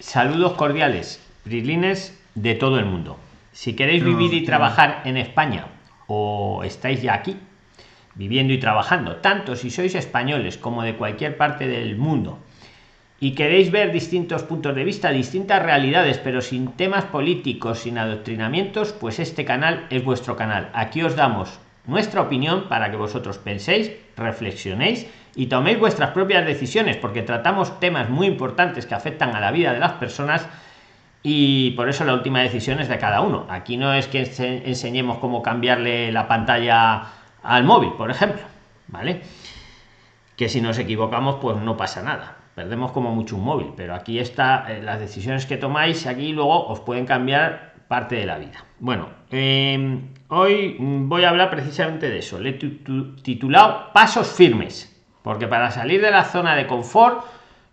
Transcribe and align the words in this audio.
Saludos 0.00 0.52
cordiales, 0.52 1.20
prislines 1.42 2.16
de 2.36 2.54
todo 2.54 2.78
el 2.78 2.84
mundo. 2.84 3.18
Si 3.50 3.74
queréis 3.74 4.04
vivir 4.04 4.32
y 4.32 4.44
trabajar 4.44 5.02
en 5.04 5.16
España 5.16 5.66
o 6.06 6.62
estáis 6.62 7.02
ya 7.02 7.14
aquí, 7.14 7.36
viviendo 8.14 8.52
y 8.52 8.58
trabajando, 8.58 9.16
tanto 9.16 9.56
si 9.56 9.70
sois 9.70 9.96
españoles 9.96 10.56
como 10.56 10.84
de 10.84 10.94
cualquier 10.94 11.36
parte 11.36 11.66
del 11.66 11.96
mundo, 11.96 12.38
y 13.18 13.32
queréis 13.32 13.72
ver 13.72 13.90
distintos 13.90 14.44
puntos 14.44 14.72
de 14.76 14.84
vista, 14.84 15.10
distintas 15.10 15.60
realidades, 15.64 16.18
pero 16.18 16.42
sin 16.42 16.68
temas 16.72 17.04
políticos, 17.06 17.80
sin 17.80 17.98
adoctrinamientos, 17.98 18.92
pues 18.92 19.18
este 19.18 19.44
canal 19.44 19.88
es 19.90 20.04
vuestro 20.04 20.36
canal. 20.36 20.70
Aquí 20.74 21.02
os 21.02 21.16
damos 21.16 21.58
nuestra 21.88 22.22
opinión 22.22 22.68
para 22.68 22.92
que 22.92 22.96
vosotros 22.96 23.38
penséis, 23.38 23.90
reflexionéis 24.16 25.08
y 25.38 25.46
toméis 25.46 25.78
vuestras 25.78 26.10
propias 26.10 26.44
decisiones, 26.44 26.96
porque 26.96 27.22
tratamos 27.22 27.78
temas 27.78 28.10
muy 28.10 28.26
importantes 28.26 28.86
que 28.86 28.96
afectan 28.96 29.36
a 29.36 29.40
la 29.40 29.52
vida 29.52 29.72
de 29.72 29.78
las 29.78 29.92
personas 29.92 30.48
y 31.22 31.70
por 31.76 31.88
eso 31.88 32.04
la 32.04 32.14
última 32.14 32.40
decisión 32.40 32.80
es 32.80 32.88
de 32.88 32.98
cada 32.98 33.20
uno. 33.20 33.46
Aquí 33.48 33.76
no 33.76 33.94
es 33.94 34.08
que 34.08 34.22
enseñemos 34.64 35.18
cómo 35.18 35.40
cambiarle 35.40 36.10
la 36.10 36.26
pantalla 36.26 37.04
al 37.44 37.62
móvil, 37.62 37.92
por 37.92 38.10
ejemplo, 38.10 38.42
¿vale? 38.88 39.22
Que 40.36 40.48
si 40.48 40.60
nos 40.60 40.76
equivocamos, 40.76 41.36
pues 41.40 41.56
no 41.56 41.76
pasa 41.76 42.02
nada. 42.02 42.38
Perdemos 42.56 42.90
como 42.90 43.14
mucho 43.14 43.36
un 43.36 43.44
móvil, 43.44 43.68
pero 43.76 43.94
aquí 43.94 44.18
está 44.18 44.66
eh, 44.68 44.82
las 44.82 44.98
decisiones 44.98 45.46
que 45.46 45.56
tomáis 45.56 46.04
aquí 46.08 46.32
luego 46.32 46.66
os 46.66 46.80
pueden 46.80 47.06
cambiar 47.06 47.74
parte 47.86 48.16
de 48.16 48.26
la 48.26 48.38
vida. 48.38 48.64
Bueno, 48.80 49.08
em, 49.30 50.14
hoy 50.30 50.76
voy 50.80 51.22
a 51.22 51.30
hablar 51.30 51.48
precisamente 51.48 52.10
de 52.10 52.18
eso. 52.18 52.40
Le 52.40 52.50
he 52.50 52.58
titulado 53.22 53.92
Pasos 53.92 54.32
firmes, 54.32 54.97
porque 55.28 55.46
para 55.46 55.70
salir 55.70 56.00
de 56.00 56.10
la 56.10 56.24
zona 56.24 56.56
de 56.56 56.66
confort, 56.66 57.22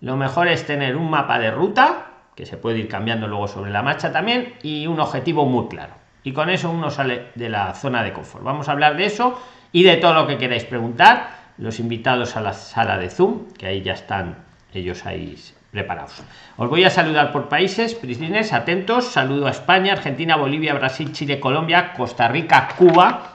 lo 0.02 0.18
mejor 0.18 0.50
es 0.50 0.68
tener 0.68 0.98
un 0.98 1.09
mapa 1.09 1.40
de 1.40 1.52
ruta, 1.52 2.08
que 2.36 2.45
se 2.45 2.58
puede 2.58 2.80
ir 2.80 2.89
cambiando 2.89 3.30
luego 3.30 3.47
sobre 3.47 3.72
la 3.72 3.81
marcha 3.81 4.12
también, 4.12 4.56
y 4.62 4.88
un 4.88 5.00
objetivo 5.00 5.45
muy 5.45 5.70
claro. 5.70 5.94
Y 6.25 6.34
con 6.34 6.50
eso 6.50 6.70
uno 6.70 6.92
sale 6.92 7.28
de 7.36 7.47
la 7.47 7.73
zona 7.73 8.03
de 8.03 8.12
confort. 8.12 8.44
Vamos 8.44 8.67
a 8.67 8.73
hablar 8.73 8.97
de 8.97 9.06
eso 9.06 9.42
y 9.72 9.84
de 9.84 9.95
todo 9.95 10.14
lo 10.14 10.28
que 10.28 10.38
queráis 10.38 10.66
preguntar. 10.66 11.30
Los 11.58 11.80
invitados 11.80 12.36
a 12.36 12.42
la 12.42 12.52
sala 12.52 12.97
de 12.97 13.09
Zoom, 13.09 13.53
que 13.58 13.67
ahí 13.67 13.81
ya 13.81 13.94
están 13.94 14.36
ellos 14.73 15.06
ahí 15.06 15.42
preparados. 15.72 16.23
Os 16.58 16.69
voy 16.69 16.84
a 16.84 16.90
saludar 16.90 17.31
por 17.31 17.47
países, 17.47 17.95
prislines, 17.95 18.52
atentos. 18.52 19.06
Saludo 19.06 19.47
a 19.47 19.52
España, 19.52 19.94
Argentina, 19.94 20.36
Bolivia, 20.36 20.73
Brasil, 20.73 21.14
Chile, 21.14 21.40
Colombia, 21.40 21.94
Costa 21.94 22.28
Rica, 22.28 22.67
Cuba, 22.78 23.31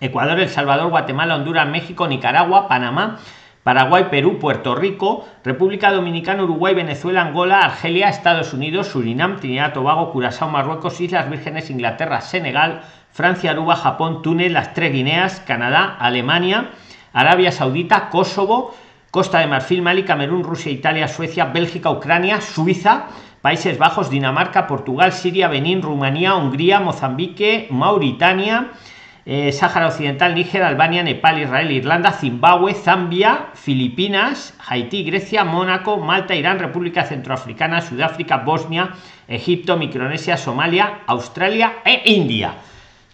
Ecuador, 0.00 0.38
El 0.38 0.48
Salvador, 0.48 0.88
Guatemala, 0.88 1.34
Honduras, 1.34 1.68
México, 1.68 2.06
Nicaragua, 2.06 2.68
Panamá, 2.68 3.18
Paraguay, 3.62 4.06
Perú, 4.10 4.38
Puerto 4.38 4.74
Rico, 4.74 5.26
República 5.44 5.92
Dominicana, 5.92 6.44
Uruguay, 6.44 6.74
Venezuela, 6.74 7.22
Angola, 7.22 7.60
Argelia, 7.60 8.08
Estados 8.08 8.54
Unidos, 8.54 8.88
Surinam, 8.88 9.36
Trinidad, 9.36 9.74
Tobago, 9.74 10.12
Curazao, 10.12 10.48
Marruecos, 10.48 11.00
Islas 11.00 11.28
Vírgenes, 11.28 11.68
Inglaterra, 11.68 12.22
Senegal, 12.22 12.82
Francia, 13.12 13.50
Aruba, 13.50 13.76
Japón, 13.76 14.22
Túnez, 14.22 14.50
las 14.50 14.72
tres 14.72 14.92
Guineas, 14.92 15.40
Canadá, 15.40 15.96
Alemania, 15.98 16.70
Arabia 17.12 17.52
Saudita, 17.52 18.08
Kosovo, 18.08 18.74
Costa 19.10 19.40
de 19.40 19.46
Marfil, 19.46 19.82
Mali, 19.82 20.04
Camerún, 20.04 20.44
Rusia, 20.44 20.72
Italia, 20.72 21.08
Suecia, 21.08 21.46
Bélgica, 21.46 21.90
Ucrania, 21.90 22.40
Suiza, 22.40 23.08
Países 23.42 23.76
Bajos, 23.76 24.08
Dinamarca, 24.08 24.66
Portugal, 24.66 25.12
Siria, 25.12 25.48
Benín, 25.48 25.82
Rumanía, 25.82 26.34
Hungría, 26.34 26.80
Mozambique, 26.80 27.66
Mauritania, 27.70 28.68
eh, 29.26 29.52
Sáhara 29.52 29.88
Occidental, 29.88 30.34
Níger, 30.34 30.62
Albania, 30.62 31.02
Nepal, 31.02 31.40
Israel, 31.40 31.70
Irlanda, 31.70 32.12
Zimbabue, 32.12 32.74
Zambia, 32.74 33.48
Filipinas, 33.54 34.54
Haití, 34.66 35.04
Grecia, 35.04 35.44
Mónaco, 35.44 35.98
Malta, 35.98 36.34
Irán, 36.34 36.58
República 36.58 37.04
Centroafricana, 37.04 37.82
Sudáfrica, 37.82 38.38
Bosnia, 38.38 38.90
Egipto, 39.28 39.76
Micronesia, 39.76 40.36
Somalia, 40.36 41.00
Australia 41.06 41.76
e 41.84 42.02
India. 42.12 42.54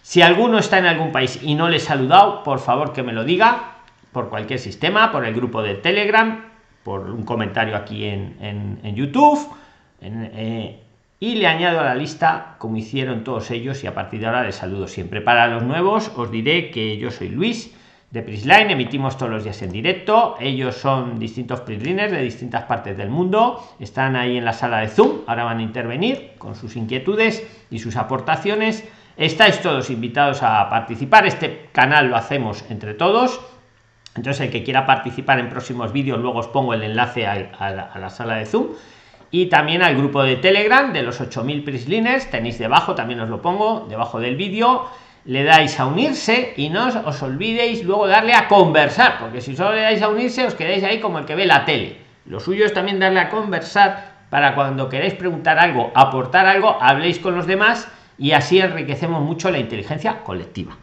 Si 0.01 0.21
alguno 0.21 0.57
está 0.59 0.79
en 0.79 0.85
algún 0.85 1.11
país 1.11 1.39
y 1.43 1.55
no 1.55 1.67
le 1.67 1.77
he 1.77 1.81
saludado, 1.81 2.43
por 2.43 2.59
favor 2.59 2.93
que 2.93 3.03
me 3.03 3.11
lo 3.11 3.23
diga 3.25 3.73
por 4.13 4.29
cualquier 4.29 4.59
sistema, 4.59 5.11
por 5.11 5.25
el 5.25 5.33
grupo 5.33 5.61
de 5.61 5.75
Telegram, 5.75 6.45
por 6.83 7.09
un 7.09 7.23
comentario 7.23 7.75
aquí 7.75 8.05
en, 8.05 8.95
YouTube. 8.95 9.53
Eh, 10.01 10.79
y 11.19 11.35
le 11.35 11.47
añado 11.47 11.79
a 11.79 11.83
la 11.83 11.95
lista 11.95 12.55
como 12.59 12.77
hicieron 12.77 13.23
todos 13.23 13.49
ellos 13.51 13.83
y 13.83 13.87
a 13.87 13.93
partir 13.93 14.19
de 14.19 14.27
ahora 14.27 14.43
les 14.43 14.55
saludo 14.55 14.87
siempre. 14.87 15.21
Para 15.21 15.47
los 15.47 15.63
nuevos 15.63 16.11
os 16.15 16.31
diré 16.31 16.69
que 16.69 16.97
yo 16.97 17.09
soy 17.09 17.29
Luis 17.29 17.73
de 18.11 18.21
Prisline, 18.21 18.71
emitimos 18.71 19.17
todos 19.17 19.31
los 19.31 19.43
días 19.43 19.61
en 19.63 19.71
directo, 19.71 20.35
ellos 20.39 20.75
son 20.75 21.19
distintos 21.19 21.61
Prisliners 21.61 22.11
de 22.11 22.21
distintas 22.21 22.63
partes 22.63 22.95
del 22.95 23.09
mundo, 23.09 23.67
están 23.79 24.15
ahí 24.15 24.37
en 24.37 24.45
la 24.45 24.53
sala 24.53 24.79
de 24.79 24.87
Zoom, 24.87 25.21
ahora 25.27 25.43
van 25.43 25.57
a 25.57 25.63
intervenir 25.63 26.33
con 26.37 26.55
sus 26.55 26.77
inquietudes 26.77 27.45
y 27.69 27.79
sus 27.79 27.97
aportaciones. 27.97 28.87
Estáis 29.17 29.61
todos 29.61 29.89
invitados 29.89 30.41
a 30.43 30.69
participar, 30.69 31.25
este 31.25 31.67
canal 31.73 32.07
lo 32.07 32.15
hacemos 32.15 32.63
entre 32.69 32.93
todos, 32.93 33.41
entonces 34.15 34.45
el 34.45 34.51
que 34.51 34.63
quiera 34.63 34.85
participar 34.85 35.39
en 35.39 35.49
próximos 35.49 35.91
vídeos, 35.91 36.19
luego 36.19 36.39
os 36.39 36.47
pongo 36.47 36.75
el 36.75 36.83
enlace 36.83 37.27
a 37.27 37.99
la 37.99 38.09
sala 38.09 38.35
de 38.35 38.45
Zoom 38.45 38.67
y 39.31 39.47
también 39.47 39.81
al 39.81 39.95
grupo 39.95 40.23
de 40.23 40.37
Telegram 40.37 40.93
de 40.93 41.03
los 41.03 41.19
8000 41.19 41.63
Prisliners, 41.63 42.29
tenéis 42.29 42.57
debajo, 42.57 42.95
también 42.95 43.19
os 43.19 43.29
lo 43.29 43.41
pongo, 43.41 43.85
debajo 43.89 44.19
del 44.19 44.35
vídeo, 44.35 44.85
le 45.25 45.43
dais 45.43 45.77
a 45.79 45.85
unirse 45.85 46.53
y 46.55 46.69
no 46.69 46.87
os 46.87 47.21
olvidéis 47.21 47.83
luego 47.83 48.07
darle 48.07 48.33
a 48.33 48.47
conversar, 48.47 49.19
porque 49.19 49.41
si 49.41 49.55
solo 49.55 49.73
le 49.73 49.81
dais 49.81 50.01
a 50.01 50.07
unirse 50.07 50.45
os 50.45 50.55
quedáis 50.55 50.83
ahí 50.83 50.99
como 50.99 51.19
el 51.19 51.25
que 51.25 51.35
ve 51.35 51.45
la 51.45 51.65
tele. 51.65 51.97
Lo 52.25 52.39
suyo 52.39 52.65
es 52.65 52.73
también 52.73 52.99
darle 52.99 53.19
a 53.19 53.29
conversar 53.29 54.17
para 54.29 54.55
cuando 54.55 54.89
queráis 54.89 55.13
preguntar 55.13 55.59
algo, 55.59 55.91
aportar 55.95 56.45
algo, 56.45 56.77
habléis 56.81 57.19
con 57.19 57.35
los 57.35 57.45
demás 57.45 57.89
y 58.17 58.31
así 58.31 58.59
enriquecemos 58.59 59.21
mucho 59.21 59.51
la 59.51 59.59
inteligencia 59.59 60.23
colectiva. 60.23 60.77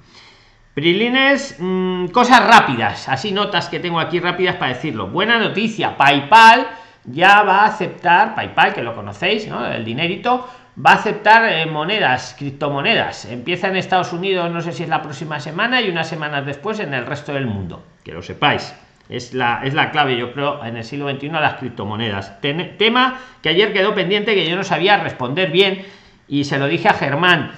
Prilines, 0.75 1.56
mm, 1.59 2.06
cosas 2.09 2.47
rápidas, 2.47 3.09
así 3.09 3.33
notas 3.33 3.69
que 3.69 3.81
tengo 3.81 4.00
aquí 4.00 4.21
rápidas 4.21 4.56
para 4.56 4.75
decirlo. 4.75 5.06
Buena 5.06 5.38
noticia, 5.38 5.97
PayPal 5.97 6.66
ya 7.06 7.42
va 7.42 7.62
a 7.62 7.66
aceptar 7.66 8.34
PayPal, 8.34 8.75
que 8.75 8.82
lo 8.82 8.94
conocéis, 8.94 9.48
¿no? 9.48 9.66
El 9.66 9.84
dinerito 9.84 10.48
va 10.84 10.92
a 10.92 10.94
aceptar 10.94 11.44
eh, 11.53 11.66
monedas, 11.66 12.34
criptomonedas. 12.38 13.26
Empieza 13.26 13.69
en 13.69 13.76
Estados 13.76 14.12
Unidos, 14.12 14.50
no 14.50 14.60
sé 14.60 14.72
si 14.72 14.82
es 14.82 14.88
la 14.88 15.03
próxima 15.03 15.41
semana 15.41 15.81
y 15.81 15.91
unas 15.91 16.09
semanas 16.09 16.47
después 16.47 16.81
en 16.81 16.94
el 16.94 17.06
resto 17.06 17.32
del 17.32 17.47
mundo. 17.47 17.84
Que 18.03 18.12
lo 18.12 18.22
sepáis. 18.22 18.75
Es 19.09 19.34
la, 19.34 19.60
es 19.65 19.75
la 19.75 19.91
clave, 19.91 20.16
yo 20.16 20.32
creo, 20.32 20.65
en 20.65 20.78
el 20.78 20.84
siglo 20.84 21.10
XXI 21.10 21.28
a 21.31 21.41
las 21.41 21.54
criptomonedas. 21.54 22.41
tema 22.41 23.21
que 23.42 23.50
ayer 23.50 23.72
quedó 23.75 23.94
pendiente 23.94 24.34
que 24.34 24.48
yo 24.48 24.56
no 24.56 24.65
sabía 24.65 24.97
responder 24.97 25.50
bien 25.50 25.84
y 26.26 26.44
se 26.44 26.59
lo 26.59 26.66
dije 26.66 26.88
a 26.88 26.94
Germán. 26.94 27.53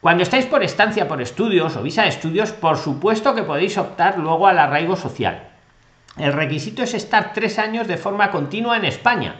Cuando 0.00 0.24
estáis 0.24 0.46
por 0.46 0.64
estancia, 0.64 1.06
por 1.06 1.22
estudios 1.22 1.76
o 1.76 1.82
visa 1.82 2.02
de 2.02 2.08
estudios, 2.08 2.50
por 2.50 2.76
supuesto 2.76 3.34
que 3.34 3.44
podéis 3.44 3.78
optar 3.78 4.18
luego 4.18 4.48
al 4.48 4.58
arraigo 4.58 4.96
social 4.96 5.49
el 6.16 6.32
requisito 6.32 6.82
es 6.82 6.94
estar 6.94 7.32
tres 7.32 7.58
años 7.58 7.86
de 7.86 7.96
forma 7.96 8.30
continua 8.30 8.76
en 8.76 8.84
España. 8.84 9.36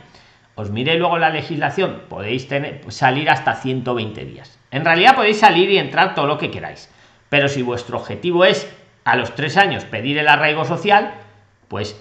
Os 0.54 0.70
miré 0.70 0.96
luego 0.96 1.18
la 1.18 1.30
legislación, 1.30 2.02
podéis 2.08 2.48
salir 2.88 3.30
hasta 3.30 3.54
120 3.54 4.24
días. 4.24 4.58
En 4.70 4.84
realidad 4.84 5.16
podéis 5.16 5.40
salir 5.40 5.70
y 5.70 5.78
entrar 5.78 6.14
todo 6.14 6.26
lo 6.26 6.38
que 6.38 6.50
queráis. 6.50 6.90
Pero 7.28 7.48
si 7.48 7.62
vuestro 7.62 7.98
objetivo 7.98 8.44
es 8.44 8.68
a 9.04 9.16
los 9.16 9.34
tres 9.34 9.56
años 9.56 9.84
pedir 9.84 10.18
el 10.18 10.28
arraigo 10.28 10.64
social, 10.64 11.14
pues 11.68 12.00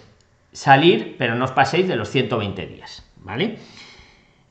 salir, 0.52 1.16
pero 1.18 1.36
no 1.36 1.46
os 1.46 1.52
paséis 1.52 1.88
de 1.88 1.96
los 1.96 2.10
120 2.10 2.66
días. 2.68 3.06
¿Vale? 3.18 3.58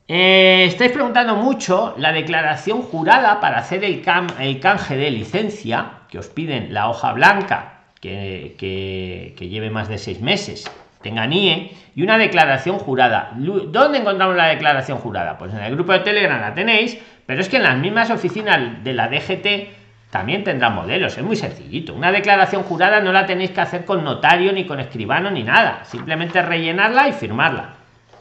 Eh, 0.07 0.65
estáis 0.65 0.91
preguntando 0.91 1.35
mucho 1.35 1.93
la 1.97 2.11
declaración 2.11 2.81
jurada 2.81 3.39
para 3.39 3.59
hacer 3.59 3.83
el, 3.83 4.03
el 4.39 4.59
canje 4.59 4.97
de 4.97 5.11
licencia, 5.11 6.01
que 6.09 6.17
os 6.17 6.27
piden 6.27 6.73
la 6.73 6.89
hoja 6.89 7.13
blanca 7.13 7.78
que, 7.99 9.35
lleve 9.39 9.69
más 9.69 9.89
de 9.89 9.97
seis 9.97 10.21
meses, 10.21 10.69
tenga 11.01 11.27
NIE 11.27 11.75
y 11.95 12.03
una 12.03 12.17
declaración 12.17 12.77
jurada. 12.77 13.31
¿Dónde 13.35 13.99
encontramos 13.99 14.35
la 14.35 14.47
declaración 14.47 14.97
jurada? 14.99 15.37
Pues 15.37 15.53
en 15.53 15.59
el 15.59 15.73
grupo 15.75 15.93
de 15.93 15.99
Telegram 15.99 16.39
la 16.39 16.53
tenéis, 16.53 16.97
pero 17.25 17.41
es 17.41 17.49
que 17.49 17.57
en 17.57 17.63
las 17.63 17.77
mismas 17.77 18.09
oficinas 18.09 18.83
de 18.83 18.93
la 18.93 19.07
DGT 19.07 19.79
también 20.09 20.43
tendrá 20.43 20.69
modelos, 20.69 21.17
es 21.17 21.23
muy 21.23 21.35
sencillito. 21.35 21.93
Una 21.93 22.11
declaración 22.11 22.63
jurada 22.63 22.99
no 22.99 23.11
la 23.11 23.27
tenéis 23.27 23.51
que 23.51 23.61
hacer 23.61 23.85
con 23.85 24.03
notario, 24.03 24.51
ni 24.51 24.65
con 24.65 24.79
escribano, 24.79 25.29
ni 25.29 25.43
nada. 25.43 25.85
Simplemente 25.85 26.41
rellenarla 26.41 27.07
y 27.07 27.13
firmarla. 27.13 27.75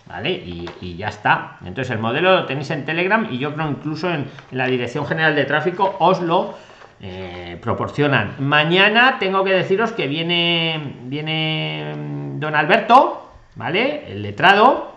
¿Vale? 0.07 0.31
Y, 0.31 0.97
ya 0.97 1.09
está. 1.09 1.59
Entonces 1.65 1.91
el 1.91 1.99
modelo 1.99 2.35
lo 2.35 2.47
tenéis 2.47 2.71
en 2.71 2.85
Telegram 2.85 3.29
y 3.31 3.39
yo 3.39 3.55
creo 3.55 3.69
incluso 3.69 4.09
en, 4.09 4.27
en 4.51 4.59
la 4.59 4.67
Dirección 4.67 5.07
General 5.07 5.35
de 5.35 5.45
Tráfico 5.45 5.97
os 5.99 6.21
lo 6.21 6.55
eh, 7.01 7.59
proporcionan. 7.63 8.37
Mañana 8.41 9.19
tengo 9.19 9.45
que 9.45 9.53
deciros 9.53 9.93
que 9.93 10.07
viene, 10.07 10.97
viene 11.03 11.95
mm, 11.97 12.41
don 12.41 12.55
Alberto, 12.55 13.31
¿vale? 13.55 14.11
El 14.11 14.23
letrado. 14.23 14.97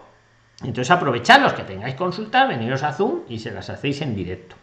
Entonces 0.63 0.91
aprovechad 0.91 1.41
los 1.41 1.53
que 1.53 1.63
tengáis 1.63 1.95
consultas, 1.95 2.47
veniros 2.47 2.83
a 2.83 2.93
Zoom 2.93 3.21
y 3.29 3.39
se 3.39 3.51
las 3.51 3.69
hacéis 3.69 4.01
en 4.01 4.15
directo. 4.15 4.55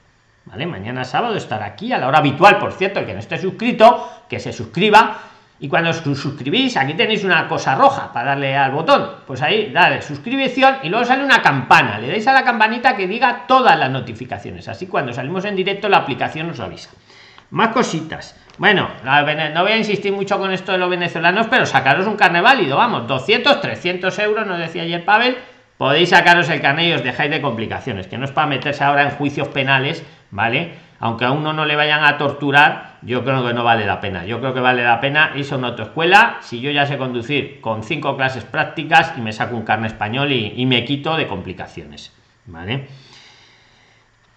¿Vale? 0.46 0.66
Mañana 0.66 1.04
sábado 1.04 1.36
estar 1.36 1.62
aquí 1.62 1.92
a 1.92 1.98
la 1.98 2.08
hora 2.08 2.18
habitual, 2.18 2.58
por 2.58 2.72
cierto, 2.72 3.00
el 3.00 3.06
que 3.06 3.12
no 3.12 3.18
esté 3.18 3.36
suscrito, 3.36 4.08
que 4.28 4.40
se 4.40 4.52
suscriba 4.52 5.18
y 5.60 5.68
cuando 5.68 5.90
os 5.90 5.96
suscribís 5.96 6.76
aquí 6.76 6.94
tenéis 6.94 7.24
una 7.24 7.48
cosa 7.48 7.74
roja 7.74 8.12
para 8.12 8.30
darle 8.30 8.56
al 8.56 8.70
botón 8.70 9.10
pues 9.26 9.42
ahí 9.42 9.72
dale 9.72 10.02
suscripción 10.02 10.76
y 10.82 10.88
luego 10.88 11.04
sale 11.04 11.24
una 11.24 11.42
campana 11.42 11.98
le 11.98 12.08
dais 12.08 12.26
a 12.28 12.32
la 12.32 12.44
campanita 12.44 12.96
que 12.96 13.08
diga 13.08 13.46
todas 13.48 13.76
las 13.76 13.90
notificaciones 13.90 14.68
así 14.68 14.86
cuando 14.86 15.12
salimos 15.12 15.44
en 15.44 15.56
directo 15.56 15.88
la 15.88 15.98
aplicación 15.98 16.50
os 16.50 16.60
avisa 16.60 16.90
más 17.50 17.68
cositas 17.68 18.36
bueno 18.58 18.88
no 19.04 19.62
voy 19.62 19.72
a 19.72 19.76
insistir 19.76 20.12
mucho 20.12 20.38
con 20.38 20.52
esto 20.52 20.72
de 20.72 20.78
los 20.78 20.90
venezolanos 20.90 21.46
pero 21.48 21.66
sacaros 21.66 22.06
un 22.06 22.16
carne 22.16 22.40
válido 22.40 22.76
vamos 22.76 23.06
200 23.06 23.60
300 23.60 24.18
euros 24.18 24.46
nos 24.46 24.58
decía 24.58 24.82
ayer 24.82 25.04
Pavel 25.04 25.36
podéis 25.76 26.10
sacaros 26.10 26.48
el 26.48 26.60
carnet 26.60 26.88
y 26.88 26.92
os 26.92 27.04
dejáis 27.04 27.30
de 27.30 27.40
complicaciones 27.40 28.06
que 28.06 28.18
no 28.18 28.24
es 28.24 28.32
para 28.32 28.46
meterse 28.46 28.84
ahora 28.84 29.04
en 29.04 29.10
juicios 29.10 29.48
penales 29.48 30.04
vale 30.30 30.88
aunque 31.00 31.24
a 31.24 31.30
uno 31.30 31.52
no 31.52 31.64
le 31.64 31.76
vayan 31.76 32.04
a 32.04 32.18
torturar, 32.18 32.96
yo 33.02 33.24
creo 33.24 33.46
que 33.46 33.54
no 33.54 33.62
vale 33.62 33.86
la 33.86 34.00
pena. 34.00 34.24
Yo 34.24 34.40
creo 34.40 34.52
que 34.52 34.60
vale 34.60 34.82
la 34.82 35.00
pena 35.00 35.32
irse 35.36 35.54
a 35.54 35.58
una 35.58 35.68
autoescuela 35.68 36.38
si 36.40 36.60
yo 36.60 36.70
ya 36.70 36.86
sé 36.86 36.98
conducir 36.98 37.60
con 37.60 37.84
cinco 37.84 38.16
clases 38.16 38.44
prácticas 38.44 39.14
y 39.16 39.20
me 39.20 39.32
saco 39.32 39.56
un 39.56 39.62
carne 39.62 39.86
español 39.86 40.32
y, 40.32 40.66
me 40.66 40.84
quito 40.84 41.16
de 41.16 41.28
complicaciones. 41.28 42.12
¿Vale? 42.46 42.88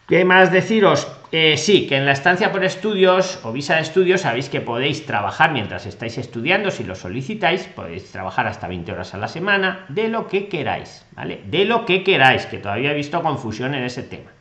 ¿Qué 0.08 0.24
más 0.24 0.52
deciros? 0.52 1.08
Eh, 1.34 1.56
sí, 1.56 1.88
que 1.88 1.96
en 1.96 2.06
la 2.06 2.12
estancia 2.12 2.52
por 2.52 2.66
estudios 2.66 3.40
o 3.44 3.54
visa 3.54 3.76
de 3.76 3.82
estudios 3.82 4.22
sabéis 4.22 4.50
que 4.50 4.60
podéis 4.60 5.06
trabajar 5.06 5.54
mientras 5.54 5.86
estáis 5.86 6.18
estudiando, 6.18 6.72
si 6.72 6.84
lo 6.84 6.94
solicitáis, 6.94 7.68
podéis 7.68 8.12
trabajar 8.12 8.48
hasta 8.48 8.68
20 8.68 8.92
horas 8.92 9.14
a 9.14 9.18
la 9.18 9.30
semana, 9.30 9.86
de 9.88 10.10
lo 10.10 10.28
que 10.28 10.50
queráis, 10.50 11.06
¿vale? 11.14 11.42
De 11.46 11.64
lo 11.64 11.86
que 11.86 12.04
queráis, 12.04 12.46
que 12.48 12.58
todavía 12.58 12.92
he 12.92 12.96
visto 12.96 13.22
confusión 13.22 13.74
en 13.76 13.84
ese 13.84 14.04
tema. 14.04 14.32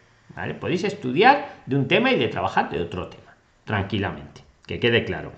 Podéis 0.58 0.84
estudiar 0.84 1.56
de 1.66 1.76
un 1.76 1.86
tema 1.86 2.10
y 2.10 2.18
de 2.18 2.28
trabajar 2.28 2.70
de 2.70 2.80
otro 2.80 3.08
tema, 3.08 3.36
tranquilamente, 3.64 4.42
que 4.66 4.80
quede 4.80 5.04
claro. 5.04 5.32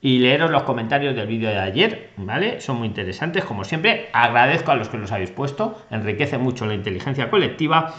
Y 0.00 0.18
leeros 0.18 0.50
los 0.50 0.62
comentarios 0.62 1.16
del 1.16 1.26
vídeo 1.26 1.50
de 1.50 1.58
ayer, 1.58 2.10
¿vale? 2.16 2.60
Son 2.60 2.76
muy 2.76 2.86
interesantes, 2.86 3.44
como 3.44 3.64
siempre. 3.64 4.10
Agradezco 4.12 4.70
a 4.70 4.76
los 4.76 4.88
que 4.88 4.98
los 4.98 5.12
habéis 5.12 5.30
puesto, 5.30 5.82
enriquece 5.90 6.38
mucho 6.38 6.66
la 6.66 6.74
inteligencia 6.74 7.30
colectiva. 7.30 7.94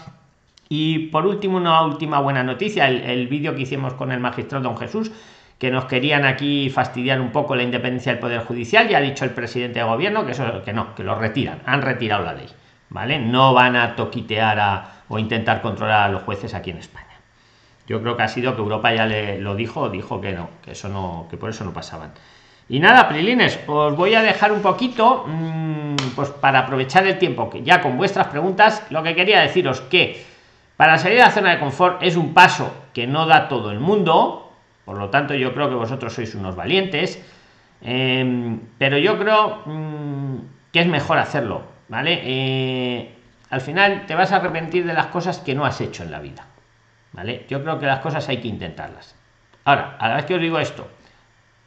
Y 0.68 1.08
por 1.10 1.28
último, 1.28 1.58
una 1.58 1.84
última 1.84 2.20
buena 2.20 2.44
noticia, 2.44 2.88
el, 2.88 3.28
vídeo 3.28 3.56
que 3.56 3.62
hicimos 3.62 3.94
con 3.94 4.12
el 4.12 4.20
magistrado 4.20 4.64
don 4.64 4.78
Jesús, 4.78 5.12
que 5.60 5.72
nos 5.72 5.86
querían 5.86 6.26
aquí 6.26 6.70
fastidiar 6.70 7.22
un 7.22 7.32
poco 7.32 7.56
la 7.56 7.64
independencia 7.64 8.12
del 8.12 8.20
Poder 8.20 8.42
Judicial, 8.42 8.88
ya 8.88 8.98
ha 8.98 9.02
dicho 9.02 9.26
el 9.26 9.32
presidente 9.32 9.80
de 9.80 9.86
gobierno 9.86 10.26
que 10.26 10.32
eso 10.32 10.64
que 10.64 10.74
no, 10.74 10.96
que 10.96 11.04
lo 11.04 11.16
retiran, 11.16 11.62
han 11.66 11.82
retirado 11.82 12.24
la 12.24 12.34
ley, 12.34 12.48
¿vale? 12.90 13.20
No 13.20 13.54
van 13.54 13.76
a 13.76 13.96
toquitear 13.96 14.60
a, 14.60 15.04
o 15.08 15.20
intentar 15.20 15.62
controlar 15.62 16.10
a 16.10 16.10
los 16.10 16.24
jueces 16.24 16.54
aquí 16.54 16.72
en 16.72 16.78
España. 16.78 17.06
Yo 17.88 18.02
creo 18.02 18.18
que 18.18 18.24
ha 18.24 18.28
sido 18.28 18.56
que 18.56 18.62
Europa 18.62 18.94
ya 18.94 19.06
le 19.06 19.40
lo 19.40 19.56
dijo, 19.56 19.90
dijo 19.90 20.20
que 20.20 20.32
no, 20.32 20.50
que 20.64 20.72
eso 20.72 20.90
no, 20.90 21.28
que 21.30 21.38
por 21.38 21.52
eso 21.52 21.64
no 21.64 21.72
pasaban. 21.72 22.12
Y 22.68 22.80
nada, 22.80 23.08
Prilines, 23.08 23.60
os 23.68 23.96
voy 23.96 24.16
a 24.16 24.24
dejar 24.24 24.52
un 24.52 24.62
poquito, 24.62 25.26
mm, 25.28 25.96
pues 26.16 26.30
para 26.30 26.60
aprovechar 26.60 27.06
el 27.06 27.20
tiempo, 27.20 27.48
que 27.48 27.62
ya 27.62 27.80
con 27.80 27.96
vuestras 27.96 28.28
preguntas, 28.28 28.82
lo 28.90 29.04
que 29.04 29.14
quería 29.14 29.42
deciros 29.42 29.82
que 29.82 30.35
para 30.77 30.98
salir 30.98 31.18
de 31.18 31.24
la 31.24 31.31
zona 31.31 31.51
de 31.51 31.60
confort 31.60 32.04
es 32.04 32.16
un 32.16 32.33
paso 32.33 32.74
que 32.94 33.07
no 33.07 33.25
da 33.25 33.48
todo 33.48 33.72
el 33.72 33.80
mundo, 33.80 34.51
por 34.83 34.98
lo 34.98 35.10
tanto 35.10 35.33
yo 35.33 35.54
creo 35.54 35.69
que 35.69 35.75
vosotros 35.75 36.13
sois 36.13 36.36
unos 36.36 36.56
valientes, 36.56 37.24
em, 37.81 38.60
pero 38.77 38.98
yo 38.98 39.18
creo 39.18 39.62
mm, 39.66 40.36
que 40.72 40.81
es 40.81 40.88
mejor 40.88 41.18
hacerlo, 41.18 41.63
¿vale? 41.88 42.22
Eh, 42.24 43.16
al 43.50 43.62
final 43.62 44.06
te 44.06 44.16
vas 44.16 44.31
a 44.31 44.38
arrepentir 44.38 44.86
de 44.86 44.94
las 44.94 45.07
cosas 45.07 45.39
que 45.39 45.56
no 45.56 45.66
has 45.66 45.80
hecho 45.80 46.04
en 46.04 46.12
la 46.12 46.19
vida. 46.19 46.45
¿Vale? 47.13 47.45
Yo 47.48 47.62
creo 47.62 47.80
que 47.80 47.86
las 47.86 48.00
cosas 48.00 48.27
hay 48.27 48.42
que 48.42 48.50
intentarlas. 48.50 49.16
Ahora, 49.63 49.95
a 50.00 50.10
la 50.10 50.16
vez 50.16 50.25
que 50.25 50.36
os 50.36 50.42
digo 50.42 50.60
esto, 50.60 50.89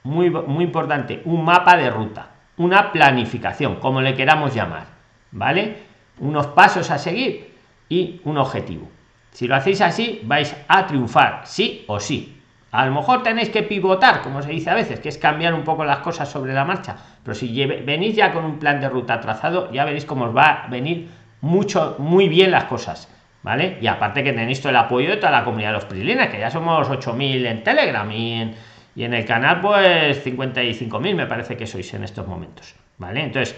muy, 0.03 0.29
muy 0.29 0.65
importante, 0.65 1.23
un 1.25 1.43
mapa 1.43 1.77
de 1.77 1.89
ruta, 1.89 2.29
una 2.59 2.93
planificación, 2.93 3.77
como 3.77 4.03
le 4.03 4.15
queramos 4.15 4.55
llamar, 4.55 4.85
¿vale? 5.31 5.79
Unos 6.19 6.49
pasos 6.49 6.91
a 6.91 6.99
seguir 6.99 7.55
y 7.89 8.21
un 8.25 8.37
objetivo. 8.37 8.91
Si 9.33 9.47
lo 9.47 9.57
hacéis 9.57 9.81
así, 9.81 10.21
vais 10.25 10.55
a 10.69 10.87
triunfar, 10.87 11.43
sí 11.45 11.85
o 11.87 12.01
sí. 12.01 12.39
A 12.71 12.85
lo 12.85 12.93
mejor 12.93 13.23
tenéis 13.23 13.49
que 13.49 13.63
pivotar, 13.63 14.21
como 14.21 14.43
se 14.43 14.51
dice 14.51 14.71
a 14.71 14.75
veces, 14.75 15.01
que 15.01 15.09
es 15.09 15.17
cambiar 15.17 15.55
un 15.55 15.65
poco 15.65 15.85
las 15.85 15.99
cosas 15.99 16.29
sobre 16.29 16.53
la 16.53 16.65
marcha. 16.65 16.97
Pero 17.23 17.35
si 17.35 17.65
venís 17.67 18.15
ya 18.15 18.33
con 18.33 18.45
un 18.45 18.59
plan 18.59 18.81
de 18.81 18.89
ruta 18.89 19.21
trazado, 19.21 19.73
ya 19.73 19.85
veréis 19.85 20.05
cómo 20.05 20.27
os 20.27 20.37
va 20.37 20.65
a 20.65 20.69
venir 20.69 21.09
mucho, 21.41 21.97
muy 21.99 22.29
bien 22.29 22.51
las 22.51 22.65
cosas. 22.65 23.09
¿Vale? 23.43 23.79
Y 23.81 23.87
aparte 23.87 24.25
que 24.25 24.33
tenéis 24.33 24.61
todo 24.61 24.71
el 24.71 24.77
apoyo 24.77 25.11
de 25.11 25.17
toda 25.17 25.31
la 25.31 25.45
comunidad 25.45 25.69
de 25.69 25.75
los 25.75 25.85
Prilines, 25.85 26.29
que 26.29 26.41
ya 26.41 26.51
somos 26.51 26.89
8.000 26.89 27.47
en 27.47 27.63
Telegram 27.63 28.11
y 28.11 28.33
en, 28.33 28.55
y 28.97 29.05
en 29.05 29.15
el 29.15 29.25
canal 29.25 29.61
pues 29.61 30.27
55.000 30.27 31.15
me 31.15 31.27
parece 31.27 31.57
que 31.57 31.67
sois 31.67 31.95
en 31.95 32.03
estos 32.03 32.27
momentos. 32.27 32.75
¿Vale? 32.99 33.23
Entonces, 33.23 33.57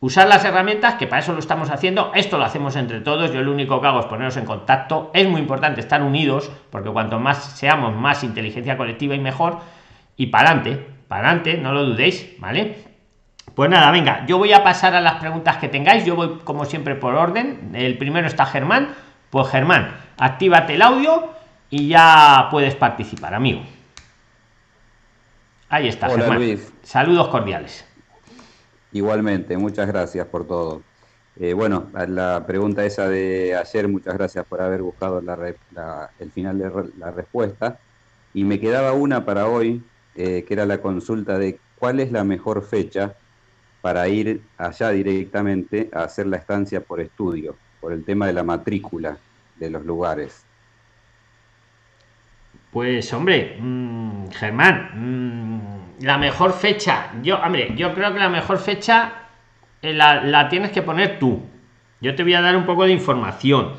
usar 0.00 0.26
las 0.28 0.44
herramientas, 0.44 0.94
que 0.94 1.06
para 1.06 1.20
eso 1.20 1.32
lo 1.32 1.38
estamos 1.38 1.70
haciendo, 1.70 2.12
esto 2.14 2.38
lo 2.38 2.44
hacemos 2.44 2.74
entre 2.76 3.00
todos, 3.00 3.32
yo 3.32 3.42
lo 3.42 3.52
único 3.52 3.80
que 3.80 3.86
hago 3.86 4.00
es 4.00 4.06
poneros 4.06 4.36
en 4.36 4.46
contacto, 4.46 5.10
es 5.14 5.28
muy 5.28 5.40
importante 5.40 5.80
estar 5.80 6.02
unidos, 6.02 6.50
porque 6.70 6.90
cuanto 6.90 7.18
más 7.18 7.38
seamos, 7.38 7.94
más 7.94 8.24
inteligencia 8.24 8.76
colectiva 8.76 9.14
y 9.14 9.20
mejor, 9.20 9.58
y 10.16 10.26
para 10.26 10.50
adelante, 10.50 10.86
para 11.08 11.28
adelante, 11.28 11.58
no 11.58 11.72
lo 11.72 11.84
dudéis, 11.84 12.34
¿vale? 12.38 12.90
Pues 13.54 13.68
nada, 13.68 13.90
venga, 13.90 14.24
yo 14.26 14.38
voy 14.38 14.52
a 14.52 14.62
pasar 14.62 14.94
a 14.94 15.00
las 15.00 15.14
preguntas 15.14 15.56
que 15.56 15.68
tengáis. 15.68 16.04
Yo 16.04 16.14
voy 16.14 16.38
como 16.44 16.64
siempre 16.64 16.94
por 16.94 17.14
orden. 17.14 17.72
El 17.74 17.98
primero 17.98 18.26
está 18.26 18.46
Germán. 18.46 18.94
Pues 19.30 19.48
Germán, 19.48 19.96
actívate 20.18 20.74
el 20.74 20.82
audio 20.82 21.30
y 21.68 21.88
ya 21.88 22.48
puedes 22.50 22.74
participar, 22.74 23.34
amigo. 23.34 23.62
Ahí 25.68 25.88
está, 25.88 26.08
Germán. 26.08 26.58
Saludos 26.82 27.28
cordiales. 27.28 27.89
Igualmente, 28.92 29.56
muchas 29.56 29.86
gracias 29.86 30.26
por 30.26 30.46
todo. 30.46 30.82
Eh, 31.38 31.54
bueno, 31.54 31.88
la 32.08 32.44
pregunta 32.46 32.84
esa 32.84 33.08
de 33.08 33.54
ayer, 33.56 33.88
muchas 33.88 34.14
gracias 34.14 34.44
por 34.46 34.60
haber 34.60 34.82
buscado 34.82 35.22
el 36.18 36.30
final 36.32 36.58
de 36.58 36.90
la 36.98 37.10
respuesta. 37.10 37.78
Y 38.34 38.44
me 38.44 38.60
quedaba 38.60 38.92
una 38.92 39.24
para 39.24 39.46
hoy, 39.46 39.82
eh, 40.16 40.44
que 40.46 40.54
era 40.54 40.66
la 40.66 40.82
consulta 40.82 41.38
de 41.38 41.58
cuál 41.78 42.00
es 42.00 42.12
la 42.12 42.24
mejor 42.24 42.62
fecha 42.62 43.14
para 43.80 44.08
ir 44.08 44.42
allá 44.58 44.90
directamente 44.90 45.88
a 45.92 46.04
hacer 46.04 46.26
la 46.26 46.36
estancia 46.36 46.80
por 46.80 47.00
estudio, 47.00 47.56
por 47.80 47.92
el 47.92 48.04
tema 48.04 48.26
de 48.26 48.34
la 48.34 48.42
matrícula 48.42 49.16
de 49.56 49.70
los 49.70 49.84
lugares. 49.84 50.44
Pues 52.70 53.12
hombre, 53.12 53.56
mm, 53.58 54.28
Germán, 54.30 54.90
mm, 54.94 56.04
la 56.04 56.18
mejor 56.18 56.52
fecha, 56.52 57.10
yo, 57.22 57.38
hombre, 57.38 57.72
yo 57.76 57.94
creo 57.94 58.12
que 58.12 58.20
la 58.20 58.28
mejor 58.28 58.58
fecha 58.58 59.12
eh, 59.82 59.92
la, 59.92 60.48
tienes 60.48 60.70
que 60.70 60.82
poner 60.82 61.18
tú. 61.18 61.42
Yo 62.00 62.14
te 62.14 62.22
voy 62.22 62.34
a 62.34 62.40
dar 62.40 62.56
un 62.56 62.66
poco 62.66 62.84
de 62.84 62.92
información. 62.92 63.72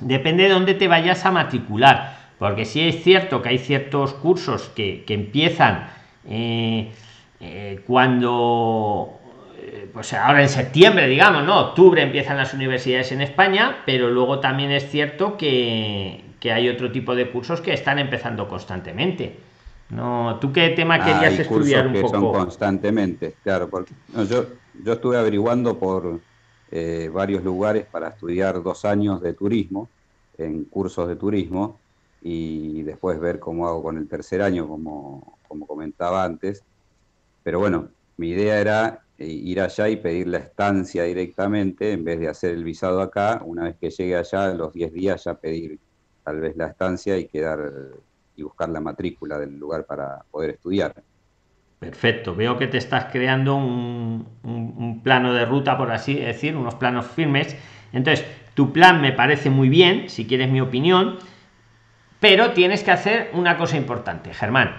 Depende 0.00 0.44
de 0.44 0.50
dónde 0.50 0.74
te 0.74 0.88
vayas 0.88 1.26
a 1.26 1.30
matricular, 1.32 2.16
porque 2.38 2.64
si 2.64 2.88
es 2.88 3.02
cierto 3.02 3.42
que 3.42 3.50
hay 3.50 3.58
ciertos 3.58 4.14
cursos 4.14 4.70
que, 4.74 5.04
empiezan 5.08 5.88
eh, 6.28 6.92
eh, 7.40 7.80
cuando 7.86 9.14
pues 9.92 10.12
ahora 10.14 10.42
en 10.42 10.48
septiembre, 10.48 11.08
digamos, 11.08 11.44
¿no? 11.44 11.58
Octubre 11.58 12.02
empiezan 12.02 12.36
las 12.36 12.54
universidades 12.54 13.12
en 13.12 13.20
España, 13.20 13.78
pero 13.84 14.10
luego 14.10 14.40
también 14.40 14.70
es 14.70 14.90
cierto 14.90 15.36
que, 15.36 16.27
hay 16.44 16.68
otro 16.68 16.90
tipo 16.92 17.14
de 17.14 17.30
cursos 17.30 17.60
que 17.60 17.72
están 17.72 17.98
empezando 17.98 18.48
constantemente. 18.48 19.36
No, 19.90 20.38
¿tú 20.40 20.52
qué 20.52 20.70
tema 20.70 20.98
querías 20.98 21.38
estudiar 21.38 21.86
un 21.86 21.94
que 21.94 22.00
poco? 22.02 22.14
Son 22.14 22.32
constantemente, 22.32 23.34
claro, 23.42 23.68
porque 23.68 23.94
yo, 24.28 24.46
yo 24.84 24.92
estuve 24.92 25.16
averiguando 25.16 25.78
por 25.78 26.20
eh, 26.70 27.10
varios 27.12 27.42
lugares 27.42 27.86
para 27.86 28.08
estudiar 28.08 28.62
dos 28.62 28.84
años 28.84 29.22
de 29.22 29.32
turismo, 29.32 29.88
en 30.36 30.64
cursos 30.64 31.08
de 31.08 31.16
turismo, 31.16 31.80
y 32.20 32.82
después 32.82 33.18
ver 33.18 33.38
cómo 33.38 33.66
hago 33.66 33.82
con 33.82 33.96
el 33.96 34.06
tercer 34.06 34.42
año, 34.42 34.68
como, 34.68 35.38
como 35.48 35.66
comentaba 35.66 36.24
antes 36.24 36.62
pero 37.48 37.60
bueno, 37.60 37.88
mi 38.18 38.28
idea 38.28 38.60
era 38.60 39.04
eh, 39.16 39.26
ir 39.26 39.62
allá 39.62 39.88
y 39.88 39.96
pedir 39.96 40.28
la 40.28 40.36
estancia 40.36 41.04
directamente 41.04 41.92
en 41.92 42.04
vez 42.04 42.20
de 42.20 42.28
hacer 42.28 42.52
el 42.52 42.62
visado 42.62 43.00
acá. 43.00 43.40
Una 43.42 43.64
vez 43.64 43.76
que 43.80 43.88
llegue 43.88 44.16
allá, 44.16 44.52
los 44.52 44.74
10 44.74 44.92
días 44.92 45.24
ya 45.24 45.32
pedir 45.32 45.78
tal 46.28 46.40
vez 46.40 46.56
la 46.56 46.66
estancia 46.66 47.16
y 47.16 47.26
quedar 47.26 47.58
y 48.36 48.42
buscar 48.42 48.68
la 48.68 48.80
matrícula 48.80 49.38
del 49.38 49.58
lugar 49.58 49.86
para 49.86 50.22
poder 50.30 50.50
estudiar. 50.50 50.92
Perfecto, 51.78 52.34
veo 52.34 52.58
que 52.58 52.66
te 52.66 52.76
estás 52.76 53.06
creando 53.06 53.56
un, 53.56 55.00
plano 55.02 55.32
de 55.32 55.46
ruta, 55.46 55.78
por 55.78 55.90
así 55.90 56.14
decir, 56.14 56.54
unos 56.54 56.74
planos 56.74 57.06
firmes. 57.06 57.56
Entonces, 57.92 58.26
tu 58.52 58.72
plan 58.72 59.00
me 59.00 59.12
parece 59.12 59.48
muy 59.48 59.70
bien, 59.70 60.10
si 60.10 60.26
quieres 60.26 60.50
mi 60.50 60.60
opinión, 60.60 61.16
pero 62.20 62.52
tienes 62.52 62.84
que 62.84 62.90
hacer 62.90 63.30
una 63.32 63.56
cosa 63.56 63.78
importante, 63.78 64.34
Germán 64.34 64.74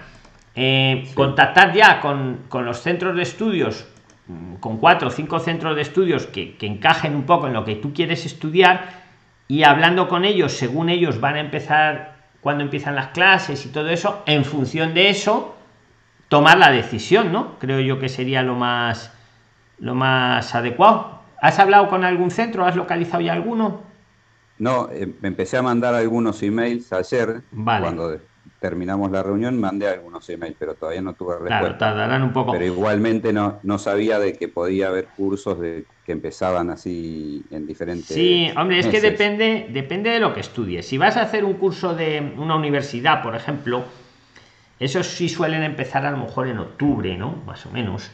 eh, 0.54 1.08
contactar 1.14 1.72
ya 1.72 2.00
con, 2.00 2.40
los 2.64 2.80
centros 2.80 3.16
de 3.16 3.22
estudios, 3.22 3.86
mm, 4.26 4.54
con 4.56 4.78
cuatro 4.78 5.08
o 5.08 5.10
cinco 5.10 5.38
centros 5.38 5.76
de 5.76 5.82
estudios 5.82 6.26
que, 6.26 6.56
encajen 6.60 7.14
un 7.14 7.24
poco 7.24 7.46
en 7.46 7.52
lo 7.52 7.64
que 7.64 7.76
tú 7.76 7.92
quieres 7.92 8.26
estudiar 8.26 8.99
y 9.50 9.64
hablando 9.64 10.06
con 10.06 10.24
ellos, 10.24 10.52
según 10.52 10.90
ellos 10.90 11.20
van 11.20 11.34
a 11.34 11.40
empezar, 11.40 12.14
cuando 12.40 12.62
empiezan 12.62 12.94
las 12.94 13.08
clases 13.08 13.66
y 13.66 13.70
todo 13.70 13.88
eso, 13.88 14.22
en 14.26 14.44
función 14.44 14.94
de 14.94 15.10
eso, 15.10 15.56
tomar 16.28 16.56
la 16.56 16.70
decisión, 16.70 17.32
¿no? 17.32 17.58
Creo 17.58 17.80
yo 17.80 17.98
que 17.98 18.08
sería 18.08 18.44
lo 18.44 18.54
más, 18.54 19.12
lo 19.80 19.96
más 19.96 20.54
adecuado. 20.54 21.18
¿Has 21.42 21.58
hablado 21.58 21.88
con 21.88 22.04
algún 22.04 22.30
centro? 22.30 22.64
¿Has 22.64 22.76
localizado 22.76 23.22
ya 23.22 23.32
alguno? 23.32 23.80
No, 24.58 24.88
eh, 24.92 25.12
me 25.20 25.26
empecé 25.26 25.56
a 25.56 25.62
mandar 25.62 25.96
algunos 25.96 26.40
emails 26.44 26.92
ayer, 26.92 27.42
cuando 27.52 28.20
terminamos 28.60 29.10
la 29.10 29.22
reunión, 29.22 29.58
mandé 29.58 29.88
algunos 29.88 30.28
emails, 30.28 30.54
pero 30.58 30.74
todavía 30.74 31.00
no 31.00 31.14
tuve 31.14 31.34
respuesta. 31.34 31.58
Claro, 31.58 31.78
tardarán 31.78 32.22
un 32.22 32.32
poco. 32.32 32.52
Pero 32.52 32.64
igualmente 32.66 33.32
no, 33.32 33.58
no 33.62 33.78
sabía 33.78 34.18
de 34.18 34.34
que 34.34 34.48
podía 34.48 34.88
haber 34.88 35.06
cursos 35.16 35.58
de, 35.58 35.86
que 36.04 36.12
empezaban 36.12 36.68
así 36.70 37.42
en 37.50 37.66
diferentes. 37.66 38.08
Sí, 38.08 38.50
hombre, 38.56 38.78
es 38.78 38.86
que 38.86 39.00
depende, 39.00 39.68
depende 39.70 40.10
de 40.10 40.20
lo 40.20 40.34
que 40.34 40.40
estudies. 40.40 40.86
Si 40.86 40.98
vas 40.98 41.16
a 41.16 41.22
hacer 41.22 41.44
un 41.44 41.54
curso 41.54 41.94
de 41.94 42.34
una 42.36 42.54
universidad, 42.54 43.22
por 43.22 43.34
ejemplo, 43.34 43.82
esos 44.78 45.06
sí 45.06 45.30
suelen 45.30 45.62
empezar 45.62 46.04
a 46.04 46.10
lo 46.10 46.18
mejor 46.18 46.46
en 46.46 46.58
octubre, 46.58 47.16
¿no? 47.16 47.42
Más 47.46 47.64
o 47.64 47.70
menos. 47.70 48.10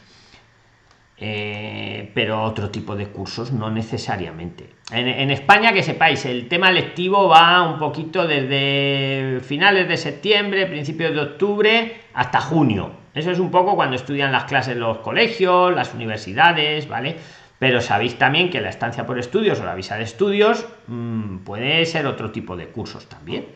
Eh, 1.19 2.11
pero 2.13 2.43
otro 2.43 2.69
tipo 2.69 2.95
de 2.95 3.07
cursos 3.07 3.51
no 3.51 3.71
necesariamente. 3.71 4.69
En, 4.91 5.31
España, 5.31 5.73
que 5.73 5.81
sepáis, 5.83 6.25
el 6.25 6.47
tema 6.47 6.71
lectivo 6.71 7.27
va 7.27 7.63
un 7.63 7.79
poquito 7.79 8.25
desde 8.27 9.39
finales 9.41 9.87
de 9.87 9.97
septiembre, 9.97 10.67
principios 10.67 11.13
de 11.13 11.21
octubre, 11.21 12.01
hasta 12.13 12.39
junio. 12.39 12.91
Eso 13.15 13.31
es 13.31 13.39
un 13.39 13.49
poco 13.49 13.75
cuando 13.75 13.95
estudian 13.95 14.31
las 14.31 14.43
clases 14.43 14.77
los 14.77 14.99
colegios, 14.99 15.75
las 15.75 15.93
universidades, 15.93 16.87
¿vale? 16.87 17.17
Pero 17.57 17.81
sabéis 17.81 18.17
también 18.19 18.51
que 18.51 18.61
la 18.61 18.69
estancia 18.69 19.07
por 19.07 19.17
estudios 19.17 19.59
o 19.59 19.65
la 19.65 19.73
visa 19.73 19.97
de 19.97 20.03
estudios 20.03 20.67
mm, 20.85 21.39
puede 21.39 21.83
ser 21.85 22.05
otro 22.05 22.31
tipo 22.31 22.55
de 22.55 22.67
cursos 22.67 23.09
también. 23.09 23.47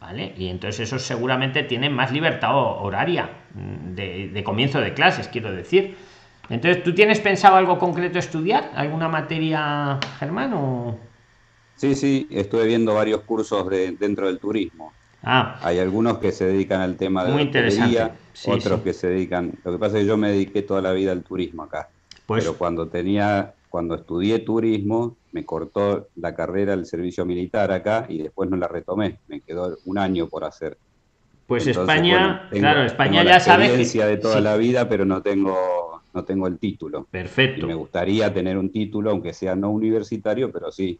¿Vale? 0.00 0.34
Y 0.36 0.48
entonces 0.48 0.80
esos 0.80 1.02
seguramente 1.02 1.62
tienen 1.62 1.94
más 1.94 2.12
libertad 2.12 2.54
horaria 2.54 3.30
mm, 3.54 3.94
de, 3.94 4.28
de 4.28 4.44
comienzo 4.44 4.80
de 4.80 4.92
clases, 4.92 5.28
quiero 5.28 5.52
decir 5.52 5.96
entonces, 6.48 6.82
¿tú 6.82 6.94
tienes 6.94 7.20
pensado 7.20 7.56
algo 7.56 7.78
concreto 7.78 8.18
estudiar? 8.18 8.70
¿Alguna 8.74 9.08
materia, 9.08 9.98
Germán? 10.18 10.52
O... 10.54 10.98
Sí, 11.76 11.94
sí, 11.94 12.28
estuve 12.30 12.66
viendo 12.66 12.94
varios 12.94 13.22
cursos 13.22 13.68
de, 13.68 13.92
dentro 13.92 14.26
del 14.26 14.38
turismo. 14.38 14.92
Ah. 15.22 15.58
Hay 15.62 15.78
algunos 15.78 16.18
que 16.18 16.32
se 16.32 16.46
dedican 16.46 16.82
al 16.82 16.96
tema 16.96 17.24
de 17.24 17.32
Muy 17.32 17.42
interesante. 17.42 18.12
otros 18.46 18.80
que 18.80 18.92
se 18.92 19.08
dedican. 19.08 19.52
Lo 19.64 19.72
que 19.72 19.78
pasa 19.78 19.96
es 19.96 20.02
que 20.02 20.08
yo 20.08 20.18
me 20.18 20.30
dediqué 20.30 20.62
toda 20.62 20.82
la 20.82 20.92
vida 20.92 21.12
al 21.12 21.22
turismo 21.22 21.62
acá. 21.62 21.88
Pues... 22.26 22.44
Pero 22.44 22.58
cuando 22.58 22.88
tenía, 22.88 23.54
cuando 23.70 23.94
estudié 23.94 24.40
turismo, 24.40 25.16
me 25.32 25.44
cortó 25.44 26.08
la 26.16 26.34
carrera 26.34 26.74
el 26.74 26.84
servicio 26.84 27.24
militar 27.24 27.72
acá 27.72 28.04
y 28.08 28.22
después 28.22 28.50
no 28.50 28.56
la 28.56 28.68
retomé. 28.68 29.18
Me 29.28 29.40
quedó 29.40 29.78
un 29.86 29.96
año 29.96 30.28
por 30.28 30.44
hacer. 30.44 30.76
Pues 31.46 31.66
España, 31.66 32.48
claro, 32.50 32.84
España 32.84 33.22
ya 33.22 33.38
sabe 33.38 33.68
que 33.76 33.84
de 33.84 34.16
toda 34.16 34.40
la 34.40 34.56
vida, 34.56 34.88
pero 34.88 35.04
no 35.04 35.20
tengo 35.20 35.93
no 36.14 36.24
tengo 36.24 36.46
el 36.46 36.58
título. 36.58 37.06
Perfecto. 37.10 37.66
me 37.66 37.74
gustaría 37.74 38.32
tener 38.32 38.56
un 38.56 38.70
título, 38.70 39.10
aunque 39.10 39.32
sea 39.32 39.54
no 39.54 39.70
universitario, 39.70 40.50
pero 40.50 40.70
sí 40.70 40.98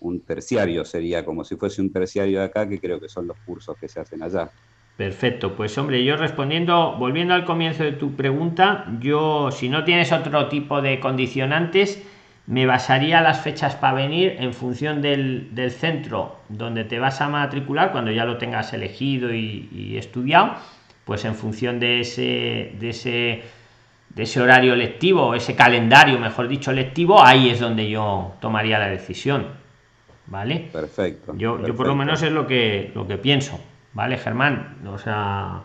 un 0.00 0.20
terciario 0.20 0.84
sería 0.84 1.24
como 1.24 1.44
si 1.44 1.56
fuese 1.56 1.80
un 1.80 1.92
terciario 1.92 2.40
de 2.40 2.44
acá, 2.44 2.68
que 2.68 2.78
creo 2.78 3.00
que 3.00 3.08
son 3.08 3.26
los 3.26 3.36
cursos 3.44 3.76
que 3.80 3.88
se 3.88 4.00
hacen 4.00 4.22
allá. 4.22 4.50
Perfecto, 4.96 5.54
pues 5.54 5.78
hombre, 5.78 6.04
yo 6.04 6.16
respondiendo, 6.16 6.96
volviendo 6.98 7.34
al 7.34 7.44
comienzo 7.44 7.84
de 7.84 7.92
tu 7.92 8.16
pregunta, 8.16 8.86
yo 9.00 9.50
si 9.52 9.68
no 9.68 9.84
tienes 9.84 10.12
otro 10.12 10.48
tipo 10.48 10.82
de 10.82 10.98
condicionantes, 10.98 12.02
me 12.46 12.66
basaría 12.66 13.20
las 13.20 13.40
fechas 13.42 13.76
para 13.76 13.94
venir 13.94 14.36
en 14.40 14.52
función 14.54 15.00
del, 15.02 15.50
centro 15.70 16.36
donde 16.48 16.84
te 16.84 16.98
vas 16.98 17.20
a 17.20 17.28
matricular, 17.28 17.92
cuando 17.92 18.10
ya 18.10 18.24
lo 18.24 18.38
tengas 18.38 18.72
elegido 18.72 19.32
y, 19.32 19.68
y 19.70 19.96
estudiado, 19.98 20.54
pues 21.04 21.24
en 21.24 21.34
función 21.34 21.78
de 21.78 22.00
ese, 22.00 22.72
de 22.80 22.88
ese 22.88 23.42
de 24.18 24.24
ese 24.24 24.40
horario 24.40 24.74
lectivo, 24.74 25.32
ese 25.32 25.54
calendario, 25.54 26.18
mejor 26.18 26.48
dicho, 26.48 26.72
lectivo, 26.72 27.24
ahí 27.24 27.50
es 27.50 27.60
donde 27.60 27.88
yo 27.88 28.32
tomaría 28.40 28.76
la 28.76 28.88
decisión. 28.88 29.46
¿Vale? 30.26 30.70
Perfecto. 30.72 31.34
Yo, 31.36 31.64
yo 31.64 31.76
por 31.76 31.86
lo 31.86 31.94
menos 31.94 32.20
es 32.22 32.32
lo 32.32 32.44
que, 32.44 32.90
lo 32.96 33.06
que 33.06 33.16
pienso. 33.16 33.60
¿Vale, 33.92 34.18
Germán? 34.18 34.78
O 34.88 34.98
sea, 34.98 35.60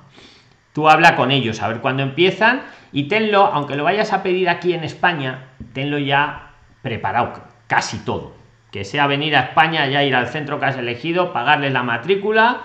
tú 0.72 0.88
habla 0.88 1.16
con 1.16 1.32
ellos 1.32 1.64
a 1.64 1.68
ver 1.68 1.80
cuándo 1.80 2.04
empiezan 2.04 2.62
y 2.92 3.08
tenlo, 3.08 3.44
aunque 3.44 3.76
lo 3.76 3.86
vayas 3.86 4.14
a 4.14 4.22
pedir 4.22 4.48
aquí 4.48 4.74
en 4.74 4.84
España, 4.84 5.46
tenlo 5.74 5.98
ya 5.98 6.52
preparado, 6.84 7.34
casi 7.66 8.06
todo. 8.06 8.34
Que 8.70 8.86
sea 8.86 9.08
venir 9.08 9.36
a 9.36 9.46
España, 9.46 9.88
ya 9.88 10.04
ir 10.04 10.14
al 10.14 10.28
centro 10.28 10.60
que 10.60 10.68
has 10.68 10.78
elegido, 10.78 11.34
pagarles 11.34 11.74
la 11.74 11.82
matrícula 11.82 12.62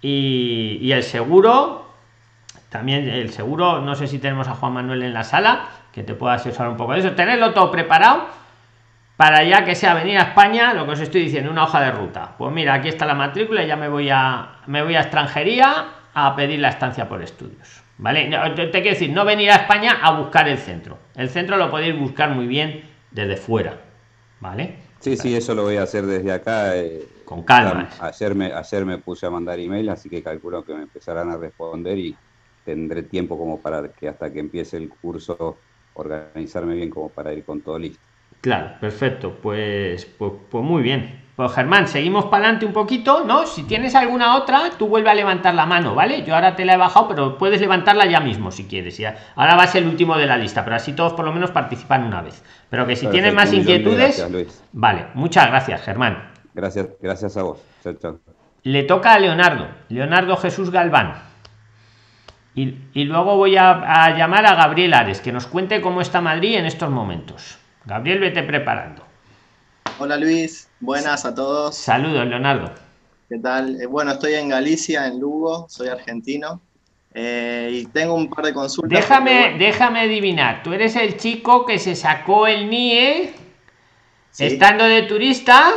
y, 0.00 0.78
y 0.80 0.90
el 0.90 1.04
seguro 1.04 1.81
también 2.72 3.06
el 3.06 3.30
seguro, 3.30 3.82
no 3.82 3.94
sé 3.94 4.06
si 4.06 4.18
tenemos 4.18 4.48
a 4.48 4.54
Juan 4.54 4.72
Manuel 4.72 5.02
en 5.02 5.12
la 5.12 5.24
sala, 5.24 5.68
que 5.92 6.02
te 6.02 6.14
pueda 6.14 6.34
asesorar 6.34 6.70
un 6.70 6.78
poco 6.78 6.94
de 6.94 7.00
eso. 7.00 7.12
Tenerlo 7.12 7.52
todo 7.52 7.70
preparado 7.70 8.24
para 9.18 9.44
ya 9.44 9.62
que 9.64 9.74
sea 9.74 9.92
venir 9.92 10.16
a 10.16 10.22
España, 10.22 10.72
lo 10.72 10.86
que 10.86 10.92
os 10.92 11.00
estoy 11.00 11.20
diciendo, 11.20 11.50
una 11.50 11.64
hoja 11.64 11.82
de 11.82 11.92
ruta. 11.92 12.34
Pues 12.38 12.50
mira, 12.50 12.72
aquí 12.72 12.88
está 12.88 13.04
la 13.04 13.14
matrícula 13.14 13.62
y 13.62 13.66
ya 13.66 13.76
me 13.76 13.90
voy 13.90 14.08
a, 14.10 14.56
me 14.66 14.82
voy 14.82 14.94
a 14.94 15.02
extranjería 15.02 15.84
a 16.14 16.34
pedir 16.34 16.60
la 16.60 16.70
estancia 16.70 17.06
por 17.08 17.22
estudios. 17.22 17.82
¿Vale? 17.98 18.30
Te, 18.56 18.70
quiero 18.70 18.90
decir, 18.90 19.10
no 19.10 19.26
venir 19.26 19.50
a 19.50 19.56
España 19.56 19.98
a 20.02 20.12
buscar 20.12 20.48
el 20.48 20.56
centro. 20.56 20.96
El 21.14 21.28
centro 21.28 21.58
lo 21.58 21.70
podéis 21.70 21.96
buscar 21.96 22.30
muy 22.30 22.46
bien 22.46 22.88
desde 23.10 23.36
fuera. 23.36 23.76
¿Vale? 24.40 24.76
Sí, 24.98 25.16
sí, 25.18 25.36
eso 25.36 25.54
lo 25.54 25.64
voy 25.64 25.76
a 25.76 25.82
hacer 25.82 26.06
desde 26.06 26.32
acá. 26.32 26.74
Eh, 26.74 27.06
Con 27.26 27.42
calma. 27.42 27.90
Ayer 28.00 28.34
me, 28.34 28.46
ayer 28.46 28.86
me 28.86 28.96
puse 28.96 29.26
a 29.26 29.30
mandar 29.30 29.60
email, 29.60 29.90
así 29.90 30.08
que 30.08 30.22
calculo 30.22 30.64
que 30.64 30.74
me 30.74 30.82
empezarán 30.82 31.30
a 31.30 31.36
responder 31.36 31.98
y, 31.98 32.16
tendré 32.64 33.02
tiempo 33.02 33.38
como 33.38 33.60
para 33.60 33.88
que 33.88 34.08
hasta 34.08 34.32
que 34.32 34.40
empiece 34.40 34.76
el 34.76 34.88
curso 34.88 35.56
organizarme 35.94 36.74
bien 36.74 36.90
como 36.90 37.08
para 37.08 37.32
ir 37.32 37.44
con 37.44 37.60
todo 37.60 37.78
listo. 37.78 38.00
Claro, 38.40 38.72
perfecto. 38.80 39.38
Pues, 39.40 40.04
pues, 40.04 40.32
pues 40.50 40.64
muy 40.64 40.82
bien. 40.82 41.22
Pues 41.36 41.50
Germán, 41.52 41.88
seguimos 41.88 42.26
para 42.26 42.44
adelante 42.44 42.66
un 42.66 42.72
poquito, 42.72 43.24
¿no? 43.24 43.46
Si 43.46 43.62
tienes 43.62 43.94
alguna 43.94 44.36
otra, 44.36 44.70
tú 44.78 44.88
vuelve 44.88 45.08
a 45.08 45.14
levantar 45.14 45.54
la 45.54 45.64
mano, 45.64 45.94
¿vale? 45.94 46.24
Yo 46.24 46.34
ahora 46.34 46.54
te 46.54 46.64
la 46.66 46.74
he 46.74 46.76
bajado, 46.76 47.08
pero 47.08 47.38
puedes 47.38 47.60
levantarla 47.60 48.04
ya 48.04 48.20
mismo 48.20 48.50
si 48.50 48.64
quieres. 48.64 48.98
Ya. 48.98 49.16
Ahora 49.34 49.56
va 49.56 49.62
a 49.62 49.66
ser 49.66 49.84
el 49.84 49.88
último 49.88 50.18
de 50.18 50.26
la 50.26 50.36
lista, 50.36 50.62
pero 50.62 50.76
así 50.76 50.92
todos 50.92 51.14
por 51.14 51.24
lo 51.24 51.32
menos 51.32 51.50
participan 51.50 52.04
una 52.04 52.20
vez. 52.20 52.44
Pero 52.68 52.86
que 52.86 52.96
si 52.96 53.06
tienes 53.06 53.32
más 53.32 53.52
inquietudes, 53.52 54.28
vale. 54.72 55.06
Muchas 55.14 55.46
gracias, 55.46 55.82
Germán. 55.82 56.32
Gracias, 56.52 56.88
gracias 57.00 57.36
a 57.38 57.44
vos. 57.44 57.62
Le 58.64 58.82
toca 58.82 59.14
a 59.14 59.18
Leonardo, 59.18 59.68
Leonardo 59.88 60.36
Jesús 60.36 60.70
Galván. 60.70 61.31
Y, 62.54 63.04
luego 63.04 63.36
voy 63.36 63.56
a, 63.56 64.14
llamar 64.16 64.44
a 64.44 64.54
Gabriel 64.54 64.92
Ares, 64.92 65.20
que 65.20 65.32
nos 65.32 65.46
cuente 65.46 65.80
cómo 65.80 66.02
está 66.02 66.20
Madrid 66.20 66.56
en 66.56 66.66
estos 66.66 66.90
momentos. 66.90 67.58
Gabriel, 67.86 68.18
vete 68.18 68.42
preparando. 68.42 69.04
Hola 69.98 70.16
Luis, 70.16 70.68
buenas 70.80 71.24
a 71.24 71.34
todos. 71.34 71.76
Saludos, 71.76 72.26
Leonardo. 72.26 72.70
¿Qué 73.28 73.38
tal? 73.38 73.80
Eh, 73.80 73.86
bueno, 73.86 74.12
estoy 74.12 74.34
en 74.34 74.50
Galicia, 74.50 75.06
en 75.06 75.18
Lugo, 75.18 75.66
soy 75.68 75.88
argentino. 75.88 76.60
Eh, 77.14 77.70
y 77.72 77.86
tengo 77.86 78.14
un 78.14 78.28
par 78.28 78.44
de 78.44 78.52
consultas. 78.52 79.00
Déjame, 79.00 79.56
déjame 79.58 80.00
adivinar, 80.00 80.62
tú 80.62 80.72
eres 80.72 80.96
el 80.96 81.16
chico 81.16 81.64
que 81.64 81.78
se 81.78 81.94
sacó 81.94 82.46
el 82.46 82.68
NIE 82.70 83.34
estando 84.38 84.84
de 84.84 85.02
turista, 85.02 85.72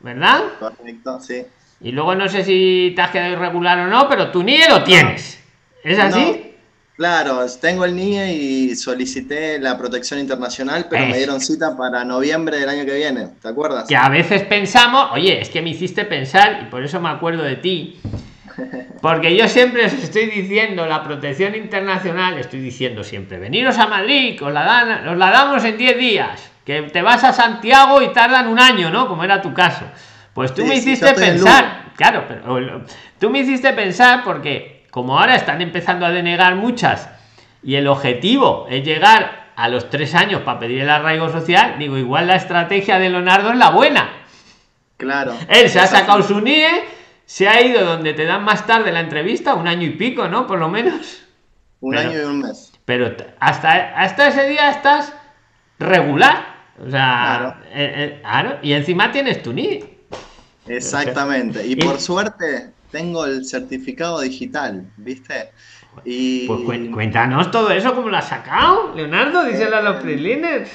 ¿verdad? 0.00 0.42
Correcto, 0.58 1.20
sí. 1.20 1.42
Y 1.80 1.92
luego 1.92 2.14
no 2.14 2.28
sé 2.28 2.44
si 2.44 2.92
te 2.94 3.02
has 3.02 3.10
quedado 3.10 3.32
irregular 3.32 3.78
o 3.80 3.86
no, 3.88 4.08
pero 4.08 4.30
tu 4.30 4.42
NIE 4.42 4.68
lo 4.68 4.82
tienes. 4.84 5.41
¿Es 5.82 5.98
así? 5.98 6.48
claro, 6.96 7.44
tengo 7.60 7.84
el 7.84 7.96
NIE 7.96 8.32
y 8.32 8.76
solicité 8.76 9.58
la 9.58 9.76
protección 9.76 10.20
internacional, 10.20 10.86
pero 10.88 11.06
me 11.06 11.16
dieron 11.16 11.40
cita 11.40 11.76
para 11.76 12.04
noviembre 12.04 12.58
del 12.58 12.68
año 12.68 12.84
que 12.84 12.94
viene, 12.94 13.28
¿te 13.40 13.48
acuerdas? 13.48 13.88
Que 13.88 13.96
a 13.96 14.08
veces 14.08 14.42
pensamos, 14.44 15.10
oye, 15.12 15.40
es 15.40 15.48
que 15.48 15.62
me 15.62 15.70
hiciste 15.70 16.04
pensar 16.04 16.60
y 16.62 16.70
por 16.70 16.84
eso 16.84 17.00
me 17.00 17.08
acuerdo 17.08 17.42
de 17.42 17.56
ti. 17.56 18.00
Porque 19.00 19.36
yo 19.36 19.48
siempre 19.48 19.86
os 19.86 19.94
estoy 19.94 20.26
diciendo 20.26 20.86
la 20.86 21.02
protección 21.02 21.56
internacional, 21.56 22.38
estoy 22.38 22.60
diciendo 22.60 23.02
siempre, 23.02 23.38
veniros 23.38 23.78
a 23.78 23.88
Madrid, 23.88 24.40
os 24.40 24.52
la, 24.52 24.62
dan, 24.62 25.08
os 25.08 25.16
la 25.16 25.30
damos 25.30 25.64
en 25.64 25.76
10 25.76 25.98
días, 25.98 26.50
que 26.64 26.82
te 26.82 27.02
vas 27.02 27.24
a 27.24 27.32
Santiago 27.32 28.00
y 28.00 28.12
tardan 28.12 28.46
un 28.46 28.60
año, 28.60 28.90
¿no? 28.90 29.08
Como 29.08 29.24
era 29.24 29.42
tu 29.42 29.52
caso. 29.52 29.86
Pues 30.34 30.54
tú 30.54 30.64
me 30.64 30.76
hiciste 30.76 31.12
pensar, 31.14 31.92
claro, 31.96 32.24
pero 32.28 32.84
tú 33.18 33.28
me 33.28 33.40
hiciste 33.40 33.72
pensar 33.72 34.22
porque 34.22 34.71
como 34.92 35.18
ahora 35.18 35.36
están 35.36 35.62
empezando 35.62 36.04
a 36.04 36.10
denegar 36.10 36.54
muchas 36.54 37.08
y 37.62 37.76
el 37.76 37.88
objetivo 37.88 38.66
es 38.68 38.84
llegar 38.84 39.52
a 39.56 39.68
los 39.68 39.88
tres 39.88 40.14
años 40.14 40.42
para 40.42 40.58
pedir 40.58 40.82
el 40.82 40.90
arraigo 40.90 41.30
social, 41.30 41.76
digo, 41.78 41.96
igual 41.96 42.26
la 42.26 42.36
estrategia 42.36 42.98
de 42.98 43.08
Leonardo 43.08 43.52
es 43.52 43.56
la 43.56 43.70
buena. 43.70 44.10
Claro. 44.98 45.34
Él 45.48 45.70
se 45.70 45.80
ha 45.80 45.86
sacado 45.86 46.22
su 46.22 46.42
NIE, 46.42 46.84
se 47.24 47.48
ha 47.48 47.62
ido 47.62 47.86
donde 47.86 48.12
te 48.12 48.26
dan 48.26 48.44
más 48.44 48.66
tarde 48.66 48.92
la 48.92 49.00
entrevista, 49.00 49.54
un 49.54 49.66
año 49.66 49.86
y 49.86 49.92
pico, 49.92 50.28
¿no? 50.28 50.46
Por 50.46 50.58
lo 50.58 50.68
menos. 50.68 51.22
Un 51.80 51.96
año 51.96 52.20
y 52.20 52.24
un 52.24 52.40
mes. 52.40 52.70
Pero 52.84 53.16
hasta, 53.40 53.98
hasta 53.98 54.28
ese 54.28 54.46
día 54.46 54.68
estás 54.68 55.14
regular. 55.78 56.52
O 56.86 56.90
sea, 56.90 57.62
eh, 57.72 57.94
eh, 57.96 58.18
claro. 58.20 58.58
y 58.60 58.74
encima 58.74 59.10
tienes 59.10 59.42
tu 59.42 59.54
NIE. 59.54 60.00
Exactamente. 60.66 61.66
Y 61.66 61.76
por 61.76 61.98
suerte, 61.98 62.72
tengo 62.92 63.24
el 63.26 63.44
certificado 63.44 64.20
digital, 64.20 64.86
¿viste? 64.98 65.50
Y... 66.04 66.46
Pues 66.46 66.88
cuéntanos 66.92 67.50
todo 67.50 67.70
eso, 67.70 67.94
¿cómo 67.94 68.08
lo 68.08 68.16
has 68.16 68.28
sacado, 68.28 68.94
Leonardo? 68.94 69.44
Díselo 69.44 69.76
a 69.76 69.82
los 69.82 69.96
eh, 69.96 70.00
PRIXLINERS. 70.02 70.70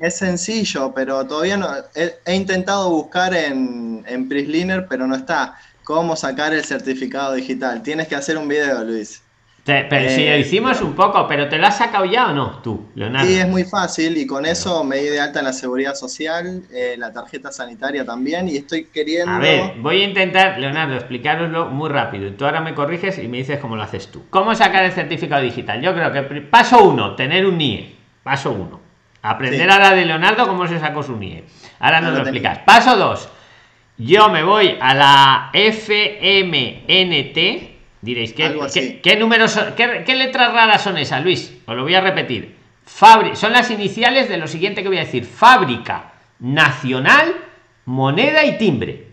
Es 0.00 0.16
sencillo, 0.16 0.92
pero 0.92 1.24
todavía 1.26 1.56
no. 1.56 1.68
He, 1.94 2.34
intentado 2.34 2.90
buscar 2.90 3.32
en, 3.32 4.04
en 4.08 4.28
PRIXLINER, 4.28 4.86
pero 4.88 5.06
no 5.06 5.14
está. 5.14 5.54
¿Cómo 5.84 6.16
sacar 6.16 6.52
el 6.52 6.64
certificado 6.64 7.34
digital? 7.34 7.82
Tienes 7.82 8.08
que 8.08 8.16
hacer 8.16 8.36
un 8.36 8.48
video, 8.48 8.82
Luis 8.82 9.22
pero 9.68 10.08
si 10.08 10.24
lo 10.24 10.32
eh, 10.32 10.40
hicimos 10.40 10.80
un 10.80 10.94
poco, 10.94 11.26
pero 11.28 11.48
¿te 11.48 11.58
lo 11.58 11.66
has 11.66 11.76
sacado 11.76 12.04
ya 12.06 12.28
o 12.28 12.32
no 12.32 12.58
tú, 12.62 12.86
Leonardo? 12.94 13.28
Sí, 13.28 13.38
es 13.38 13.46
muy 13.46 13.64
fácil 13.64 14.16
y 14.16 14.26
con 14.26 14.46
eso 14.46 14.82
me 14.82 14.96
di 14.96 15.08
de 15.08 15.20
alta 15.20 15.40
en 15.40 15.44
la 15.44 15.52
seguridad 15.52 15.94
social, 15.94 16.62
eh, 16.72 16.94
la 16.96 17.12
tarjeta 17.12 17.52
sanitaria 17.52 18.04
también 18.04 18.48
y 18.48 18.56
estoy 18.56 18.86
queriendo... 18.86 19.32
A 19.32 19.38
ver, 19.38 19.74
voy 19.80 20.00
a 20.00 20.04
intentar, 20.04 20.58
Leonardo, 20.58 20.94
explicaroslo 20.94 21.66
muy 21.66 21.90
rápido. 21.90 22.32
Tú 22.32 22.46
ahora 22.46 22.60
me 22.60 22.74
corriges 22.74 23.18
y 23.18 23.28
me 23.28 23.36
dices 23.38 23.58
cómo 23.58 23.76
lo 23.76 23.82
haces 23.82 24.08
tú. 24.08 24.24
¿Cómo 24.30 24.54
sacar 24.54 24.84
el 24.84 24.92
certificado 24.92 25.42
digital? 25.42 25.82
Yo 25.82 25.92
creo 25.94 26.10
que 26.12 26.22
paso 26.40 26.82
uno, 26.84 27.14
tener 27.14 27.46
un 27.46 27.58
NIE. 27.58 27.94
Paso 28.22 28.52
uno. 28.52 28.80
Aprender 29.20 29.70
a 29.70 29.78
la 29.78 29.94
de 29.94 30.06
Leonardo 30.06 30.46
cómo 30.46 30.66
se 30.66 30.78
sacó 30.78 31.02
su 31.02 31.16
NIE. 31.16 31.44
Ahora 31.80 32.00
nos 32.00 32.14
lo 32.14 32.20
explicas. 32.20 32.60
Paso 32.60 32.96
dos. 32.96 33.28
Yo 33.98 34.28
me 34.28 34.42
voy 34.42 34.78
a 34.80 34.94
la 34.94 35.50
FMNT 35.52 37.38
Diréis, 38.00 38.32
¿qué, 38.32 39.00
qué, 39.02 39.16
números, 39.16 39.58
qué, 39.76 40.16
letras 40.16 40.52
raras 40.52 40.82
son 40.82 40.98
esas, 40.98 41.22
Luis? 41.22 41.52
Os 41.66 41.76
lo 41.76 41.82
voy 41.82 41.94
a 41.94 42.00
repetir. 42.00 42.56
Fabri 42.84 43.34
son 43.36 43.52
las 43.52 43.70
iniciales 43.70 44.28
de 44.28 44.36
lo 44.36 44.46
siguiente 44.46 44.82
que 44.82 44.88
voy 44.88 44.98
a 44.98 45.04
decir. 45.04 45.24
Fábrica 45.24 46.12
Nacional, 46.38 47.34
Moneda 47.86 48.44
y 48.44 48.56
Timbre. 48.56 49.08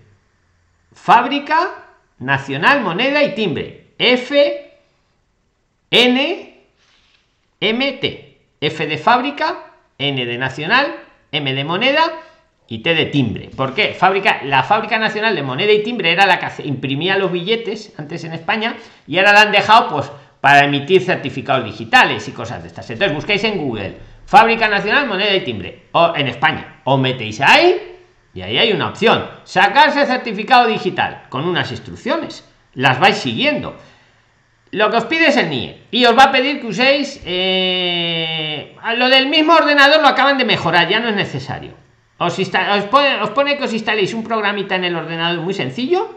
Fábrica 0.93 1.85
Nacional, 2.19 2.81
Moneda 2.81 3.23
y 3.23 3.33
Timbre. 3.33 3.87
F, 3.97 4.71
N, 5.89 6.63
M, 7.59 7.91
T. 7.93 8.37
F 8.61 8.87
de 8.87 8.97
fábrica, 8.97 9.73
N 9.97 10.25
de 10.25 10.37
nacional, 10.37 10.95
M 11.31 11.53
de 11.53 11.63
moneda 11.63 12.03
y 12.67 12.79
T 12.79 12.95
de 12.95 13.05
timbre. 13.05 13.49
¿Por 13.55 13.73
qué? 13.73 13.97
La 14.43 14.63
fábrica 14.63 14.97
nacional 14.97 15.35
de 15.35 15.43
moneda 15.43 15.71
y 15.71 15.83
timbre 15.83 16.11
era 16.11 16.25
la 16.25 16.39
que 16.39 16.63
imprimía 16.63 17.17
los 17.17 17.31
billetes 17.31 17.93
antes 17.97 18.23
en 18.23 18.33
España 18.33 18.75
y 19.07 19.17
ahora 19.17 19.33
la 19.33 19.41
han 19.41 19.51
dejado 19.51 19.89
pues 19.89 20.11
para 20.41 20.65
emitir 20.65 21.01
certificados 21.01 21.65
digitales 21.65 22.27
y 22.27 22.31
cosas 22.31 22.61
de 22.61 22.67
estas. 22.69 22.89
Entonces 22.89 23.15
buscáis 23.15 23.43
en 23.43 23.57
Google 23.57 23.97
Fábrica 24.25 24.67
Nacional 24.67 25.07
Moneda 25.07 25.35
y 25.35 25.43
Timbre 25.43 25.83
o 25.91 26.13
en 26.15 26.27
España 26.27 26.81
o 26.83 26.97
metéis 26.97 27.41
ahí 27.41 27.97
y 28.33 28.41
ahí 28.41 28.57
hay 28.57 28.71
una 28.73 28.89
opción, 28.89 29.25
sacarse 29.43 30.05
certificado 30.05 30.67
digital 30.67 31.23
con 31.29 31.47
unas 31.47 31.71
instrucciones. 31.71 32.47
Las 32.73 32.99
vais 32.99 33.15
siguiendo. 33.15 33.77
Lo 34.71 34.89
que 34.89 34.97
os 34.97 35.05
pide 35.05 35.27
es 35.27 35.37
el 35.37 35.49
NIE 35.49 35.83
y 35.91 36.03
os 36.05 36.17
va 36.17 36.23
a 36.23 36.31
pedir 36.31 36.59
que 36.59 36.67
uséis 36.67 37.21
eh, 37.23 38.75
lo 38.97 39.07
del 39.07 39.27
mismo 39.27 39.53
ordenador 39.53 40.01
lo 40.01 40.07
acaban 40.07 40.37
de 40.37 40.43
mejorar, 40.43 40.89
ya 40.89 40.99
no 40.99 41.07
es 41.07 41.15
necesario 41.15 41.84
os, 42.17 42.33
pone, 43.33 43.57
que 43.57 43.63
os 43.63 43.73
instaléis 43.73 44.13
un 44.13 44.23
programita 44.23 44.75
en 44.75 44.85
el 44.85 44.95
ordenador 44.95 45.41
muy 45.41 45.53
sencillo, 45.53 46.15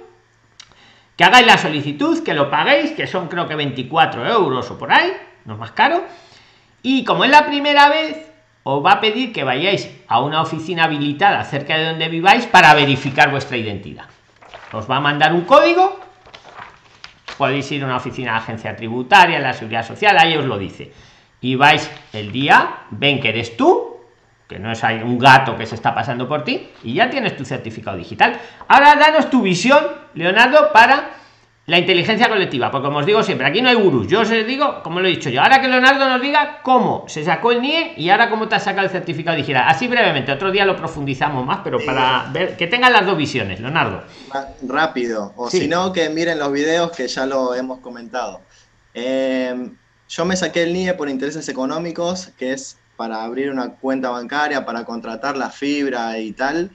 que 1.17 1.25
hagáis 1.25 1.47
la 1.47 1.59
solicitud, 1.59 2.23
que 2.23 2.35
lo 2.35 2.51
paguéis, 2.51 2.93
que 2.93 3.07
son 3.07 3.27
creo 3.27 3.49
que 3.49 3.57
24 3.57 4.27
euros 4.27 4.71
o 4.71 4.79
por 4.79 4.93
ahí, 4.93 5.13
no 5.45 5.55
es 5.55 5.59
más 5.59 5.73
caro. 5.73 6.05
Y 6.83 7.05
como 7.05 7.25
es 7.25 7.31
la 7.31 7.47
primera 7.47 7.89
vez, 7.89 8.31
os 8.63 8.85
va 8.85 8.93
a 8.93 9.01
pedir 9.01 9.33
que 9.33 9.43
vayáis 9.43 9.91
a 10.07 10.21
una 10.21 10.43
oficina 10.43 10.85
habilitada 10.85 11.43
cerca 11.43 11.77
de 11.77 11.87
donde 11.87 12.09
viváis 12.09 12.47
para 12.47 12.75
verificar 12.75 13.31
vuestra 13.31 13.57
identidad. 13.57 14.05
Os 14.73 14.89
va 14.89 14.97
a 14.97 15.01
mandar 15.01 15.33
un 15.33 15.43
código. 15.43 15.99
Podéis 17.37 17.71
ir 17.73 17.83
a 17.83 17.87
una 17.87 17.97
oficina 17.97 18.33
de 18.33 18.39
agencia 18.39 18.77
tributaria, 18.77 19.41
la 19.41 19.53
seguridad 19.53 19.87
social, 19.87 20.17
ahí 20.19 20.37
os 20.37 20.45
lo 20.45 20.59
dice. 20.59 20.93
Y 21.41 21.57
vais 21.57 21.91
el 22.13 22.31
día, 22.31 22.83
ven 22.91 23.21
que 23.21 23.31
eres 23.31 23.57
tú, 23.57 23.98
que 24.49 24.59
no 24.59 24.73
es 24.73 24.83
hay 24.83 25.03
un 25.03 25.19
gato 25.19 25.57
que 25.57 25.67
se 25.67 25.75
está 25.75 25.95
pasando 25.95 26.27
por 26.27 26.43
ti 26.43 26.71
y 26.83 26.95
ya 26.95 27.11
tienes 27.11 27.37
tu 27.37 27.45
certificado 27.45 27.97
digital. 27.97 28.41
Ahora 28.67 28.97
danos 28.97 29.29
tu 29.29 29.43
visión, 29.43 29.85
Leonardo, 30.15 30.73
para 30.73 31.11
la 31.67 31.79
inteligencia 31.79 32.31
colectiva, 32.31 32.71
porque 32.71 32.87
como 32.87 33.01
os 33.01 33.05
digo 33.05 33.23
siempre, 33.23 33.47
aquí 33.47 33.61
no 33.61 33.69
hay 33.69 33.75
gurús. 33.75 34.09
Yo 34.09 34.23
os 34.23 34.31
digo, 34.31 34.83
como 34.83 35.01
lo 35.01 35.07
he 35.07 35.11
dicho 35.11 35.29
yo, 35.29 35.43
ahora 35.43 35.61
que 35.61 35.69
Leonardo 35.69 36.09
nos 36.09 36.23
diga 36.23 36.63
cómo 36.63 37.05
se 37.09 37.23
sacó 37.23 37.53
el 37.53 37.61
NIE 37.61 37.93
y 37.99 38.09
ahora 38.09 38.31
cómo 38.31 38.49
te 38.49 38.59
sacado 38.59 38.87
el 38.87 38.91
certificado 38.91 39.37
digital. 39.37 39.65
Así 39.69 39.87
brevemente, 39.87 40.33
otro 40.33 40.51
día 40.51 40.65
lo 40.65 40.77
profundizamos 40.77 41.45
más, 41.45 41.61
pero 41.63 41.79
para 41.85 42.31
ver 42.33 42.57
que 42.57 42.69
tengan 42.69 42.95
las 42.95 43.05
dos 43.05 43.19
visiones, 43.19 43.61
Leonardo. 43.61 44.03
Rápido, 44.63 45.35
o 45.37 45.51
si 45.51 45.69
no, 45.69 45.93
que 45.93 46.09
miren 46.09 46.39
los 46.39 46.51
videos 46.51 46.91
que 46.93 47.07
ya 47.07 47.27
lo 47.27 47.55
hemos 47.55 47.81
comentado. 47.81 48.41
Eh, 48.95 49.69
yo 50.09 50.25
me 50.25 50.37
saqué 50.37 50.63
el 50.63 50.73
NIE 50.73 50.95
por 50.95 51.11
intereses 51.11 51.47
económicos, 51.51 52.29
que 52.39 52.55
es 52.55 52.79
para 52.99 53.23
abrir 53.23 53.51
una 53.51 53.77
cuenta 53.77 54.11
bancaria, 54.11 54.67
para 54.67 54.85
contratar 54.85 55.37
la 55.37 55.51
fibra 55.51 56.19
y 56.19 56.33
tal. 56.33 56.73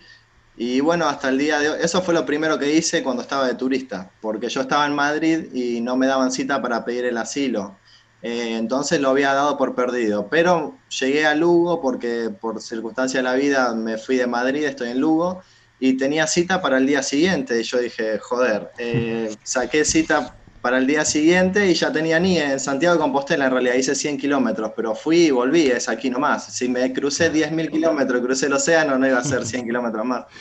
Y 0.55 0.79
bueno, 0.79 1.09
hasta 1.09 1.27
el 1.27 1.37
día 1.37 1.59
de 1.59 1.69
hoy, 1.69 1.79
eso 1.81 2.01
fue 2.01 2.13
lo 2.13 2.25
primero 2.25 2.57
que 2.57 2.73
hice 2.73 3.03
cuando 3.03 3.21
estaba 3.23 3.45
de 3.45 3.55
turista, 3.55 4.09
porque 4.21 4.47
yo 4.47 4.61
estaba 4.61 4.85
en 4.85 4.95
Madrid 4.95 5.53
y 5.53 5.81
no 5.81 5.97
me 5.97 6.07
daban 6.07 6.31
cita 6.31 6.61
para 6.61 6.85
pedir 6.85 7.03
el 7.03 7.17
asilo. 7.17 7.77
Eh, 8.21 8.55
entonces 8.55 9.01
lo 9.01 9.09
había 9.09 9.33
dado 9.33 9.57
por 9.57 9.75
perdido. 9.75 10.29
Pero 10.29 10.77
llegué 10.97 11.25
a 11.25 11.35
Lugo 11.35 11.81
porque 11.81 12.29
por 12.39 12.61
circunstancia 12.61 13.19
de 13.19 13.23
la 13.23 13.33
vida 13.33 13.73
me 13.75 13.97
fui 13.97 14.15
de 14.15 14.27
Madrid, 14.27 14.63
estoy 14.63 14.91
en 14.91 15.01
Lugo, 15.01 15.41
y 15.77 15.97
tenía 15.97 16.25
cita 16.25 16.61
para 16.61 16.77
el 16.77 16.87
día 16.87 17.03
siguiente. 17.03 17.59
Y 17.59 17.63
yo 17.63 17.79
dije, 17.79 18.17
joder, 18.19 18.71
eh, 18.77 19.35
saqué 19.43 19.83
cita 19.83 20.37
para 20.63 20.77
el 20.77 20.87
día 20.87 21.03
siguiente 21.03 21.69
y 21.69 21.73
ya 21.73 21.91
tenía 21.91 22.17
ni 22.21 22.39
en 22.39 22.57
Santiago 22.57 22.95
de 22.95 23.01
Compostela, 23.01 23.47
en 23.47 23.51
realidad 23.51 23.75
hice 23.75 23.95
100 23.95 24.17
kilómetros, 24.17 24.71
pero 24.73 24.95
fui 24.95 25.25
y 25.25 25.31
volví, 25.31 25.67
es 25.67 25.89
aquí 25.89 26.09
nomás. 26.09 26.45
Si 26.55 26.69
me 26.69 26.93
crucé 26.93 27.33
10.000 27.33 27.69
kilómetros, 27.69 28.21
crucé 28.21 28.45
el 28.45 28.53
océano, 28.53 28.97
no 28.97 29.05
iba 29.05 29.17
a 29.19 29.23
ser 29.25 29.45
100 29.45 29.65
kilómetros 29.65 30.05
más. 30.05 30.25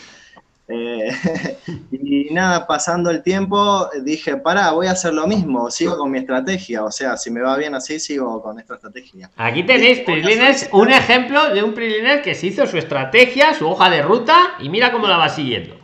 Eh, 0.68 1.10
y 1.90 2.32
nada, 2.32 2.66
pasando 2.66 3.10
el 3.10 3.22
tiempo, 3.22 3.90
dije, 4.04 4.36
pará, 4.36 4.70
voy 4.70 4.86
a 4.86 4.92
hacer 4.92 5.12
lo 5.12 5.26
mismo, 5.26 5.70
sigo 5.70 5.98
con 5.98 6.10
mi 6.10 6.18
estrategia, 6.18 6.84
o 6.84 6.90
sea, 6.90 7.16
si 7.16 7.30
me 7.32 7.42
va 7.42 7.56
bien 7.58 7.74
así, 7.74 7.98
sigo 7.98 8.40
con 8.40 8.58
esta 8.60 8.76
estrategia. 8.76 9.28
Aquí 9.36 9.64
tenéis, 9.64 9.98
Prilines, 9.98 10.70
un 10.72 10.90
ejemplo 10.90 11.52
de 11.52 11.64
un 11.64 11.74
Priliner 11.74 12.22
que 12.22 12.36
se 12.36 12.46
hizo 12.46 12.66
su 12.66 12.78
estrategia, 12.78 13.52
su 13.54 13.68
hoja 13.68 13.90
de 13.90 14.02
ruta, 14.02 14.54
y 14.60 14.68
mira 14.70 14.92
cómo 14.92 15.08
la 15.08 15.18
va 15.18 15.28
siguiendo. 15.28 15.82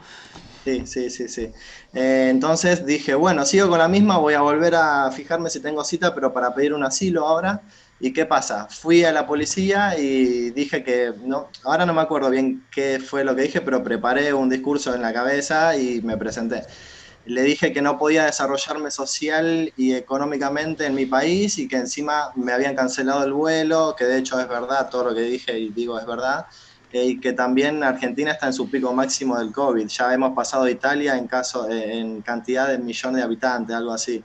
Sí, 0.65 0.87
sí, 0.87 1.11
sí, 1.11 1.29
sí. 1.29 1.51
Eh, 2.01 2.29
entonces 2.31 2.87
dije, 2.87 3.17
bueno, 3.17 3.45
sigo 3.45 3.69
con 3.69 3.81
la 3.81 3.89
misma, 3.89 4.19
voy 4.19 4.35
a 4.35 4.41
volver 4.41 4.77
a 4.77 5.11
fijarme 5.11 5.51
si 5.51 5.59
tengo 5.59 5.83
cita, 5.83 6.15
pero 6.15 6.33
para 6.33 6.55
pedir 6.55 6.73
un 6.73 6.85
asilo 6.85 7.27
ahora. 7.27 7.61
¿Y 7.99 8.13
qué 8.13 8.25
pasa? 8.25 8.69
Fui 8.71 9.03
a 9.03 9.11
la 9.11 9.27
policía 9.27 9.99
y 9.99 10.51
dije 10.51 10.85
que, 10.85 11.13
no, 11.25 11.49
ahora 11.65 11.85
no 11.87 11.93
me 11.95 12.01
acuerdo 12.01 12.31
bien 12.31 12.65
qué 12.71 13.01
fue 13.01 13.25
lo 13.25 13.35
que 13.35 13.43
dije, 13.43 13.63
pero 13.63 13.83
preparé 13.83 14.33
un 14.33 14.49
discurso 14.49 14.95
en 14.95 15.03
la 15.03 15.13
cabeza 15.13 15.77
y 15.77 16.01
me 16.03 16.17
presenté. 16.17 16.63
Le 17.27 17.43
dije 17.43 17.73
que 17.73 17.83
no 17.83 17.99
podía 17.99 18.27
desarrollarme 18.27 18.93
social 18.93 19.73
y 19.77 19.95
económicamente 19.95 20.87
en 20.87 20.95
mi 20.95 21.07
país 21.07 21.59
y 21.59 21.67
que 21.67 21.79
encima 21.79 22.31
me 22.37 22.53
habían 22.53 22.77
cancelado 22.77 23.25
el 23.25 23.33
vuelo, 23.33 23.97
que 23.99 24.05
de 24.05 24.19
hecho 24.19 24.39
es 24.39 24.49
verdad, 24.49 24.89
todo 24.89 25.11
lo 25.11 25.15
que 25.17 25.23
dije 25.23 25.59
y 25.59 25.71
digo 25.71 25.99
es 25.99 26.07
verdad 26.07 26.47
y 26.93 27.21
que 27.21 27.33
también 27.33 27.83
Argentina 27.83 28.33
está 28.33 28.47
en 28.47 28.53
su 28.53 28.71
pico 28.71 28.93
máximo 28.93 29.39
del 29.39 29.53
COVID. 29.53 29.87
Ya 29.87 30.15
hemos 30.15 30.35
pasado 30.35 30.65
a 30.65 30.71
Italia 30.71 31.17
en, 31.17 31.27
caso, 31.27 31.69
eh, 31.69 31.99
en 31.99 32.23
cantidad 32.23 32.69
de 32.69 32.79
millones 32.79 33.17
de 33.19 33.23
habitantes, 33.23 33.77
algo 33.77 33.93
así, 33.93 34.25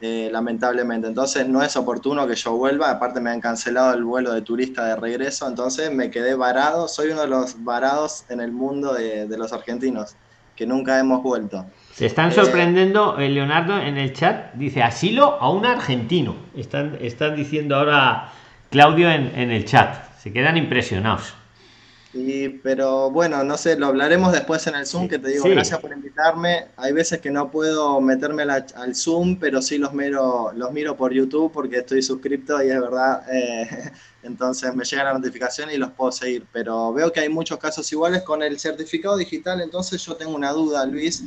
eh, 0.00 0.28
lamentablemente. 0.32 1.08
Entonces 1.08 1.46
no 1.46 1.62
es 1.62 1.76
oportuno 1.76 2.26
que 2.26 2.34
yo 2.34 2.56
vuelva, 2.56 2.90
aparte 2.90 3.20
me 3.20 3.30
han 3.30 3.40
cancelado 3.40 3.92
el 3.94 4.04
vuelo 4.04 4.32
de 4.32 4.42
turista 4.42 4.86
de 4.86 4.96
regreso, 4.96 5.46
entonces 5.46 5.92
me 5.92 6.10
quedé 6.10 6.34
varado, 6.34 6.88
soy 6.88 7.10
uno 7.10 7.22
de 7.22 7.28
los 7.28 7.62
varados 7.62 8.24
en 8.30 8.40
el 8.40 8.52
mundo 8.52 8.94
de, 8.94 9.26
los 9.36 9.52
argentinos, 9.52 10.16
que 10.56 10.66
nunca 10.66 10.98
hemos 10.98 11.22
vuelto. 11.22 11.66
Se 11.92 12.06
están 12.06 12.30
eh, 12.30 12.32
sorprendiendo, 12.32 13.16
Leonardo, 13.18 13.78
en 13.78 13.98
el 13.98 14.14
chat, 14.14 14.54
dice 14.54 14.82
asilo 14.82 15.36
a 15.40 15.50
un 15.50 15.66
argentino. 15.66 16.36
Están, 16.56 16.96
están 17.00 17.36
diciendo 17.36 17.76
ahora 17.76 18.32
Claudio 18.70 19.10
en, 19.10 19.32
en 19.34 19.50
el 19.50 19.66
chat, 19.66 20.16
se 20.18 20.32
quedan 20.32 20.56
impresionados. 20.56 21.37
Sí, 22.18 22.60
pero 22.64 23.12
bueno, 23.12 23.44
no 23.44 23.56
sé, 23.56 23.78
lo 23.78 23.86
hablaremos 23.86 24.32
después 24.32 24.66
en 24.66 24.74
el 24.74 24.86
Zoom, 24.86 25.08
que 25.08 25.20
te 25.20 25.28
digo, 25.28 25.48
gracias 25.48 25.78
por 25.78 25.92
invitarme. 25.92 26.66
Hay 26.76 26.92
veces 26.92 27.20
que 27.20 27.30
no 27.30 27.48
puedo 27.48 28.00
meterme 28.00 28.42
al 28.42 28.96
Zoom, 28.96 29.38
pero 29.38 29.62
sí 29.62 29.78
los 29.78 29.92
miro, 29.92 30.50
los 30.52 30.72
miro 30.72 30.96
por 30.96 31.12
YouTube 31.12 31.52
porque 31.52 31.78
estoy 31.78 32.02
suscrito 32.02 32.60
y 32.60 32.70
es 32.70 32.80
verdad, 32.80 33.22
eh, 33.32 33.92
entonces 34.24 34.74
me 34.74 34.84
llega 34.84 35.04
la 35.04 35.12
notificación 35.12 35.70
y 35.70 35.76
los 35.76 35.92
puedo 35.92 36.10
seguir. 36.10 36.44
Pero 36.52 36.92
veo 36.92 37.12
que 37.12 37.20
hay 37.20 37.28
muchos 37.28 37.56
casos 37.58 37.90
iguales 37.92 38.22
con 38.22 38.42
el 38.42 38.58
certificado 38.58 39.16
digital, 39.16 39.60
entonces 39.60 40.04
yo 40.04 40.16
tengo 40.16 40.34
una 40.34 40.50
duda, 40.50 40.84
Luis. 40.86 41.22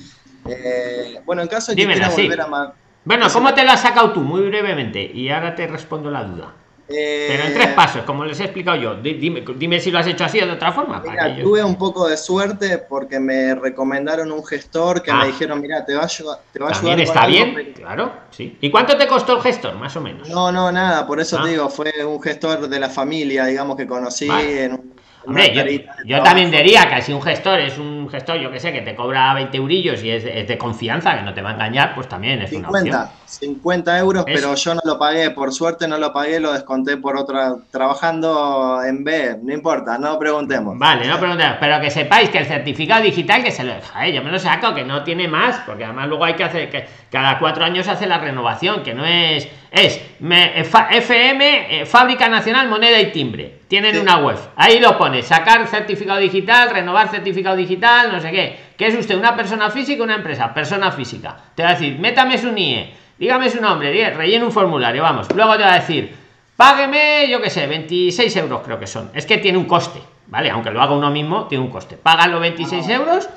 Eh, 0.46 1.22
bueno, 1.26 1.42
en 1.42 1.48
caso 1.48 1.72
de 1.72 1.78
que 1.78 1.86
quiera 1.88 2.10
volver 2.10 2.42
a... 2.42 2.74
Bueno, 3.06 3.28
¿cómo 3.32 3.54
te 3.54 3.64
la 3.64 3.74
has 3.74 3.82
sacado 3.82 4.12
tú? 4.12 4.20
Muy 4.20 4.42
brevemente, 4.42 5.10
y 5.14 5.30
ahora 5.30 5.56
te 5.56 5.68
respondo 5.68 6.12
la 6.12 6.26
duda. 6.26 6.54
Pero 6.92 7.44
en 7.44 7.54
tres 7.54 7.68
eh, 7.68 7.74
pasos, 7.76 8.04
como 8.04 8.26
les 8.26 8.40
he 8.40 8.44
explicado 8.44 8.78
yo. 8.78 8.96
Dime, 8.96 9.44
dime 9.56 9.80
si 9.80 9.92
lo 9.92 10.00
has 10.00 10.08
hecho 10.08 10.26
así 10.26 10.40
o 10.40 10.46
de 10.46 10.52
otra 10.52 10.72
forma. 10.72 11.02
Mira, 11.06 11.36
tuve 11.42 11.64
un 11.64 11.78
poco 11.78 12.08
de 12.08 12.18
suerte 12.18 12.78
porque 12.78 13.20
me 13.20 13.56
recomendaron 13.56 14.32
un 14.32 14.46
gestor 14.46 15.02
que 15.02 15.14
me 15.14 15.24
ah. 15.24 15.26
dijeron, 15.26 15.62
mira, 15.62 15.86
te 15.86 15.96
va 15.96 16.02
a, 16.02 16.06
ayudar, 16.06 16.40
te 16.52 16.60
va 16.60 16.70
a 16.70 16.78
ayudar. 16.78 17.00
está 17.00 17.26
bien, 17.26 17.74
claro, 17.76 18.14
sí. 18.30 18.58
¿Y 18.62 18.70
cuánto 18.70 18.98
te 18.98 19.08
costó 19.08 19.38
el 19.38 19.42
gestor, 19.42 19.76
más 19.76 19.96
o 19.96 20.02
menos? 20.02 20.30
No, 20.30 20.52
no, 20.52 20.72
nada, 20.72 21.06
por 21.08 21.20
eso 21.20 21.38
te 21.38 21.44
ah. 21.44 21.48
digo, 21.48 21.70
fue 21.70 21.92
un 22.06 22.22
gestor 22.22 22.68
de 22.68 22.80
la 22.80 22.90
familia, 22.90 23.46
digamos, 23.46 23.78
que 23.78 23.88
conocí 23.88 24.30
en 24.30 24.74
un 24.74 25.01
Hombre, 25.26 25.86
yo, 26.06 26.24
también 26.24 26.50
diría 26.50 26.90
que 26.90 27.02
si 27.02 27.14
un 27.14 27.22
gestor 27.22 27.60
es 27.60 27.78
un 27.78 28.10
gestor, 28.10 28.40
yo 28.40 28.52
que 28.52 28.60
sé, 28.60 28.74
que 28.74 28.82
te 28.82 28.96
cobra 28.96 29.34
20 29.36 29.56
eurillos 29.56 30.04
y 30.04 30.10
es, 30.10 30.24
de 30.24 30.58
confianza, 30.58 31.16
que 31.16 31.22
no 31.22 31.34
te 31.34 31.42
va 31.42 31.52
a 31.52 31.54
engañar, 31.54 31.94
pues 31.94 32.10
también 32.10 32.42
es 32.42 32.50
50, 32.50 32.70
una 32.70 33.04
opción. 33.04 33.22
50 33.28 34.00
euros, 34.00 34.26
pero 34.26 34.56
yo 34.56 34.74
no 34.74 34.82
lo 34.84 34.98
pagué, 34.98 35.30
por 35.30 35.54
suerte 35.54 35.88
no 35.88 35.98
lo 35.98 36.12
pagué, 36.12 36.40
lo 36.40 36.54
desconté 36.54 36.98
por 36.98 37.18
otra, 37.18 37.56
trabajando 37.70 38.82
en 38.84 39.04
B, 39.04 39.38
no 39.44 39.54
importa, 39.54 39.98
no 40.00 40.18
preguntemos. 40.18 40.78
Vale, 40.78 41.08
no 41.08 41.20
preguntemos, 41.20 41.58
pero 41.60 41.80
que 41.80 41.92
sepáis 41.92 42.30
que 42.30 42.40
el 42.40 42.46
certificado 42.46 43.04
digital 43.04 43.44
que 43.44 43.52
se 43.52 43.64
lo 43.64 43.74
deja, 43.74 44.08
¿eh? 44.08 44.14
yo 44.14 44.24
me 44.24 44.32
lo 44.32 44.40
saco, 44.40 44.74
que 44.74 44.84
no 44.84 45.04
tiene 45.04 45.28
más, 45.28 45.62
porque 45.66 45.86
además 45.86 46.08
luego 46.08 46.26
hay 46.26 46.34
que 46.34 46.44
hacer, 46.44 46.70
que 46.70 46.86
cada 47.12 47.38
cuatro 47.38 47.64
años 47.64 47.88
hace 47.88 48.08
la 48.08 48.18
renovación, 48.18 48.82
que 48.82 48.96
no 48.96 49.06
es, 49.06 49.48
es 49.72 50.02
FM, 50.20 51.82
eh, 51.82 51.86
Fábrica 51.86 52.28
Nacional 52.28 52.68
Moneda 52.68 53.00
y 53.00 53.12
Timbre 53.12 53.61
tienen 53.72 54.02
una 54.02 54.18
web. 54.18 54.38
Ahí 54.58 54.82
lo 54.82 54.98
pone, 54.98 55.24
sacar 55.24 55.66
certificado 55.66 56.20
digital, 56.20 56.72
renovar 56.72 57.08
certificado 57.08 57.56
digital, 57.56 58.12
no 58.12 58.20
sé 58.20 58.30
qué. 58.30 58.60
¿Qué 58.76 58.88
es 58.88 58.96
usted? 58.96 59.16
¿Una 59.18 59.34
persona 59.34 59.70
física 59.70 60.02
o 60.02 60.04
una 60.04 60.16
empresa? 60.16 60.54
Persona 60.54 60.92
física. 60.92 61.38
Te 61.56 61.64
va 61.64 61.70
a 61.70 61.72
decir, 61.76 61.98
métame 61.98 62.38
su 62.38 62.52
NIE, 62.52 62.94
dígame 63.18 63.50
su 63.50 63.62
nombre, 63.62 64.10
rellene 64.10 64.44
un 64.44 64.52
formulario, 64.52 65.02
vamos. 65.02 65.34
Luego 65.34 65.56
te 65.56 65.64
va 65.64 65.72
a 65.72 65.80
decir, 65.80 66.14
págueme, 66.58 67.30
yo 67.30 67.42
qué 67.42 67.50
sé, 67.50 67.66
26 67.66 68.36
euros 68.36 68.60
creo 68.66 68.78
que 68.78 68.88
son. 68.88 69.10
Es 69.14 69.26
que 69.26 69.38
tiene 69.38 69.58
un 69.58 69.64
coste, 69.64 70.02
¿vale? 70.28 70.50
Aunque 70.50 70.72
lo 70.72 70.82
haga 70.82 70.94
uno 70.94 71.10
mismo, 71.10 71.46
tiene 71.48 71.64
un 71.64 71.72
coste. 71.72 71.96
Paga 71.96 72.28
los 72.28 72.42
26 72.42 72.90
euros 72.90 73.30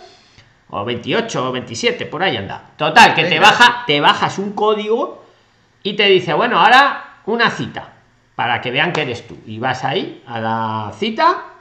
o 0.68 0.84
28 0.84 1.48
o 1.48 1.52
27, 1.52 2.06
por 2.06 2.24
ahí 2.24 2.36
anda. 2.36 2.70
Total, 2.76 3.14
que 3.14 3.22
te 3.26 3.38
baja, 3.38 3.84
te 3.86 4.00
bajas 4.00 4.40
un 4.40 4.52
código 4.52 5.24
y 5.84 5.92
te 5.92 6.06
dice, 6.06 6.34
bueno, 6.34 6.58
ahora 6.58 7.20
una 7.26 7.50
cita 7.50 7.93
para 8.34 8.60
que 8.60 8.70
vean 8.70 8.92
que 8.92 9.02
eres 9.02 9.26
tú. 9.26 9.36
Y 9.46 9.58
vas 9.58 9.84
ahí 9.84 10.22
a 10.26 10.40
la 10.40 10.92
cita 10.98 11.54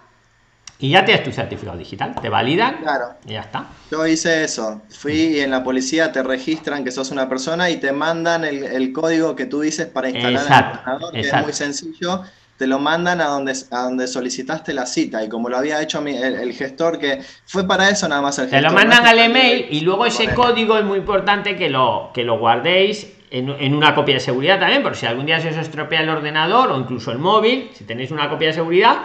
y 0.80 0.90
ya 0.90 1.06
tienes 1.06 1.24
tu 1.24 1.32
certificado 1.32 1.78
digital, 1.78 2.14
te 2.22 2.28
validan 2.28 2.80
claro. 2.82 3.14
y 3.26 3.34
ya 3.34 3.42
está. 3.42 3.68
Yo 3.90 4.06
hice 4.06 4.44
eso, 4.44 4.82
fui 4.90 5.14
y 5.14 5.40
en 5.40 5.52
la 5.52 5.64
policía 5.64 6.12
te 6.12 6.22
registran 6.24 6.84
que 6.84 6.92
sos 6.92 7.12
una 7.12 7.30
persona 7.30 7.70
y 7.70 7.78
te 7.78 7.94
mandan 7.94 8.44
el, 8.44 8.92
código 8.92 9.34
que 9.36 9.46
tú 9.46 9.62
dices 9.62 9.88
para 9.88 10.10
instalar 10.10 10.46
el 10.46 10.52
ordenador, 10.52 11.12
que 11.14 11.20
es 11.22 11.34
muy 11.42 11.54
sencillo, 11.54 12.24
te 12.58 12.68
lo 12.68 12.80
mandan 12.80 13.22
a 13.22 13.28
donde, 13.28 13.54
a 13.72 13.84
donde 13.84 14.08
solicitaste 14.08 14.74
la 14.74 14.86
cita 14.86 15.24
y 15.24 15.30
como 15.30 15.48
lo 15.48 15.58
había 15.58 15.82
hecho 15.82 16.06
el, 16.06 16.54
gestor, 16.54 17.00
que 17.00 17.22
fue 17.46 17.66
para 17.66 17.90
eso 17.90 18.08
nada 18.10 18.22
más 18.22 18.38
el 18.40 18.50
gestor. 18.50 18.60
Te 18.60 18.68
lo 18.68 18.74
mandan 18.74 19.08
al 19.08 19.20
email 19.20 19.68
y 19.70 19.82
luego 19.82 20.06
ese 20.06 20.34
código 20.34 20.78
es 20.78 20.84
muy 20.84 20.98
importante 20.98 21.56
que 21.56 21.70
lo, 21.70 22.12
que 22.14 22.24
lo 22.24 22.40
guardéis 22.40 23.08
en, 23.34 23.74
una 23.74 23.96
copia 23.96 24.16
de 24.16 24.20
seguridad 24.20 24.60
también, 24.60 24.84
por 24.84 24.96
si 24.96 25.08
algún 25.08 25.26
día 25.26 25.40
se 25.42 25.50
os 25.50 25.58
estropea 25.58 26.02
el 26.02 26.10
ordenador 26.10 26.72
o 26.72 26.80
incluso 26.80 27.12
el 27.12 27.18
móvil, 27.18 27.72
si 27.74 27.84
tenéis 27.84 28.12
una 28.12 28.30
copia 28.30 28.50
de 28.50 28.54
seguridad, 28.54 28.98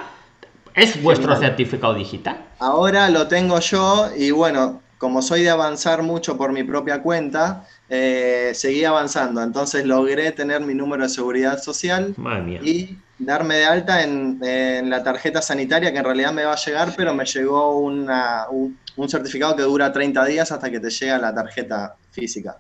es 0.75 1.03
vuestro 1.03 1.35
certificado 1.35 1.95
digital. 1.95 2.45
Ahora 2.59 3.09
lo 3.09 3.27
tengo 3.27 3.59
yo 3.59 4.11
y 4.15 4.31
bueno, 4.31 4.83
como 4.99 5.23
soy 5.23 5.45
de 5.45 5.51
avanzar 5.51 6.03
mucho 6.03 6.37
por 6.37 6.53
mi 6.53 6.63
propia 6.63 7.01
cuenta, 7.01 7.65
eh, 7.89 8.51
seguí 8.53 8.85
avanzando. 8.85 9.43
Entonces 9.43 9.87
logré 9.87 10.31
tener 10.33 10.61
mi 10.61 10.75
número 10.75 11.05
de 11.05 11.09
seguridad 11.09 11.63
social 11.63 12.15
y 12.63 12.99
darme 13.19 13.57
de 13.57 13.65
alta 13.65 14.03
en, 14.03 14.91
la 14.91 15.03
tarjeta 15.03 15.41
sanitaria 15.41 15.91
que 15.91 15.99
en 15.99 16.05
realidad 16.05 16.33
me 16.33 16.45
va 16.45 16.53
a 16.53 16.57
llegar, 16.57 16.93
pero 16.95 17.15
me 17.15 17.25
llegó 17.25 17.79
un, 17.79 18.11
un 18.97 19.09
certificado 19.09 19.57
que 19.57 19.63
dura 19.63 19.91
30 19.91 20.23
días 20.27 20.53
hasta 20.53 20.71
que 20.71 20.81
te 20.81 20.91
llega 20.91 21.17
la 21.17 21.35
tarjeta 21.35 21.95
física. 22.11 22.59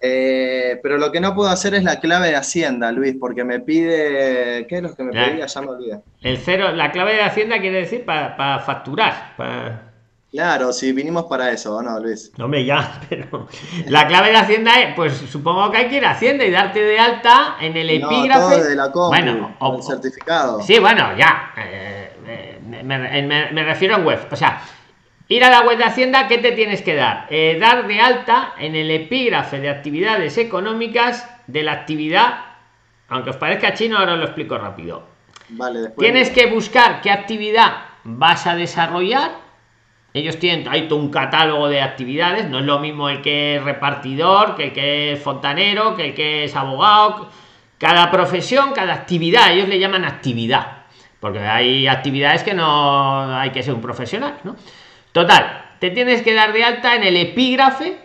Eh, 0.00 0.78
pero 0.82 0.98
lo 0.98 1.10
que 1.10 1.20
no 1.20 1.34
puedo 1.34 1.48
hacer 1.48 1.74
es 1.74 1.82
la 1.82 2.00
clave 2.00 2.28
de 2.28 2.36
Hacienda, 2.36 2.92
Luis, 2.92 3.16
porque 3.18 3.44
me 3.44 3.60
pide. 3.60 4.66
¿Qué 4.68 4.76
es 4.76 4.82
lo 4.82 4.94
que 4.94 5.02
me 5.02 5.12
pedía? 5.12 5.46
Ya 5.46 5.60
me 5.60 5.68
olvidé. 5.68 6.00
El 6.22 6.38
cero, 6.38 6.72
la 6.72 6.92
clave 6.92 7.14
de 7.14 7.22
Hacienda 7.22 7.60
quiere 7.60 7.78
decir 7.78 8.04
para 8.04 8.58
facturar. 8.60 9.34
Claro, 10.36 10.70
si 10.70 10.92
vinimos 10.92 11.24
para 11.24 11.50
eso, 11.50 11.76
¿o 11.76 11.82
no, 11.82 11.98
Luis? 11.98 12.30
Hombre, 12.38 12.62
ya, 12.64 13.00
pero 13.08 13.48
la 13.86 14.06
clave 14.06 14.30
de 14.30 14.36
Hacienda 14.36 14.80
es, 14.80 14.94
pues 14.94 15.14
supongo 15.14 15.70
que 15.70 15.78
hay 15.78 15.88
que 15.88 15.96
ir 15.96 16.04
a 16.04 16.10
Hacienda 16.10 16.44
y 16.44 16.50
darte 16.50 16.80
de 16.80 16.98
alta 16.98 17.56
en 17.58 17.74
el 17.74 17.88
epígrafe. 17.88 18.62
de 18.62 18.76
la 18.76 18.88
bueno, 18.88 19.56
o, 19.60 19.76
el 19.76 19.82
certificado. 19.82 20.60
Sí, 20.60 20.78
bueno, 20.78 21.16
ya. 21.16 21.52
Eh, 21.56 22.10
eh, 22.26 22.60
me, 22.62 23.64
refiero 23.64 23.94
a 23.94 23.98
web. 23.98 24.28
O 24.30 24.36
sea, 24.36 24.60
Ir 25.28 25.42
a 25.42 25.50
la 25.50 25.62
web 25.62 25.76
de 25.76 25.84
Hacienda, 25.84 26.28
¿qué 26.28 26.38
te 26.38 26.52
tienes 26.52 26.82
que 26.82 26.94
dar? 26.94 27.26
Eh, 27.30 27.58
dar 27.60 27.88
de 27.88 28.00
alta 28.00 28.54
en 28.58 28.76
el 28.76 28.92
epígrafe 28.92 29.58
de 29.58 29.68
actividades 29.68 30.38
económicas 30.38 31.28
de 31.48 31.64
la 31.64 31.72
actividad, 31.72 32.44
aunque 33.08 33.30
os 33.30 33.36
parezca 33.36 33.74
chino, 33.74 33.98
ahora 33.98 34.16
lo 34.16 34.24
explico 34.24 34.56
rápido. 34.56 35.02
Vale, 35.48 35.90
Tienes 35.98 36.30
que 36.30 36.46
buscar 36.46 37.00
qué 37.00 37.10
actividad 37.10 37.72
vas 38.04 38.46
a 38.46 38.54
desarrollar. 38.54 39.32
Ellos 40.14 40.38
tienen 40.38 40.68
hay 40.68 40.86
todo 40.86 41.00
un 41.00 41.10
catálogo 41.10 41.68
de 41.68 41.82
actividades, 41.82 42.48
no 42.48 42.60
es 42.60 42.64
lo 42.64 42.78
mismo 42.78 43.08
el 43.08 43.20
que 43.20 43.56
es 43.56 43.64
repartidor, 43.64 44.54
que 44.54 44.66
el 44.66 44.72
que 44.72 45.12
es 45.12 45.22
fontanero, 45.22 45.96
que 45.96 46.06
el 46.06 46.14
que 46.14 46.44
es 46.44 46.54
abogado. 46.54 47.30
Cada 47.78 48.12
profesión, 48.12 48.72
cada 48.72 48.94
actividad, 48.94 49.52
ellos 49.52 49.68
le 49.68 49.80
llaman 49.80 50.04
actividad, 50.04 50.84
porque 51.18 51.40
hay 51.40 51.88
actividades 51.88 52.44
que 52.44 52.54
no 52.54 53.36
hay 53.36 53.50
que 53.50 53.62
ser 53.64 53.74
un 53.74 53.82
profesional, 53.82 54.38
¿no? 54.44 54.54
Total, 55.16 55.76
te 55.78 55.88
tienes 55.92 56.20
que 56.20 56.34
dar 56.34 56.52
de 56.52 56.62
alta 56.62 56.94
en 56.94 57.02
el 57.02 57.16
epígrafe 57.16 57.96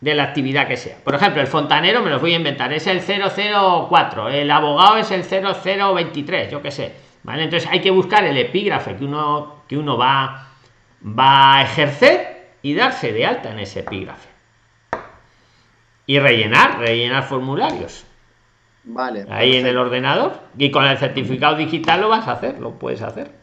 de 0.00 0.14
la 0.16 0.24
actividad 0.24 0.66
que 0.66 0.76
sea. 0.76 0.96
Por 1.04 1.14
ejemplo, 1.14 1.40
el 1.40 1.46
fontanero 1.46 2.02
me 2.02 2.10
lo 2.10 2.18
voy 2.18 2.32
a 2.32 2.38
inventar, 2.38 2.72
es 2.72 2.88
el 2.88 3.00
004, 3.00 4.28
el 4.28 4.50
abogado 4.50 4.96
es 4.96 5.12
el 5.12 5.22
0023, 5.22 6.50
yo 6.50 6.60
qué 6.60 6.72
sé. 6.72 6.92
¿Vale? 7.22 7.44
Entonces 7.44 7.68
hay 7.70 7.80
que 7.80 7.92
buscar 7.92 8.24
el 8.24 8.36
epígrafe 8.36 8.96
que 8.96 9.04
uno, 9.04 9.62
que 9.68 9.78
uno 9.78 9.96
va, 9.96 10.48
va 11.04 11.58
a 11.58 11.62
ejercer 11.62 12.48
y 12.62 12.74
darse 12.74 13.12
de 13.12 13.24
alta 13.24 13.52
en 13.52 13.60
ese 13.60 13.78
epígrafe. 13.78 14.28
Y 16.04 16.18
rellenar, 16.18 16.80
rellenar 16.80 17.22
formularios. 17.22 18.04
Vale. 18.82 19.24
Ahí 19.30 19.54
en 19.54 19.68
el 19.68 19.78
ordenador. 19.78 20.32
Y 20.58 20.72
con 20.72 20.84
el 20.84 20.98
certificado 20.98 21.54
digital 21.54 22.00
lo 22.00 22.08
vas 22.08 22.26
a 22.26 22.32
hacer, 22.32 22.58
lo 22.58 22.72
puedes 22.72 23.02
hacer. 23.02 23.37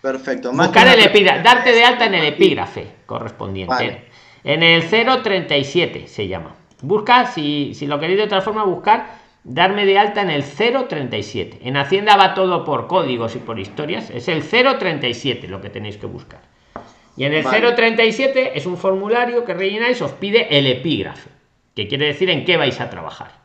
Perfecto. 0.00 0.52
Buscar 0.52 0.88
el 0.88 1.00
epígrafe, 1.00 1.42
darte 1.42 1.72
de 1.72 1.84
alta 1.84 2.06
en 2.06 2.14
el 2.14 2.24
epígrafe 2.26 2.86
correspondiente. 3.06 4.04
En 4.44 4.62
el 4.62 4.88
037 4.88 6.06
se 6.06 6.28
llama. 6.28 6.56
Busca, 6.82 7.26
si, 7.26 7.74
si 7.74 7.86
lo 7.86 8.00
queréis 8.00 8.18
de 8.18 8.24
otra 8.24 8.40
forma, 8.40 8.64
buscar 8.64 9.18
darme 9.44 9.84
de 9.84 9.98
alta 9.98 10.22
en 10.22 10.30
el 10.30 10.42
037. 10.42 11.60
En 11.62 11.76
Hacienda 11.76 12.16
va 12.16 12.34
todo 12.34 12.64
por 12.64 12.86
códigos 12.86 13.36
y 13.36 13.38
por 13.38 13.58
historias. 13.58 14.08
Es 14.10 14.28
el 14.28 14.42
037 14.42 15.48
lo 15.48 15.60
que 15.60 15.68
tenéis 15.68 15.98
que 15.98 16.06
buscar. 16.06 16.40
Y 17.16 17.24
en 17.24 17.34
el 17.34 17.44
037 17.44 18.52
es 18.54 18.64
un 18.64 18.78
formulario 18.78 19.44
que 19.44 19.52
rellenáis, 19.52 20.00
os 20.00 20.12
pide 20.12 20.56
el 20.56 20.66
epígrafe, 20.66 21.28
que 21.74 21.86
quiere 21.86 22.06
decir 22.06 22.30
en 22.30 22.46
qué 22.46 22.56
vais 22.56 22.80
a 22.80 22.88
trabajar 22.88 23.39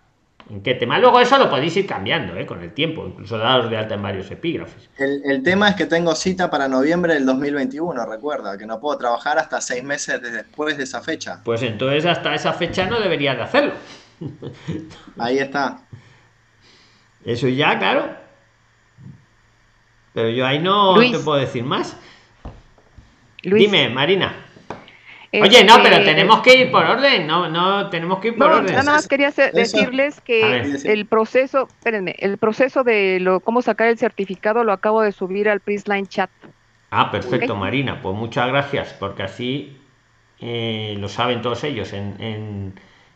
en 0.50 0.62
qué 0.62 0.76
tema. 0.76 1.00
Luego 1.00 1.20
eso 1.20 1.38
lo 1.38 1.50
podéis 1.50 1.76
ir 1.78 1.88
cambiando 1.88 2.36
¿eh? 2.36 2.46
con 2.46 2.62
el 2.62 2.74
tiempo, 2.74 3.06
incluso 3.06 3.38
dados 3.38 3.70
de 3.70 3.78
alta 3.78 3.96
en 3.96 4.02
varios 4.02 4.30
epígrafes. 4.30 4.90
El, 4.98 5.42
tema 5.44 5.70
es 5.70 5.76
que 5.76 5.86
tengo 5.86 6.14
cita 6.16 6.50
para 6.50 6.68
noviembre 6.68 7.14
del 7.16 7.26
2021, 7.26 8.06
recuerda, 8.06 8.58
que 8.58 8.66
no 8.66 8.80
puedo 8.80 8.98
trabajar 8.98 9.40
hasta 9.40 9.62
seis 9.62 9.84
meses 9.84 10.22
después 10.22 10.78
de 10.78 10.84
esa 10.84 11.02
fecha. 11.02 11.42
Pues 11.44 11.62
entonces 11.64 12.06
hasta 12.06 12.34
esa 12.36 12.54
fecha 12.54 12.86
no 12.88 13.00
debería 13.00 13.36
de 13.36 13.42
hacerlo. 13.42 13.74
Ahí 15.18 15.40
está. 15.40 15.82
Eso 17.24 17.48
ya, 17.48 17.78
claro. 17.80 18.16
Pero 20.14 20.30
yo 20.30 20.46
ahí 20.46 20.60
no 20.60 20.96
te 20.98 21.20
puedo 21.20 21.40
decir 21.40 21.64
más. 21.64 21.98
Dime, 23.44 23.90
Marina. 23.90 24.45
Oye, 25.34 25.64
no, 25.64 25.82
pero 25.84 26.04
tenemos 26.04 26.42
que 26.42 26.56
ir 26.58 26.72
por 26.72 26.86
orden, 26.86 27.28
no, 27.28 27.50
no, 27.50 27.90
tenemos 27.90 28.20
que 28.20 28.30
ir 28.30 28.38
por 28.38 28.48
orden. 28.52 28.76
Nada 28.76 28.94
más 28.94 29.08
quería 29.08 29.32
decirles 29.32 30.22
que 30.22 30.62
el 30.86 31.06
proceso, 31.06 31.68
espérenme, 31.68 32.16
el 32.20 32.38
proceso 32.38 32.84
de 32.84 33.20
lo, 33.20 33.40
cómo 33.40 33.62
sacar 33.62 33.88
el 33.88 33.98
certificado 33.98 34.64
lo 34.64 34.72
acabo 34.72 35.02
de 35.02 35.12
subir 35.12 35.50
al 35.50 35.60
Prisline 35.60 36.08
Chat. 36.08 36.30
Ah, 36.92 37.12
perfecto, 37.12 37.56
Marina, 37.56 38.02
pues 38.02 38.16
muchas 38.16 38.48
gracias, 38.48 38.96
porque 39.00 39.24
así 39.24 39.78
eh, 40.40 40.96
lo 40.98 41.10
saben 41.10 41.42
todos 41.42 41.64
ellos 41.64 41.92
en, 41.94 42.16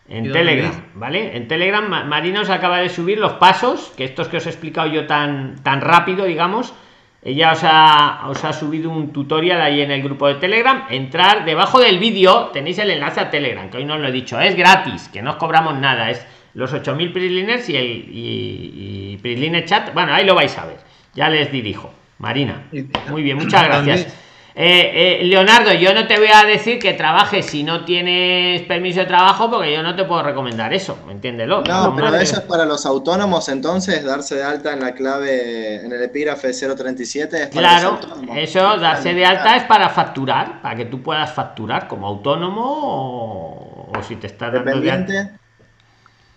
en, 0.07 0.31
Telegram, 0.31 0.73
¿vale? 0.95 1.37
En 1.37 1.47
Telegram, 1.47 1.87
Marina 2.07 2.41
os 2.41 2.49
acaba 2.49 2.79
de 2.79 2.89
subir 2.89 3.19
los 3.19 3.33
pasos, 3.33 3.93
que 3.95 4.03
estos 4.03 4.27
que 4.27 4.37
os 4.37 4.45
he 4.47 4.49
explicado 4.49 4.87
yo 4.87 5.05
tan, 5.05 5.55
tan 5.63 5.81
rápido, 5.81 6.25
digamos, 6.25 6.73
ella 7.21 7.51
os 7.51 7.63
ha, 7.63 8.27
os 8.29 8.43
ha 8.43 8.53
subido 8.53 8.89
un 8.89 9.11
tutorial 9.11 9.61
ahí 9.61 9.81
en 9.81 9.91
el 9.91 10.01
grupo 10.01 10.27
de 10.27 10.35
Telegram. 10.35 10.85
Entrar 10.89 11.45
debajo 11.45 11.79
del 11.79 11.99
vídeo, 11.99 12.47
tenéis 12.53 12.79
el 12.79 12.91
enlace 12.91 13.19
a 13.19 13.29
Telegram, 13.29 13.69
que 13.69 13.77
hoy 13.77 13.85
no 13.85 13.97
lo 13.97 14.07
he 14.07 14.11
dicho, 14.11 14.39
es 14.39 14.55
gratis, 14.55 15.09
que 15.09 15.21
no 15.21 15.31
os 15.31 15.35
cobramos 15.37 15.77
nada, 15.77 16.09
es 16.09 16.25
los 16.53 16.71
8000 16.71 17.11
Prisliners 17.11 17.69
y 17.69 17.75
el 17.75 17.85
y, 18.09 19.19
y 19.21 19.65
Chat. 19.65 19.93
Bueno, 19.93 20.13
ahí 20.13 20.25
lo 20.25 20.35
vais 20.35 20.57
a 20.57 20.65
ver. 20.65 20.77
Ya 21.13 21.29
les 21.29 21.51
dirijo. 21.51 21.93
Marina. 22.19 22.67
Muy 23.09 23.23
bien, 23.23 23.37
muchas 23.37 23.63
gracias. 23.63 24.28
Eh, 24.55 25.21
eh, 25.21 25.25
Leonardo, 25.25 25.73
yo 25.73 25.93
no 25.93 26.07
te 26.07 26.17
voy 26.17 26.29
a 26.33 26.43
decir 26.43 26.79
que 26.79 26.93
trabajes 26.93 27.45
si 27.45 27.63
no 27.63 27.85
tienes 27.85 28.61
permiso 28.63 29.01
de 29.01 29.05
trabajo, 29.05 29.49
porque 29.49 29.71
yo 29.71 29.83
no 29.83 29.95
te 29.95 30.03
puedo 30.05 30.23
recomendar 30.23 30.73
eso, 30.73 30.97
entiéndelo. 31.09 31.61
No, 31.61 31.95
pero 31.95 32.13
eso 32.15 32.37
es 32.37 32.41
para 32.41 32.65
los 32.65 32.85
autónomos, 32.85 33.47
entonces, 33.49 34.03
darse 34.03 34.35
de 34.35 34.43
alta 34.43 34.73
en 34.73 34.81
la 34.81 34.93
clave, 34.93 35.85
en 35.85 35.91
el 35.91 36.01
epígrafe 36.01 36.51
037. 36.51 37.43
Es 37.43 37.47
para 37.49 37.79
claro, 37.79 37.99
eso, 38.35 38.77
darse 38.77 39.13
de 39.13 39.25
alta 39.25 39.55
es 39.55 39.63
para 39.63 39.89
facturar, 39.89 40.61
para 40.61 40.75
que 40.75 40.85
tú 40.85 41.01
puedas 41.01 41.31
facturar 41.31 41.87
como 41.87 42.07
autónomo 42.07 43.91
o, 43.93 44.03
si 44.07 44.15
te 44.15 44.27
estás 44.27 44.51
dando 44.51 44.81
de 44.81 44.91
alta. 44.91 45.39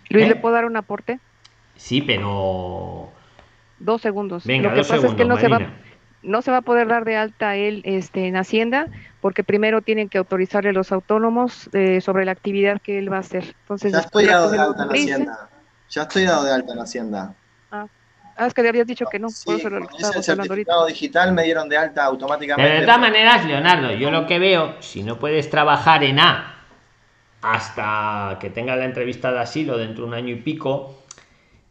Luis, 0.09 0.27
¿le 0.27 0.33
¿Eh? 0.33 0.35
puedo 0.35 0.53
dar 0.53 0.65
un 0.65 0.77
aporte? 0.77 1.19
Sí, 1.75 2.01
pero. 2.01 3.09
Dos 3.79 4.01
segundos. 4.01 4.45
Venga, 4.45 4.69
Lo 4.69 4.75
que 4.75 4.81
pasa 4.81 5.07
es 5.07 5.13
que 5.13 5.25
no 5.25 5.37
se 5.37 5.47
va 5.47 5.59
no 6.23 6.41
se 6.41 6.51
va 6.51 6.57
a 6.57 6.61
poder 6.61 6.87
dar 6.87 7.05
de 7.05 7.15
alta 7.15 7.55
él 7.55 7.81
este, 7.85 8.27
en 8.27 8.35
Hacienda 8.35 8.87
porque 9.21 9.43
primero 9.43 9.81
tienen 9.81 10.09
que 10.09 10.17
autorizarle 10.17 10.73
los 10.73 10.91
autónomos 10.91 11.69
eh, 11.73 12.01
sobre 12.01 12.25
la 12.25 12.31
actividad 12.31 12.81
que 12.81 12.97
él 12.97 13.11
va 13.11 13.17
a 13.17 13.19
hacer. 13.21 13.55
Entonces, 13.61 13.93
ya 13.93 13.99
estoy 13.99 14.25
dado 14.25 14.51
de 14.51 14.59
alta 14.59 14.83
en 14.83 14.89
Hacienda. 14.89 15.49
Ya 15.89 16.01
estoy 16.01 16.25
dado 16.25 16.43
de 16.43 16.51
alta 16.51 16.73
en 16.73 16.79
Hacienda. 16.79 17.33
Ah, 17.71 17.87
ah 18.35 18.47
es 18.47 18.53
que 18.53 18.63
le 18.63 18.69
habías 18.69 18.87
dicho 18.87 19.05
que 19.05 19.19
no. 19.19 19.29
Sí, 19.29 19.45
por 19.45 19.55
eso 19.55 19.69
lo 19.69 19.87
ese 19.97 20.23
certificado 20.23 20.85
digital 20.87 21.33
me 21.33 21.43
dieron 21.43 21.69
de 21.69 21.77
alta 21.77 22.03
automáticamente. 22.05 22.79
de 22.79 22.81
todas 22.81 22.99
maneras, 22.99 23.45
Leonardo, 23.45 23.91
yo 23.91 24.11
lo 24.11 24.25
que 24.25 24.39
veo, 24.39 24.81
si 24.81 25.03
no 25.03 25.19
puedes 25.19 25.49
trabajar 25.49 26.03
en 26.03 26.19
A 26.19 26.49
hasta 27.43 28.37
que 28.39 28.49
tenga 28.49 28.75
la 28.75 28.85
entrevista 28.85 29.31
de 29.31 29.39
asilo 29.39 29.77
dentro 29.77 30.05
de 30.05 30.07
un 30.09 30.13
año 30.15 30.29
y 30.29 30.37
pico, 30.37 31.02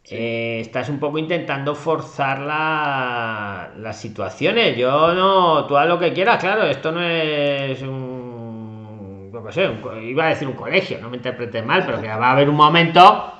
eh, 0.09 0.59
estás 0.59 0.89
un 0.89 0.99
poco 0.99 1.17
intentando 1.17 1.75
forzar 1.75 2.39
la, 2.39 3.71
las 3.77 3.99
situaciones. 3.99 4.77
Yo 4.77 5.13
no, 5.13 5.65
tú 5.65 5.77
haz 5.77 5.87
lo 5.87 5.99
que 5.99 6.13
quieras, 6.13 6.39
claro, 6.39 6.63
esto 6.63 6.91
no 6.91 7.01
es 7.01 7.81
un, 7.81 9.31
no 9.31 9.51
sé, 9.51 9.69
iba 10.03 10.25
a 10.25 10.29
decir 10.29 10.47
un 10.47 10.55
colegio, 10.55 10.99
no 10.99 11.09
me 11.09 11.17
interpretes 11.17 11.65
mal, 11.65 11.85
pero 11.85 12.01
que 12.01 12.07
va 12.07 12.27
a 12.27 12.31
haber 12.31 12.49
un 12.49 12.55
momento 12.55 13.33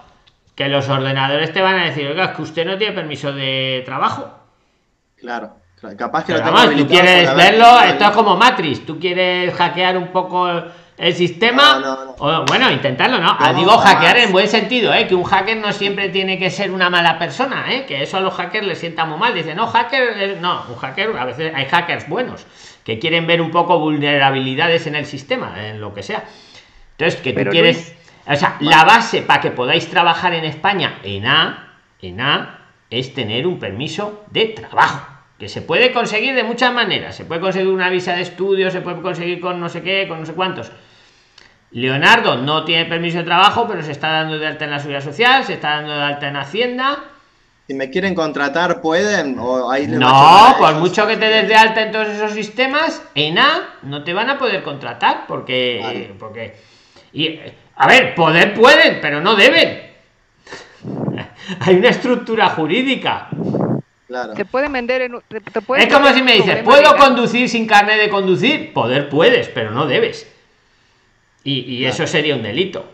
que 0.55 0.69
los 0.69 0.87
ordenadores 0.89 1.51
te 1.51 1.61
van 1.61 1.79
a 1.79 1.85
decir, 1.85 2.07
oiga, 2.07 2.25
es 2.25 2.31
que 2.31 2.41
usted 2.41 2.65
no 2.65 2.77
tiene 2.77 2.93
permiso 2.93 3.33
de 3.33 3.81
trabajo. 3.85 4.31
Claro. 5.15 5.62
Capaz 5.97 6.23
que 6.23 6.33
tú 6.33 6.87
quieres 6.87 7.35
verlo, 7.35 7.81
esto 7.81 8.05
es 8.05 8.11
como 8.11 8.37
Matrix, 8.37 8.85
tú 8.85 8.97
quieres 8.99 9.53
hackear 9.53 9.97
un 9.97 10.07
poco 10.07 10.49
el 10.97 11.13
sistema 11.13 12.15
bueno 12.47 12.71
intentarlo 12.71 13.17
no, 13.17 13.35
ah, 13.37 13.53
digo 13.53 13.71
hackear 13.77 14.17
en 14.17 14.31
buen 14.31 14.47
sentido 14.47 14.93
¿eh? 14.93 15.07
que 15.07 15.15
un 15.15 15.23
hacker 15.23 15.57
no 15.57 15.73
siempre 15.73 16.09
tiene 16.09 16.37
que 16.37 16.51
ser 16.51 16.71
una 16.71 16.89
mala 16.89 17.17
persona 17.17 17.65
¿eh? 17.73 17.85
que 17.87 18.03
eso 18.03 18.17
a 18.17 18.19
los 18.19 18.33
hackers 18.35 18.65
les 18.65 18.77
sienta 18.77 19.03
muy 19.05 19.17
mal 19.17 19.33
dicen 19.33 19.57
no 19.57 19.67
hacker 19.67 20.03
eh, 20.15 20.37
no 20.39 20.63
un 20.69 20.75
hacker 20.75 21.17
a 21.17 21.25
veces 21.25 21.51
hay 21.55 21.65
hackers 21.65 22.07
buenos 22.07 22.45
que 22.83 22.99
quieren 22.99 23.25
ver 23.25 23.41
un 23.41 23.49
poco 23.49 23.79
vulnerabilidades 23.79 24.85
en 24.85 24.95
el 24.95 25.05
sistema 25.05 25.55
en 25.65 25.81
lo 25.81 25.93
que 25.95 26.03
sea 26.03 26.25
entonces 26.91 27.19
que 27.19 27.33
tú 27.33 27.49
quieres 27.49 27.95
o 28.27 28.35
sea 28.35 28.57
la 28.59 28.83
base 28.83 29.23
para 29.23 29.41
que 29.41 29.49
podáis 29.49 29.89
trabajar 29.89 30.33
en 30.35 30.45
España 30.45 30.99
en 31.03 31.25
A 31.25 31.73
en 32.01 32.21
A 32.21 32.59
es 32.91 33.15
tener 33.15 33.47
un 33.47 33.57
permiso 33.57 34.23
de 34.29 34.45
trabajo 34.49 35.12
que 35.43 35.49
se 35.49 35.61
puede 35.61 35.91
conseguir 35.91 36.35
de 36.35 36.43
muchas 36.45 36.73
maneras. 36.73 37.17
Se 37.17 37.25
puede 37.25 37.41
conseguir 37.41 37.67
una 37.67 37.89
visa 37.89 38.15
de 38.15 38.21
estudio, 38.21 38.71
se 38.71 38.79
puede 38.79 39.01
conseguir 39.01 39.41
con 39.41 39.59
no 39.59 39.67
sé 39.67 39.81
qué, 39.81 40.07
con 40.07 40.21
no 40.21 40.25
sé 40.25 40.31
cuántos. 40.31 40.71
Leonardo 41.71 42.37
no 42.37 42.63
tiene 42.63 42.85
permiso 42.85 43.17
de 43.17 43.25
trabajo, 43.25 43.67
pero 43.67 43.83
se 43.83 43.91
está 43.91 44.09
dando 44.09 44.39
de 44.39 44.47
alta 44.47 44.63
en 44.63 44.71
la 44.71 44.79
seguridad 44.79 45.03
social, 45.03 45.43
se 45.43 45.55
está 45.55 45.71
dando 45.71 45.97
de 45.97 46.01
alta 46.01 46.29
en 46.29 46.37
Hacienda. 46.37 47.03
Si 47.67 47.73
me 47.73 47.89
quieren 47.89 48.15
contratar, 48.15 48.79
pueden. 48.79 49.37
O 49.37 49.69
no, 49.89 50.55
por 50.57 50.75
mucho 50.75 51.05
que 51.07 51.17
te 51.17 51.25
des 51.25 51.49
de 51.49 51.55
alta 51.55 51.81
en 51.81 51.91
todos 51.91 52.07
esos 52.07 52.31
sistemas, 52.31 53.03
en 53.13 53.37
A 53.37 53.79
no 53.81 54.05
te 54.05 54.13
van 54.13 54.29
a 54.29 54.37
poder 54.37 54.63
contratar 54.63 55.25
porque. 55.27 56.13
porque 56.17 56.55
y, 57.11 57.37
a 57.75 57.87
ver, 57.87 58.15
poder 58.15 58.53
pueden, 58.53 58.99
pero 59.01 59.19
no 59.19 59.35
deben. 59.35 59.91
Hay 61.59 61.75
una 61.75 61.89
estructura 61.89 62.47
jurídica. 62.51 63.27
Te 64.35 64.45
pueden 64.45 64.71
vender 64.71 65.01
en, 65.03 65.15
Es 65.77 65.93
como 65.93 66.13
si 66.13 66.21
me 66.21 66.33
dices, 66.33 66.63
¿puedo 66.63 66.95
conducir 66.97 67.49
sin 67.49 67.65
carne 67.67 67.97
de 67.97 68.09
conducir? 68.09 68.73
Poder 68.73 69.09
puedes, 69.09 69.49
pero 69.49 69.71
no 69.71 69.85
debes. 69.85 70.27
Y, 71.43 71.85
eso 71.85 72.07
sería 72.07 72.35
un 72.35 72.43
delito. 72.43 72.85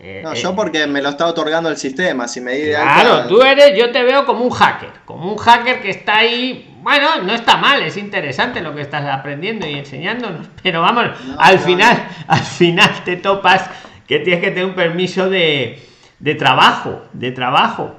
Eh, 0.00 0.20
no, 0.22 0.32
yo 0.34 0.50
eh, 0.50 0.52
porque 0.54 0.86
me 0.86 1.02
lo 1.02 1.08
está 1.08 1.26
otorgando 1.26 1.68
el 1.68 1.76
sistema. 1.76 2.28
Si 2.28 2.40
me 2.40 2.70
Claro, 2.70 3.26
tú 3.26 3.42
eres, 3.42 3.76
yo 3.76 3.90
te 3.90 4.02
veo 4.04 4.24
como 4.24 4.44
un 4.44 4.50
hacker, 4.50 4.90
como 5.04 5.32
un 5.32 5.38
hacker 5.38 5.80
que 5.80 5.90
está 5.90 6.18
ahí. 6.18 6.76
Bueno, 6.82 7.22
no 7.22 7.34
está 7.34 7.56
mal, 7.56 7.82
es 7.82 7.96
interesante 7.96 8.60
lo 8.60 8.74
que 8.74 8.82
estás 8.82 9.04
aprendiendo 9.06 9.66
y 9.66 9.74
enseñándonos, 9.74 10.46
pero 10.62 10.80
vamos, 10.80 11.06
al 11.36 11.58
final, 11.58 12.08
al 12.28 12.40
final 12.40 12.90
te 13.04 13.16
topas 13.16 13.68
que 14.06 14.20
tienes 14.20 14.42
que 14.42 14.50
tener 14.50 14.64
un 14.64 14.74
permiso 14.74 15.28
de, 15.28 15.82
de 16.20 16.34
trabajo, 16.36 17.02
de 17.12 17.32
trabajo. 17.32 17.96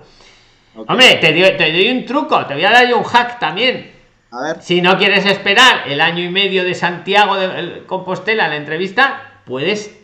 Hombre, 0.88 1.16
te 1.16 1.72
doy, 1.72 1.90
un 1.90 2.06
truco, 2.06 2.46
te 2.46 2.54
voy 2.54 2.64
a 2.64 2.72
dar 2.72 2.88
yo 2.88 2.98
un 2.98 3.04
hack 3.04 3.40
también. 3.40 3.92
A 4.32 4.42
ver. 4.42 4.62
Si 4.62 4.82
no 4.82 4.98
quieres 4.98 5.26
esperar 5.26 5.84
el 5.88 6.02
año 6.02 6.24
y 6.24 6.30
medio 6.30 6.64
de 6.64 6.76
Santiago 6.76 7.36
de 7.36 7.84
Compostela 7.86 8.48
la 8.48 8.56
entrevista, 8.56 9.42
puedes. 9.46 9.96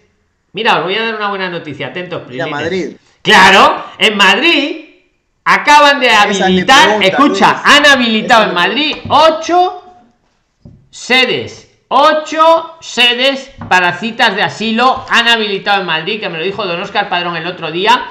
Mira, 0.53 0.79
os 0.79 0.83
voy 0.85 0.95
a 0.95 1.03
dar 1.03 1.15
una 1.15 1.29
buena 1.29 1.49
noticia, 1.49 1.88
atentos. 1.88 2.23
A 2.41 2.47
Madrid. 2.47 2.95
Claro, 3.21 3.83
en 3.97 4.17
Madrid 4.17 4.85
acaban 5.43 5.99
de 5.99 6.09
habilitar, 6.09 7.03
escucha, 7.03 7.61
han 7.63 7.85
habilitado 7.85 8.49
en 8.49 8.53
Madrid 8.53 8.97
ocho 9.09 9.83
sedes. 10.89 11.61
Ocho 11.88 12.77
sedes 12.81 13.51
para 13.69 13.93
citas 13.93 14.35
de 14.35 14.41
asilo 14.41 15.05
han 15.07 15.27
habilitado 15.27 15.81
en 15.81 15.88
Madrid, 15.88 16.19
que 16.19 16.29
me 16.29 16.39
lo 16.39 16.43
dijo 16.43 16.65
Don 16.65 16.81
Oscar 16.81 17.09
Padrón 17.09 17.38
el 17.38 17.45
otro 17.45 17.71
día 17.71 18.05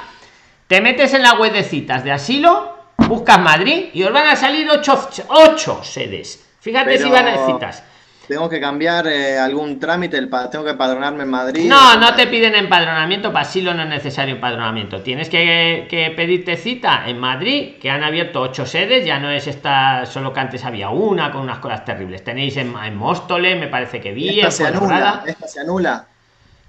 te 0.67 0.81
metes 0.81 1.13
en 1.15 1.23
la 1.23 1.35
web 1.35 1.53
de 1.53 1.63
citas 1.63 2.05
de 2.05 2.13
asilo, 2.13 2.77
buscas 2.97 3.39
Madrid 3.39 3.87
y 3.93 4.03
os 4.03 4.13
van 4.13 4.29
a 4.29 4.37
salir 4.37 4.69
ocho, 4.71 5.09
ocho 5.29 5.85
sedes. 5.85 6.45
Fíjate 6.61 6.99
si 6.99 7.11
van 7.11 7.29
a 7.29 7.47
citas. 7.47 7.83
¿Tengo 8.27 8.49
que 8.49 8.59
cambiar 8.59 9.07
eh, 9.07 9.39
algún 9.39 9.79
trámite? 9.79 10.19
¿Tengo 10.51 10.65
que 10.65 10.71
empadronarme 10.71 11.25
en 11.25 11.29
Madrid? 11.29 11.69
No, 11.69 11.97
no 11.97 12.15
te 12.15 12.27
piden 12.27 12.55
empadronamiento. 12.55 13.31
Para 13.31 13.47
asilo 13.47 13.75
no 13.75 13.83
es 13.83 13.89
necesario 13.91 14.37
empadronamiento. 14.37 15.03
Tienes 15.03 15.29
que, 15.29 16.13
pedirte 16.17 16.57
cita 16.57 17.03
en 17.07 17.19
Madrid, 17.19 17.75
que 17.79 17.91
han 17.91 18.03
abierto 18.03 18.41
ocho 18.41 18.65
sedes. 18.65 19.05
Ya 19.05 19.19
no 19.19 19.31
es 19.31 19.47
esta, 19.47 20.07
solo 20.07 20.33
que 20.33 20.41
antes 20.41 20.65
había 20.65 20.89
una 20.89 21.31
con 21.31 21.43
unas 21.43 21.59
cosas 21.59 21.85
terribles. 21.85 22.25
Tenéis 22.25 22.57
en, 22.57 22.75
en 22.83 22.97
Móstoles, 22.97 23.61
me 23.61 23.69
parece 23.69 24.01
que 24.01 24.13
vi. 24.13 24.41
Esta 24.41 24.51
se 24.51 24.67
anula. 24.69 25.23
Esta 25.27 25.47
se 25.47 25.61
anula. 25.61 26.07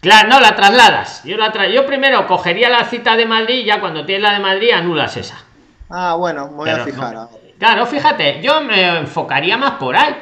Claro, 0.05 0.29
no, 0.29 0.39
la 0.39 0.55
trasladas. 0.55 1.23
Yo 1.23 1.35
la 1.35 1.51
tra 1.51 1.67
yo 1.67 1.83
primero 1.87 2.27
cogería 2.27 2.69
la 2.69 2.85
cita 2.85 3.15
de 3.15 3.25
Madrid 3.25 3.55
y 3.55 3.65
ya 3.65 3.79
cuando 3.79 4.05
tienes 4.05 4.21
la 4.21 4.33
de 4.33 4.39
Madrid 4.39 4.69
anulas 4.69 5.17
esa. 5.17 5.43
Ah, 5.89 6.13
bueno, 6.13 6.47
voy 6.49 6.69
a 6.69 6.77
fijar. 6.83 7.27
claro, 7.57 7.87
fíjate, 7.87 8.39
yo 8.39 8.61
me 8.61 8.99
enfocaría 8.99 9.57
más 9.57 9.71
por 9.71 9.95
ahí. 9.97 10.15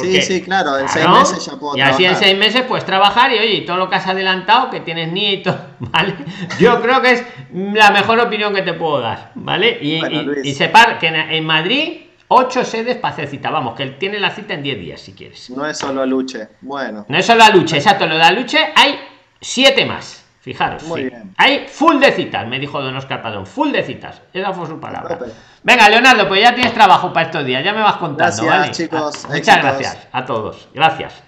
sí, 0.00 0.22
sí, 0.22 0.42
claro, 0.42 0.78
en 0.78 0.88
seis 0.88 1.08
meses 1.08 1.44
ya 1.44 1.56
puedo 1.56 1.76
Y 1.76 1.80
así 1.80 2.04
en 2.04 2.14
seis 2.14 2.38
meses 2.38 2.62
puedes 2.62 2.86
trabajar 2.86 3.32
y 3.32 3.40
oye, 3.40 3.62
todo 3.62 3.76
lo 3.76 3.90
que 3.90 3.96
has 3.96 4.06
adelantado, 4.06 4.70
que 4.70 4.78
tienes 4.78 5.10
nietos, 5.10 5.56
¿vale? 5.80 6.14
Yo 6.60 6.80
creo 6.80 7.02
que 7.02 7.10
es 7.10 7.24
la 7.52 7.90
mejor 7.90 8.20
opinión 8.20 8.54
que 8.54 8.62
te 8.62 8.72
puedo 8.72 9.00
dar, 9.00 9.32
¿vale? 9.34 9.80
Y, 9.82 10.00
y, 10.44 10.54
separ 10.54 11.00
que 11.00 11.08
en 11.08 11.44
Madrid 11.44 12.02
Ocho 12.34 12.64
sedes 12.64 12.96
para 12.96 13.12
hacer 13.12 13.28
cita. 13.28 13.50
Vamos, 13.50 13.74
que 13.74 13.82
él 13.82 13.98
tiene 13.98 14.18
la 14.18 14.30
cita 14.30 14.54
en 14.54 14.62
10 14.62 14.78
días, 14.78 15.00
si 15.02 15.12
quieres. 15.12 15.50
No 15.50 15.66
es 15.66 15.76
solo 15.76 16.06
Luche. 16.06 16.48
Bueno. 16.62 17.04
No 17.06 17.18
es 17.18 17.26
solo 17.26 17.44
Luche, 17.52 17.76
exacto. 17.76 18.06
Lo 18.06 18.16
de 18.16 18.32
Luche 18.32 18.72
hay 18.74 18.98
siete 19.38 19.84
más. 19.84 20.24
Fijaros. 20.40 20.82
Muy 20.84 21.04
bien. 21.04 21.34
Hay 21.36 21.68
full 21.68 22.00
de 22.00 22.10
citas, 22.10 22.48
me 22.48 22.58
dijo 22.58 22.80
Don 22.80 22.96
Oscar 22.96 23.22
Padrón. 23.22 23.46
Full 23.46 23.70
de 23.70 23.82
citas. 23.82 24.22
Esa 24.32 24.52
fue 24.52 24.66
su 24.66 24.80
palabra. 24.80 25.18
Venga, 25.62 25.88
Leonardo, 25.90 26.26
pues 26.26 26.40
ya 26.40 26.54
tienes 26.54 26.72
trabajo 26.72 27.12
para 27.12 27.26
estos 27.26 27.44
días. 27.44 27.62
Ya 27.62 27.74
me 27.74 27.82
vas 27.82 27.96
contando. 27.96 28.42
Gracias, 28.44 28.76
chicos. 28.78 29.28
Muchas 29.28 29.58
gracias 29.58 30.08
a 30.10 30.24
todos. 30.24 30.68
Gracias. 30.72 31.22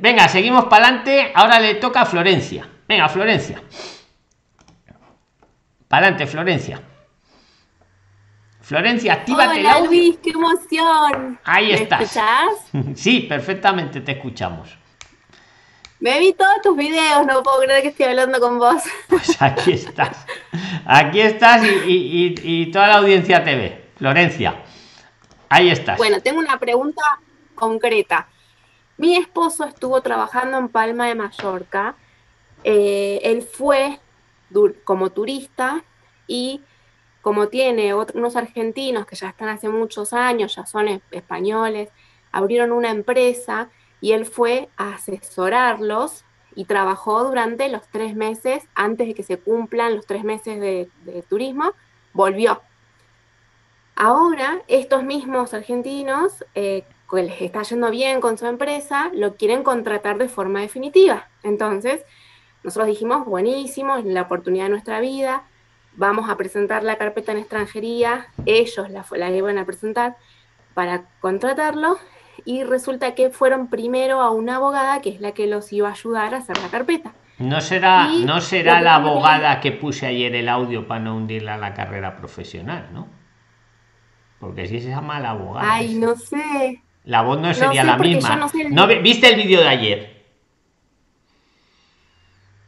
Venga, 0.00 0.28
seguimos 0.28 0.66
para 0.66 0.86
adelante. 0.86 1.32
Ahora 1.34 1.58
le 1.58 1.74
toca 1.74 2.02
a 2.02 2.06
Florencia. 2.06 2.66
Venga, 2.88 3.08
Florencia. 3.08 3.60
Para 5.88 6.06
adelante, 6.06 6.26
Florencia. 6.26 6.80
Florencia, 8.62 9.14
actívate 9.14 9.60
Hola, 9.60 9.80
Luis, 9.80 10.18
qué 10.22 10.30
emoción. 10.30 11.38
Ahí 11.44 11.72
estás. 11.72 11.98
¿Me 11.98 12.04
escuchás? 12.04 12.96
Sí, 12.96 13.20
perfectamente 13.20 14.00
te 14.00 14.12
escuchamos. 14.12 14.78
Me 15.98 16.18
vi 16.18 16.32
todos 16.32 16.62
tus 16.62 16.76
videos, 16.76 17.26
no 17.26 17.42
puedo 17.42 17.60
creer 17.60 17.82
que 17.82 17.88
estoy 17.88 18.06
hablando 18.06 18.40
con 18.40 18.58
vos. 18.58 18.82
Pues 19.08 19.40
aquí 19.42 19.72
estás. 19.72 20.26
Aquí 20.86 21.20
estás 21.20 21.62
y, 21.86 22.70
toda 22.72 22.88
la 22.88 22.94
audiencia 22.98 23.42
te 23.42 23.56
ve. 23.56 23.84
Florencia, 23.96 24.62
ahí 25.48 25.70
estás. 25.70 25.98
Bueno, 25.98 26.20
tengo 26.20 26.38
una 26.38 26.58
pregunta 26.58 27.02
concreta. 27.54 28.28
Mi 28.96 29.16
esposo 29.16 29.64
estuvo 29.64 30.00
trabajando 30.02 30.58
en 30.58 30.68
Palma 30.68 31.06
de 31.06 31.14
Mallorca. 31.14 31.96
Eh, 32.64 33.20
él 33.24 33.42
fue 33.42 33.98
como 34.84 35.10
turista 35.10 35.82
y 36.26 36.60
como 37.22 37.48
tiene 37.48 37.94
unos 37.94 38.36
argentinos 38.36 39.06
que 39.06 39.16
ya 39.16 39.28
están 39.28 39.48
hace 39.48 39.68
muchos 39.68 40.12
años, 40.12 40.56
ya 40.56 40.66
son 40.66 41.00
españoles, 41.12 41.88
abrieron 42.32 42.72
una 42.72 42.90
empresa 42.90 43.70
y 44.00 44.12
él 44.12 44.26
fue 44.26 44.68
a 44.76 44.94
asesorarlos 44.94 46.24
y 46.54 46.64
trabajó 46.64 47.24
durante 47.24 47.68
los 47.68 47.86
tres 47.88 48.16
meses 48.16 48.64
antes 48.74 49.06
de 49.06 49.14
que 49.14 49.22
se 49.22 49.38
cumplan 49.38 49.94
los 49.94 50.04
tres 50.04 50.24
meses 50.24 50.60
de, 50.60 50.90
turismo, 51.28 51.72
volvió. 52.12 52.60
Ahora, 53.94 54.60
estos 54.66 55.04
mismos 55.04 55.54
argentinos, 55.54 56.44
eh, 56.56 56.84
que 57.08 57.22
les 57.22 57.40
está 57.40 57.62
yendo 57.62 57.90
bien 57.90 58.20
con 58.20 58.36
su 58.36 58.46
empresa, 58.46 59.10
lo 59.14 59.36
quieren 59.36 59.62
contratar 59.62 60.18
de 60.18 60.28
forma 60.28 60.60
definitiva. 60.60 61.28
Entonces, 61.44 62.04
nosotros 62.64 62.88
dijimos, 62.88 63.26
buenísimo, 63.26 63.96
es 63.96 64.04
la 64.06 64.22
oportunidad 64.22 64.64
de 64.64 64.70
nuestra 64.70 65.00
vida, 65.00 65.44
vamos 65.96 66.28
a 66.30 66.36
presentar 66.36 66.82
la 66.82 66.96
carpeta 66.96 67.32
en 67.32 67.38
extranjería, 67.38 68.26
ellos 68.46 68.90
la, 68.90 69.04
la 69.16 69.30
iban 69.30 69.58
a 69.58 69.64
presentar 69.64 70.16
para 70.74 71.04
contratarlo 71.20 71.98
y 72.44 72.64
resulta 72.64 73.14
que 73.14 73.30
fueron 73.30 73.68
primero 73.68 74.20
a 74.20 74.30
una 74.30 74.56
abogada 74.56 75.00
que 75.00 75.10
es 75.10 75.20
la 75.20 75.32
que 75.32 75.46
los 75.46 75.72
iba 75.72 75.88
a 75.88 75.92
ayudar 75.92 76.34
a 76.34 76.38
hacer 76.38 76.58
la 76.58 76.68
carpeta. 76.68 77.12
No 77.38 77.60
será, 77.60 78.08
no 78.08 78.40
será 78.40 78.80
la 78.80 78.96
abogada 78.96 79.60
que 79.60 79.72
puse 79.72 80.06
ayer 80.06 80.34
el 80.34 80.48
audio 80.48 80.86
para 80.86 81.00
no 81.00 81.16
hundirla 81.16 81.54
a 81.54 81.58
la 81.58 81.74
carrera 81.74 82.16
profesional, 82.16 82.88
¿no? 82.92 83.08
Porque 84.38 84.66
si 84.66 84.80
se 84.80 84.88
llama 84.88 85.20
la 85.20 85.30
abogada. 85.30 85.72
Ay, 85.72 85.94
no 85.94 86.16
sé. 86.16 86.82
La 87.04 87.22
voz 87.22 87.40
no 87.40 87.52
sería 87.52 87.84
la 87.84 87.96
misma. 87.96 88.48
No, 88.70 88.86
¿Viste 88.86 89.28
el 89.28 89.36
vídeo 89.36 89.60
de 89.60 89.68
ayer? 89.68 90.11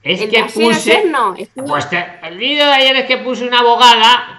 Es 0.05 0.21
que 0.27 0.45
puse. 0.45 1.03
Pues 1.67 1.88
el 2.23 2.37
vídeo 2.37 2.67
de 2.67 2.73
ayer 2.73 2.97
es 2.97 3.05
que 3.07 3.17
puse 3.17 3.47
una 3.49 3.61
abogada 3.61 4.38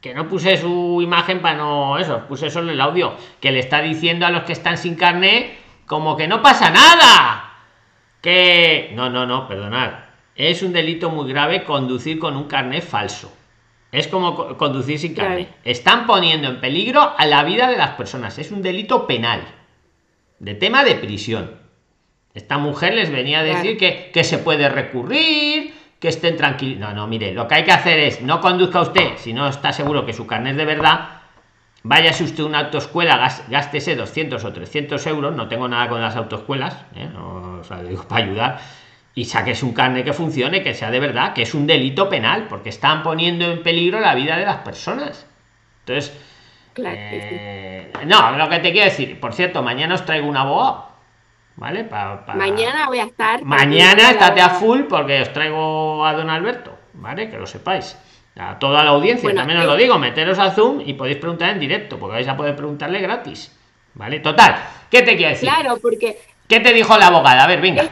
que 0.00 0.14
no 0.14 0.26
puse 0.28 0.56
su 0.56 1.00
imagen 1.00 1.40
para 1.40 1.58
no 1.58 1.96
eso, 1.96 2.26
puse 2.26 2.50
solo 2.50 2.72
el 2.72 2.80
audio, 2.80 3.14
que 3.40 3.52
le 3.52 3.60
está 3.60 3.80
diciendo 3.80 4.26
a 4.26 4.30
los 4.30 4.42
que 4.42 4.52
están 4.52 4.76
sin 4.76 4.96
carnet 4.96 5.58
como 5.86 6.16
que 6.16 6.26
no 6.26 6.42
pasa 6.42 6.70
nada. 6.70 7.52
Que 8.20 8.92
no, 8.94 9.10
no, 9.10 9.26
no, 9.26 9.46
perdonad. 9.46 9.92
Es 10.34 10.62
un 10.62 10.72
delito 10.72 11.10
muy 11.10 11.30
grave 11.30 11.64
conducir 11.64 12.18
con 12.18 12.36
un 12.36 12.44
carnet 12.44 12.82
falso. 12.82 13.32
Es 13.92 14.08
como 14.08 14.56
conducir 14.56 14.98
sin 14.98 15.14
carnet. 15.14 15.54
Están 15.64 16.06
poniendo 16.06 16.48
en 16.48 16.60
peligro 16.60 17.14
a 17.16 17.26
la 17.26 17.44
vida 17.44 17.68
de 17.68 17.76
las 17.76 17.90
personas. 17.90 18.38
Es 18.38 18.50
un 18.50 18.62
delito 18.62 19.06
penal. 19.06 19.42
De 20.38 20.54
tema 20.54 20.82
de 20.82 20.94
prisión. 20.94 21.61
Esta 22.34 22.58
mujer 22.58 22.94
les 22.94 23.10
venía 23.10 23.40
a 23.40 23.42
decir 23.42 23.76
que, 23.76 24.10
que 24.12 24.24
se 24.24 24.38
puede 24.38 24.68
recurrir, 24.68 25.74
que 26.02 26.08
estén 26.08 26.36
tranquilos. 26.36 26.80
No, 26.80 26.92
no, 26.92 27.06
mire, 27.06 27.32
lo 27.32 27.46
que 27.46 27.54
hay 27.56 27.64
que 27.64 27.72
hacer 27.72 27.98
es 28.00 28.22
no 28.22 28.40
conduzca 28.40 28.80
usted, 28.80 29.18
si 29.18 29.32
no 29.32 29.46
está 29.46 29.72
seguro 29.72 30.04
que 30.04 30.12
su 30.12 30.26
carnet 30.26 30.56
de 30.56 30.64
verdad, 30.64 31.20
váyase 31.82 32.24
usted 32.24 32.42
a 32.42 32.46
una 32.46 32.58
autoescuela, 32.60 33.30
gástese 33.48 33.94
200 33.94 34.44
o 34.44 34.52
300 34.52 35.06
euros, 35.06 35.36
no 35.36 35.46
tengo 35.48 35.68
nada 35.68 35.88
con 35.88 36.00
las 36.00 36.16
autoescuelas, 36.16 36.74
¿eh? 36.96 37.08
o 37.16 37.62
sea, 37.62 37.82
digo, 37.82 38.02
para 38.08 38.24
ayudar, 38.24 38.60
y 39.14 39.26
saques 39.26 39.62
un 39.62 39.74
carnet 39.74 40.04
que 40.04 40.12
funcione, 40.14 40.62
que 40.62 40.74
sea 40.74 40.90
de 40.90 41.00
verdad, 41.00 41.34
que 41.34 41.42
es 41.42 41.54
un 41.54 41.66
delito 41.66 42.08
penal, 42.08 42.46
porque 42.48 42.70
están 42.70 43.02
poniendo 43.02 43.44
en 43.44 43.62
peligro 43.62 44.00
la 44.00 44.14
vida 44.14 44.38
de 44.38 44.46
las 44.46 44.56
personas. 44.58 45.26
Entonces, 45.86 46.18
eh, 46.82 47.92
no, 48.06 48.38
lo 48.38 48.48
que 48.48 48.58
te 48.60 48.72
quiero 48.72 48.86
decir, 48.86 49.20
por 49.20 49.34
cierto, 49.34 49.62
mañana 49.62 49.94
os 49.94 50.06
traigo 50.06 50.26
un 50.26 50.36
abogado 50.36 50.91
¿Vale? 51.56 51.88
Mañana 52.34 52.86
voy 52.86 52.98
a 52.98 53.04
estar. 53.04 53.44
Mañana 53.44 54.10
estate 54.10 54.40
a 54.40 54.50
full 54.50 54.82
porque 54.88 55.20
os 55.20 55.32
traigo 55.32 56.04
a 56.04 56.12
don 56.14 56.30
Alberto, 56.30 56.76
¿vale? 56.94 57.30
Que 57.30 57.38
lo 57.38 57.46
sepáis. 57.46 57.96
A 58.36 58.58
toda 58.58 58.82
la 58.82 58.90
audiencia, 58.90 59.34
también 59.34 59.58
os 59.58 59.66
lo 59.66 59.76
digo, 59.76 59.98
meteros 59.98 60.38
a 60.38 60.52
Zoom 60.52 60.80
y 60.84 60.94
podéis 60.94 61.18
preguntar 61.18 61.50
en 61.50 61.60
directo, 61.60 61.98
porque 61.98 62.14
vais 62.14 62.28
a 62.28 62.36
poder 62.36 62.56
preguntarle 62.56 62.98
gratis. 63.00 63.54
¿Vale? 63.94 64.20
Total, 64.20 64.56
¿qué 64.90 65.02
te 65.02 65.16
quiere 65.16 65.32
decir? 65.32 65.48
Claro, 65.48 65.78
porque. 65.82 66.18
¿Qué 66.48 66.60
te 66.60 66.72
dijo 66.72 66.96
la 66.96 67.08
abogada? 67.08 67.44
A 67.44 67.46
ver, 67.46 67.60
venga. 67.60 67.84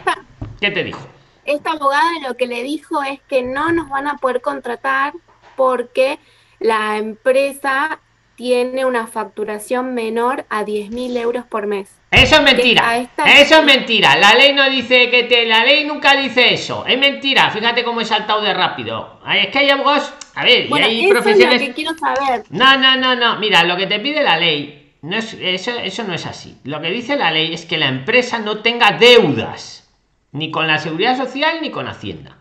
¿Qué 0.61 0.70
te 0.70 0.83
dijo? 0.83 1.07
Esta 1.44 1.73
abogada 1.73 2.11
lo 2.27 2.37
que 2.37 2.46
le 2.46 2.62
dijo 2.62 3.03
es 3.03 3.20
que 3.29 3.42
no 3.42 3.70
nos 3.73 3.88
van 3.90 4.07
a 4.07 4.16
poder 4.16 4.40
contratar 4.40 5.12
porque 5.57 6.18
la 6.59 6.96
empresa 6.96 8.01
tiene 8.40 8.87
una 8.87 9.07
facturación 9.07 9.92
menor 9.92 10.46
a 10.48 10.64
10.000 10.64 11.14
euros 11.18 11.44
por 11.44 11.66
mes. 11.66 11.90
Eso 12.11 12.37
es 12.37 12.42
mentira. 12.42 13.07
Eso 13.37 13.59
es 13.59 13.64
mentira. 13.66 14.16
La 14.16 14.33
ley 14.33 14.55
no 14.55 14.70
dice 14.70 15.11
que 15.11 15.24
te. 15.24 15.44
La 15.44 15.62
ley 15.62 15.85
nunca 15.85 16.16
dice 16.16 16.55
eso. 16.55 16.87
Es 16.87 16.98
mentira. 16.98 17.50
Fíjate 17.50 17.85
cómo 17.85 18.00
he 18.00 18.07
saltado 18.07 18.40
de 18.40 18.55
rápido. 18.55 19.20
Es 19.31 19.48
que 19.48 19.59
hay 19.59 19.68
abogados. 19.68 20.14
A 20.35 20.44
ver, 20.44 20.70
y 20.70 20.72
hay 20.72 21.09
profesiones. 21.09 21.61
que 21.61 21.74
quiero 21.74 21.92
saber. 21.98 22.44
No, 22.48 22.79
no, 22.79 22.96
no, 22.96 23.14
no. 23.14 23.38
Mira, 23.38 23.62
lo 23.64 23.76
que 23.76 23.87
te 23.87 24.00
pide 24.00 24.22
la 24.22 24.38
ley. 24.38 24.94
No 25.03 25.18
es, 25.18 25.35
eso, 25.35 25.72
eso 25.72 26.05
no 26.05 26.14
es 26.14 26.24
así. 26.24 26.57
Lo 26.64 26.81
que 26.81 26.90
dice 26.90 27.16
la 27.16 27.31
ley 27.31 27.53
es 27.53 27.66
que 27.66 27.76
la 27.76 27.88
empresa 27.88 28.38
no 28.38 28.61
tenga 28.61 28.92
deudas. 28.92 29.87
Ni 30.33 30.50
con 30.50 30.66
la 30.66 30.79
seguridad 30.79 31.18
social 31.18 31.59
ni 31.61 31.70
con 31.70 31.88
Hacienda. 31.88 32.38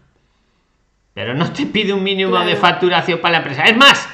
Pero 1.14 1.34
no 1.34 1.52
te 1.52 1.66
pide 1.66 1.92
un 1.92 2.04
mínimo 2.04 2.40
de 2.40 2.56
facturación 2.56 3.20
para 3.20 3.34
la 3.34 3.38
empresa. 3.40 3.66
Es 3.66 3.76
más, 3.76 4.08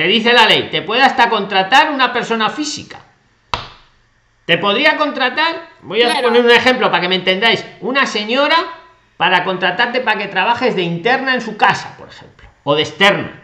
te 0.00 0.06
dice 0.06 0.32
la 0.32 0.46
ley, 0.46 0.70
te 0.70 0.80
puede 0.80 1.02
hasta 1.02 1.28
contratar 1.28 1.90
una 1.90 2.10
persona 2.10 2.48
física. 2.48 3.00
Te 4.46 4.56
podría 4.56 4.96
contratar, 4.96 5.68
voy 5.82 6.00
a 6.00 6.22
poner 6.22 6.42
un 6.42 6.50
ejemplo 6.50 6.90
para 6.90 7.02
que 7.02 7.08
me 7.10 7.16
entendáis, 7.16 7.66
una 7.82 8.06
señora 8.06 8.56
para 9.18 9.44
contratarte 9.44 10.00
para 10.00 10.18
que 10.18 10.28
trabajes 10.28 10.74
de 10.74 10.80
interna 10.80 11.34
en 11.34 11.42
su 11.42 11.58
casa, 11.58 11.98
por 11.98 12.08
ejemplo, 12.08 12.48
o 12.64 12.74
de 12.76 12.80
externa. 12.80 13.42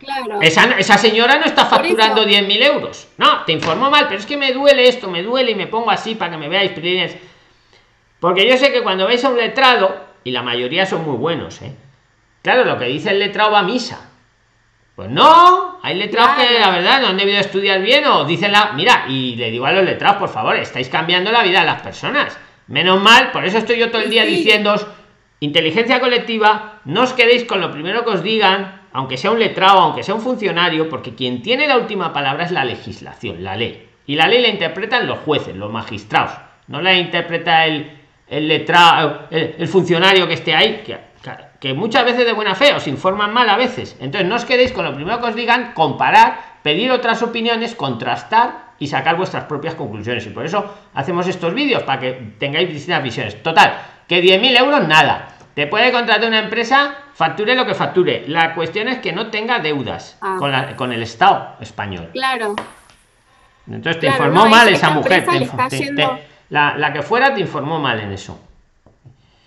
Claro. 0.00 0.40
Esa, 0.40 0.98
señora 0.98 1.38
no 1.38 1.44
está 1.44 1.64
facturando 1.64 2.26
10.000 2.26 2.64
euros. 2.64 3.06
No, 3.16 3.44
te 3.44 3.52
informó 3.52 3.88
mal, 3.88 4.06
pero 4.08 4.18
es 4.18 4.26
que 4.26 4.36
me 4.36 4.52
duele 4.52 4.88
esto, 4.88 5.08
me 5.08 5.22
duele 5.22 5.52
y 5.52 5.54
me 5.54 5.68
pongo 5.68 5.92
así 5.92 6.16
para 6.16 6.32
que 6.32 6.38
me 6.38 6.48
veáis. 6.48 6.72
Porque 8.18 8.48
yo 8.48 8.56
sé 8.56 8.72
que 8.72 8.82
cuando 8.82 9.06
veis 9.06 9.24
a 9.24 9.28
un 9.28 9.36
letrado, 9.36 9.94
y 10.24 10.32
la 10.32 10.42
mayoría 10.42 10.86
son 10.86 11.04
muy 11.04 11.16
buenos, 11.16 11.62
¿eh? 11.62 11.72
claro, 12.42 12.64
lo 12.64 12.80
que 12.80 12.86
dice 12.86 13.10
el 13.10 13.20
letrado 13.20 13.52
va 13.52 13.60
a 13.60 13.62
misa. 13.62 14.10
Pues 14.96 15.08
no, 15.10 15.73
hay 15.86 15.96
letrados 15.96 16.36
que 16.36 16.58
la 16.58 16.70
verdad 16.70 17.02
no 17.02 17.08
han 17.08 17.18
debido 17.18 17.38
estudiar 17.38 17.82
bien 17.82 18.06
o 18.06 18.24
dicen 18.24 18.52
la. 18.52 18.72
Mira, 18.72 19.04
y 19.06 19.36
le 19.36 19.50
digo 19.50 19.66
a 19.66 19.72
los 19.72 19.84
letrados, 19.84 20.16
por 20.16 20.30
favor, 20.30 20.56
estáis 20.56 20.88
cambiando 20.88 21.30
la 21.30 21.42
vida 21.42 21.60
de 21.60 21.66
las 21.66 21.82
personas. 21.82 22.38
Menos 22.68 23.02
mal, 23.02 23.32
por 23.32 23.44
eso 23.44 23.58
estoy 23.58 23.76
yo 23.76 23.90
todo 23.90 24.00
el 24.00 24.08
día 24.08 24.24
diciendo 24.24 24.74
inteligencia 25.40 26.00
colectiva, 26.00 26.80
no 26.86 27.02
os 27.02 27.12
quedéis 27.12 27.44
con 27.44 27.60
lo 27.60 27.70
primero 27.70 28.02
que 28.02 28.12
os 28.12 28.22
digan, 28.22 28.80
aunque 28.94 29.18
sea 29.18 29.30
un 29.30 29.38
letrado, 29.38 29.80
aunque 29.80 30.02
sea 30.02 30.14
un 30.14 30.22
funcionario, 30.22 30.88
porque 30.88 31.14
quien 31.14 31.42
tiene 31.42 31.66
la 31.66 31.76
última 31.76 32.14
palabra 32.14 32.44
es 32.44 32.50
la 32.50 32.64
legislación, 32.64 33.44
la 33.44 33.54
ley. 33.54 33.86
Y 34.06 34.14
la 34.14 34.26
ley 34.26 34.40
la 34.40 34.48
interpretan 34.48 35.06
los 35.06 35.18
jueces, 35.18 35.54
los 35.54 35.70
magistrados. 35.70 36.32
No 36.66 36.80
la 36.80 36.94
interpreta 36.94 37.66
el, 37.66 37.90
el 38.26 38.48
letrado, 38.48 39.28
el, 39.30 39.68
funcionario 39.68 40.26
que 40.26 40.32
esté 40.32 40.54
ahí, 40.54 40.82
que 40.86 40.96
que 41.64 41.72
muchas 41.72 42.04
veces 42.04 42.26
de 42.26 42.34
buena 42.34 42.54
fe 42.54 42.74
os 42.74 42.86
informan 42.86 43.32
mal 43.32 43.48
a 43.48 43.56
veces. 43.56 43.96
Entonces 43.98 44.28
no 44.28 44.34
os 44.34 44.44
quedéis 44.44 44.70
con 44.70 44.84
lo 44.84 44.94
primero 44.94 45.18
que 45.18 45.28
os 45.28 45.34
digan, 45.34 45.72
comparar, 45.72 46.58
pedir 46.62 46.90
otras 46.90 47.22
opiniones, 47.22 47.74
contrastar 47.74 48.74
y 48.78 48.88
sacar 48.88 49.16
vuestras 49.16 49.44
propias 49.44 49.74
conclusiones. 49.74 50.26
Y 50.26 50.28
por 50.28 50.44
eso 50.44 50.74
hacemos 50.92 51.26
estos 51.26 51.54
vídeos, 51.54 51.82
para 51.84 52.00
que 52.00 52.34
tengáis 52.38 52.68
distintas 52.68 53.02
visiones. 53.02 53.42
Total, 53.42 53.78
que 54.06 54.22
10.000 54.22 54.58
euros 54.58 54.86
nada. 54.86 55.28
Te 55.54 55.66
puede 55.66 55.90
contratar 55.90 56.28
una 56.28 56.40
empresa, 56.40 56.96
facture 57.14 57.54
lo 57.54 57.64
que 57.64 57.72
facture. 57.72 58.24
La 58.28 58.54
cuestión 58.54 58.88
es 58.88 58.98
que 58.98 59.14
no 59.14 59.28
tenga 59.28 59.58
deudas 59.60 60.18
ah. 60.20 60.36
con, 60.38 60.52
con, 60.76 60.92
el 60.92 61.02
Estado 61.02 61.56
español. 61.60 62.10
Claro. 62.12 62.56
Entonces 63.66 64.00
te 64.00 64.08
informó 64.08 64.44
mal 64.44 64.68
esa 64.68 64.90
mujer. 64.90 65.24
la, 66.50 66.76
la 66.76 66.92
que 66.92 67.00
fuera 67.00 67.32
te 67.34 67.40
informó 67.40 67.78
mal 67.78 68.00
en 68.00 68.12
eso. 68.12 68.38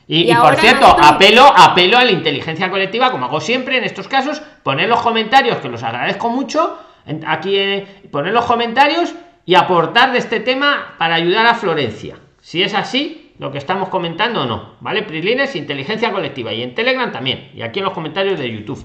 Y, 0.08 0.34
por 0.34 0.56
cierto, 0.56 0.86
apelo, 0.88 1.46
apelo 1.46 1.98
a 1.98 2.06
la 2.06 2.12
inteligencia 2.12 2.70
colectiva, 2.70 3.12
como 3.12 3.26
hago 3.26 3.42
siempre 3.42 3.78
en 3.78 3.84
estos 3.84 4.08
casos, 4.08 4.42
poner 4.64 4.88
los 4.88 5.02
comentarios, 5.02 5.58
que 5.58 5.68
los 5.68 5.84
agradezco 5.84 6.30
mucho, 6.30 6.80
aquí 7.26 7.84
poner 8.10 8.34
los 8.34 8.46
comentarios 8.46 9.14
y 9.46 9.56
aportar 9.56 10.14
de 10.14 10.20
este 10.20 10.40
tema 10.40 10.96
para 10.98 11.16
ayudar 11.16 11.46
a 11.46 11.56
Florencia. 11.56 12.18
Si 12.40 12.64
es 12.64 12.74
así, 12.74 13.34
lo 13.38 13.52
que 13.52 13.58
estamos 13.58 13.90
comentando 13.90 14.44
o 14.44 14.46
no, 14.46 14.76
¿vale? 14.80 15.04
Prilines, 15.04 15.56
inteligencia 15.58 16.12
colectiva 16.12 16.54
y 16.54 16.64
en 16.64 16.74
Telegram 16.74 17.12
también, 17.12 17.52
y 17.54 17.62
aquí 17.62 17.80
en 17.80 17.86
los 17.86 17.94
comentarios 17.94 18.40
de 18.40 18.50
YouTube. 18.50 18.84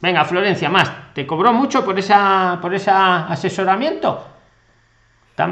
Venga, 0.00 0.24
Florencia, 0.24 0.68
más. 0.68 1.12
¿Te 1.14 1.26
cobró 1.26 1.52
mucho 1.52 1.84
por 1.84 1.98
esa 1.98 2.58
por 2.62 2.72
ese 2.72 2.92
asesoramiento? 2.92 4.24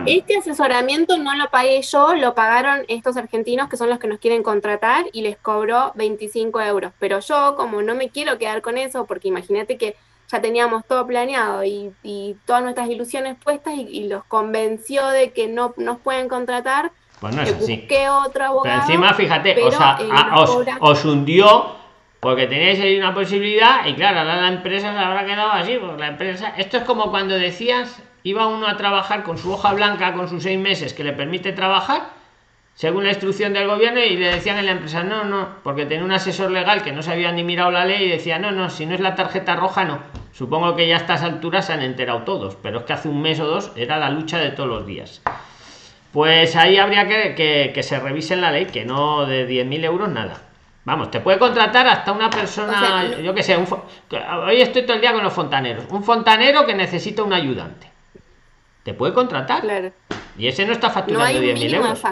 Este 0.07 0.37
asesoramiento 0.37 1.16
no 1.18 1.34
lo 1.34 1.49
pagué 1.51 1.80
yo, 1.82 2.14
lo 2.14 2.34
pagaron 2.34 2.84
estos 2.89 3.16
argentinos 3.16 3.68
que 3.68 3.76
son 3.76 3.89
los 3.89 3.99
que 3.99 4.09
nos 4.09 4.18
quieren 4.18 4.43
contratar 4.43 5.07
y 5.12 5.22
les 5.22 5.37
cobró 5.37 5.93
25 5.95 6.61
euros. 6.62 6.93
Pero 6.99 7.20
yo, 7.20 7.55
como 7.57 7.82
no 7.82 7.95
me 7.95 8.09
quiero 8.09 8.39
quedar 8.39 8.62
con 8.62 8.78
eso, 8.78 9.07
porque 9.07 9.28
imagínate 9.28 9.76
que 9.76 9.97
ya 10.28 10.41
teníamos 10.41 10.84
todo 10.87 11.07
planeado 11.07 11.62
y, 11.64 11.93
todas 12.45 12.62
nuestras 12.62 12.89
ilusiones 12.89 13.37
puestas 13.43 13.74
y, 13.76 14.09
los 14.09 14.24
convenció 14.24 15.07
de 15.09 15.30
que 15.30 15.47
no 15.47 15.74
nos 15.76 15.99
pueden 15.99 16.28
contratar, 16.28 16.91
pues 17.20 17.34
no 17.34 17.43
es 17.43 17.59
busqué 17.59 18.09
otro 18.09 18.45
abogado. 18.45 18.82
Pero 18.87 18.93
encima, 18.93 19.14
fíjate, 19.14 19.62
o 19.62 19.70
sea, 19.70 19.99
os, 20.34 20.59
os 20.80 21.05
hundió 21.05 21.76
porque 22.20 22.47
teníais 22.47 22.80
ahí 22.80 22.99
una 22.99 23.14
posibilidad 23.14 23.87
y 23.87 23.95
claro, 23.95 24.20
ahora 24.20 24.41
la 24.41 24.49
empresa 24.49 24.93
se 24.93 24.99
habrá 24.99 25.24
quedado 25.24 25.53
así, 25.53 25.76
porque 25.80 26.01
la 26.01 26.09
empresa, 26.09 26.55
esto 26.57 26.78
es 26.78 26.82
como 26.82 27.11
cuando 27.11 27.37
decías, 27.37 28.03
iba 28.26 28.48
uno 28.48 28.66
a 28.66 28.76
trabajar 28.76 29.22
con 29.22 29.38
su 29.38 29.52
hoja 29.52 29.72
blanca, 29.72 30.12
con 30.12 30.28
sus 30.28 30.42
seis 30.42 30.58
meses 30.58 30.92
que 30.92 31.04
le 31.04 31.12
permite 31.12 31.52
trabajar, 31.52 32.08
según 32.74 33.04
la 33.04 33.10
instrucción 33.10 33.52
del 33.52 33.68
gobierno, 33.68 34.00
y 34.00 34.16
le 34.16 34.34
decían 34.34 34.58
en 34.58 34.66
la 34.66 34.72
empresa, 34.72 35.04
no, 35.04 35.22
no, 35.22 35.48
porque 35.62 35.86
tenía 35.86 36.04
un 36.04 36.10
asesor 36.10 36.50
legal 36.50 36.82
que 36.82 36.90
no 36.90 37.02
se 37.02 37.12
había 37.12 37.30
ni 37.30 37.44
mirado 37.44 37.70
la 37.70 37.84
ley 37.84 38.04
y 38.04 38.08
decía, 38.08 38.40
no, 38.40 38.50
no, 38.50 38.68
si 38.68 38.84
no 38.84 38.96
es 38.96 39.00
la 39.00 39.14
tarjeta 39.14 39.54
roja, 39.54 39.84
no. 39.84 40.00
Supongo 40.32 40.74
que 40.74 40.88
ya 40.88 40.96
a 40.96 40.98
estas 40.98 41.22
alturas 41.22 41.66
se 41.66 41.74
han 41.74 41.82
enterado 41.82 42.22
todos, 42.22 42.56
pero 42.56 42.80
es 42.80 42.84
que 42.84 42.94
hace 42.94 43.08
un 43.08 43.22
mes 43.22 43.38
o 43.38 43.46
dos 43.46 43.70
era 43.76 43.96
la 43.98 44.10
lucha 44.10 44.38
de 44.38 44.50
todos 44.50 44.68
los 44.68 44.84
días. 44.84 45.22
Pues 46.12 46.56
ahí 46.56 46.78
habría 46.78 47.06
que, 47.06 47.70
que, 47.72 47.82
se 47.84 48.00
revise 48.00 48.34
la 48.34 48.50
ley, 48.50 48.66
que 48.66 48.84
no 48.84 49.24
de 49.24 49.48
10.000 49.48 49.84
euros 49.84 50.08
nada. 50.08 50.42
Vamos, 50.84 51.12
te 51.12 51.20
puede 51.20 51.38
contratar 51.38 51.86
hasta 51.86 52.10
una 52.10 52.28
persona, 52.28 53.06
yo 53.22 53.32
que 53.34 53.44
sé, 53.44 53.56
hoy 53.56 54.60
estoy 54.60 54.82
todo 54.82 54.94
el 54.94 55.00
día 55.00 55.12
con 55.12 55.22
los 55.22 55.32
fontaneros. 55.32 55.84
Un 55.90 56.02
fontanero 56.02 56.66
que 56.66 56.74
necesita 56.74 57.22
un 57.22 57.32
ayudante. 57.32 57.95
Te 58.87 58.95
puede 58.95 59.12
contratar. 59.12 59.64
Y 60.39 60.47
ese 60.47 60.64
no 60.64 60.72
está 60.72 60.91
facturando 60.91 61.41
10.000 61.41 61.74
euros. 61.74 62.05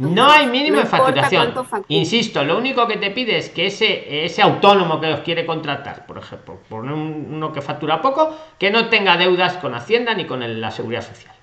no 0.00 0.32
hay 0.32 0.46
mínimo 0.46 0.78
de 0.78 0.86
facturación. 0.86 1.52
Insisto, 1.88 2.42
lo 2.44 2.56
único 2.56 2.86
que 2.86 2.96
te 2.96 3.10
pide 3.10 3.36
es 3.36 3.50
que 3.50 3.66
ese, 3.66 4.24
ese 4.24 4.40
autónomo 4.40 5.02
que 5.02 5.12
os 5.12 5.20
quiere 5.20 5.44
contratar, 5.44 6.06
por 6.06 6.16
ejemplo, 6.16 6.60
por 6.66 6.84
uno 6.84 7.52
que 7.52 7.60
factura 7.60 8.00
poco, 8.00 8.34
que 8.58 8.70
no 8.70 8.88
tenga 8.88 9.18
deudas 9.18 9.58
con 9.58 9.74
Hacienda 9.74 10.14
ni 10.14 10.24
con 10.24 10.62
la 10.62 10.70
Seguridad 10.70 11.06
Social. 11.06 11.34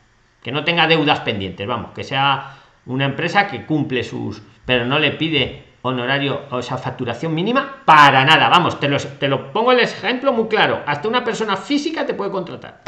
Que 0.41 0.51
no 0.51 0.63
tenga 0.63 0.87
deudas 0.87 1.19
pendientes, 1.19 1.67
vamos, 1.67 1.91
que 1.91 2.03
sea 2.03 2.57
una 2.87 3.05
empresa 3.05 3.45
que 3.45 3.67
cumple 3.67 4.03
sus... 4.03 4.41
pero 4.65 4.83
no 4.83 4.97
le 4.97 5.11
pide 5.11 5.63
honorario 5.83 6.41
o 6.49 6.57
esa 6.57 6.79
facturación 6.79 7.35
mínima 7.35 7.83
para 7.85 8.25
nada. 8.25 8.49
Vamos, 8.49 8.79
te 8.79 8.89
lo, 8.89 8.97
te 8.97 9.27
lo 9.27 9.53
pongo 9.53 9.73
el 9.73 9.79
ejemplo 9.81 10.33
muy 10.33 10.47
claro. 10.47 10.81
Hasta 10.87 11.07
una 11.07 11.23
persona 11.23 11.55
física 11.55 12.07
te 12.07 12.15
puede 12.15 12.31
contratar. 12.31 12.81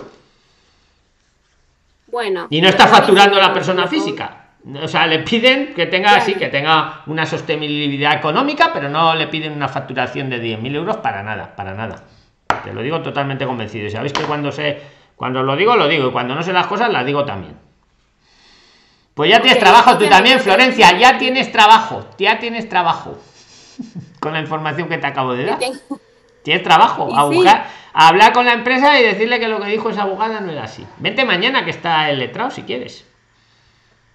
Bueno. 2.12 2.47
Y 2.49 2.62
no 2.62 2.68
está 2.68 2.88
facturando 2.88 3.39
la 3.39 3.53
persona 3.53 3.88
física. 3.88 4.38
O 4.82 4.88
sea, 4.88 5.07
le 5.07 5.20
piden 5.20 5.74
que 5.74 5.88
tenga 5.88 6.16
así, 6.16 6.36
que 6.36 6.47
tenga 6.47 7.01
una 7.07 7.26
sostenibilidad 7.26 8.14
económica, 8.14 8.72
pero 8.74 8.89
no 8.89 9.16
le 9.16 9.28
piden 9.28 9.53
una 9.53 9.68
facturación 9.68 10.30
de 10.30 10.41
10.000 10.41 10.76
euros 10.76 10.97
para 10.97 11.24
nada, 11.24 11.55
para 11.55 11.74
nada. 11.74 12.03
Te 12.64 12.74
lo 12.74 12.82
digo 12.82 13.01
totalmente 13.01 13.45
convencido. 13.45 13.88
Y 13.88 13.89
sabéis 13.89 14.14
que 14.14 14.24
cuando 14.24 14.51
sé, 14.51 14.80
cuando 15.16 15.41
lo 15.41 15.55
digo, 15.55 15.76
lo 15.76 15.88
digo. 15.88 16.09
Y 16.09 16.12
cuando 16.12 16.36
no 16.36 16.43
sé 16.43 16.53
las 16.53 16.68
cosas, 16.68 16.91
las 16.91 17.05
digo 17.05 17.26
también. 17.26 17.55
Pues 19.14 19.30
ya 19.30 19.41
tienes 19.41 19.59
trabajo 19.59 19.97
tú 19.97 20.07
también, 20.07 20.39
Florencia, 20.39 20.97
ya 20.97 21.18
tienes 21.18 21.51
trabajo, 21.51 22.07
ya 22.18 22.39
tienes 22.39 22.70
trabajo. 22.70 23.18
Con 24.20 24.34
la 24.34 24.39
información 24.39 24.88
que 24.88 24.97
te 24.97 25.07
acabo 25.07 25.34
de 25.34 25.45
dar. 25.45 25.59
Tienes 26.43 26.63
trabajo, 26.63 27.09
a, 27.13 27.27
hablar 27.93 28.33
con 28.33 28.45
la 28.45 28.53
empresa 28.53 28.99
y 28.99 29.03
decirle 29.03 29.39
que 29.39 29.47
lo 29.47 29.59
que 29.59 29.67
dijo 29.67 29.89
esa 29.89 30.03
abogada 30.03 30.41
no 30.41 30.51
era 30.51 30.63
así. 30.63 30.85
Vente 30.97 31.25
mañana 31.25 31.65
que 31.65 31.71
está 31.71 32.09
el 32.09 32.19
letrado 32.19 32.51
si 32.51 32.63
quieres. 32.63 33.05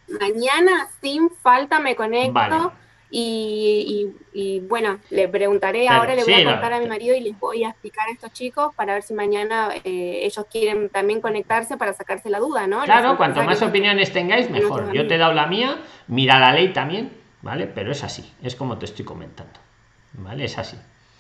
Mañana 0.08 0.88
sin 1.00 1.30
falta 1.30 1.78
me 1.78 1.94
conecto. 1.94 2.72
Y, 3.08 4.62
bueno, 4.68 4.98
le 5.10 5.28
preguntaré, 5.28 5.88
ahora 5.88 6.14
le 6.14 6.24
voy 6.24 6.34
a 6.34 6.44
contar 6.44 6.72
a 6.72 6.80
mi 6.80 6.86
marido 6.86 7.14
y 7.14 7.20
les 7.20 7.38
voy 7.38 7.64
a 7.64 7.70
explicar 7.70 8.08
a 8.08 8.12
estos 8.12 8.32
chicos 8.32 8.74
para 8.74 8.94
ver 8.94 9.02
si 9.02 9.14
mañana 9.14 9.68
eh, 9.84 10.20
ellos 10.22 10.44
quieren 10.50 10.88
también 10.88 11.20
conectarse 11.20 11.76
para 11.76 11.92
sacarse 11.92 12.28
la 12.28 12.40
duda, 12.40 12.66
¿no? 12.66 12.82
Claro, 12.82 13.16
cuanto 13.16 13.42
más 13.44 13.62
opiniones 13.62 14.12
tengáis, 14.12 14.50
mejor. 14.50 14.92
Yo 14.92 15.06
te 15.06 15.14
he 15.14 15.18
dado 15.18 15.32
la 15.32 15.46
mía, 15.46 15.78
mira 16.08 16.38
la 16.40 16.52
ley 16.52 16.72
también, 16.72 17.12
¿vale? 17.42 17.66
Pero 17.66 17.92
es 17.92 18.02
así, 18.02 18.32
es 18.42 18.56
como 18.56 18.76
te 18.78 18.86
estoy 18.86 19.04
comentando, 19.04 19.60
¿vale? 20.14 20.44
Es 20.44 20.58
así. 20.58 20.76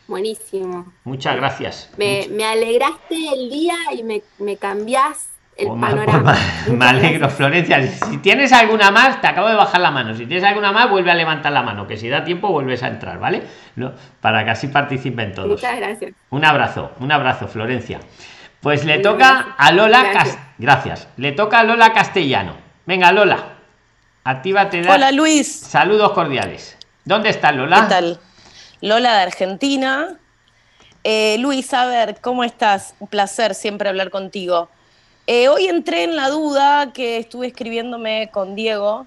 Buenísimo. 0.08 0.92
Muchas 1.04 1.36
gracias. 1.36 1.90
Me, 1.96 2.28
me 2.30 2.44
alegraste 2.44 3.16
el 3.32 3.50
día 3.50 3.76
y 3.92 4.02
me, 4.02 4.22
me 4.38 4.56
cambiás 4.56 5.28
el 5.56 5.68
pues 5.68 5.80
panorama. 5.80 6.36
Pues 6.66 6.68
me 6.78 6.84
alegro, 6.84 7.28
Florencia. 7.28 7.86
Si 7.86 8.18
tienes 8.18 8.52
alguna 8.52 8.90
más, 8.90 9.20
te 9.20 9.26
acabo 9.26 9.48
de 9.48 9.54
bajar 9.54 9.80
la 9.80 9.90
mano. 9.90 10.14
Si 10.14 10.26
tienes 10.26 10.44
alguna 10.44 10.72
más, 10.72 10.90
vuelve 10.90 11.10
a 11.10 11.14
levantar 11.14 11.52
la 11.52 11.62
mano, 11.62 11.86
que 11.86 11.96
si 11.96 12.08
da 12.08 12.24
tiempo 12.24 12.50
vuelves 12.50 12.82
a 12.82 12.88
entrar, 12.88 13.18
¿vale? 13.18 13.42
No, 13.74 13.92
para 14.20 14.44
que 14.44 14.50
así 14.50 14.68
participen 14.68 15.34
todos. 15.34 15.48
Muchas 15.48 15.76
gracias. 15.76 16.12
Un 16.30 16.44
abrazo, 16.44 16.92
un 17.00 17.10
abrazo, 17.10 17.48
Florencia. 17.48 18.00
Pues 18.60 18.84
le 18.84 18.98
toca 18.98 19.54
a 19.56 19.72
Lola 19.72 20.12
gracias. 20.58 21.08
Le 21.16 21.32
toca 21.32 21.60
a 21.60 21.64
Lola 21.64 21.92
Castellano. 21.92 22.56
Venga, 22.84 23.12
Lola. 23.12 23.56
Actívate. 24.24 24.88
Hola, 24.88 25.12
Luis. 25.12 25.60
Saludos 25.60 26.12
cordiales. 26.12 26.76
¿Dónde 27.04 27.28
está 27.28 27.52
Lola? 27.52 27.82
¿Qué 27.82 27.88
tal? 27.88 28.20
Lola 28.80 29.14
de 29.14 29.22
Argentina. 29.22 30.18
Eh, 31.04 31.36
Luis, 31.38 31.72
a 31.72 31.86
ver, 31.86 32.16
¿cómo 32.20 32.44
estás? 32.44 32.94
Un 32.98 33.08
placer 33.08 33.54
siempre 33.54 33.88
hablar 33.88 34.10
contigo. 34.10 34.68
Eh, 35.26 35.48
hoy 35.48 35.66
entré 35.66 36.04
en 36.04 36.16
la 36.16 36.28
duda 36.28 36.92
que 36.92 37.18
estuve 37.18 37.48
escribiéndome 37.48 38.30
con 38.32 38.54
Diego. 38.54 39.06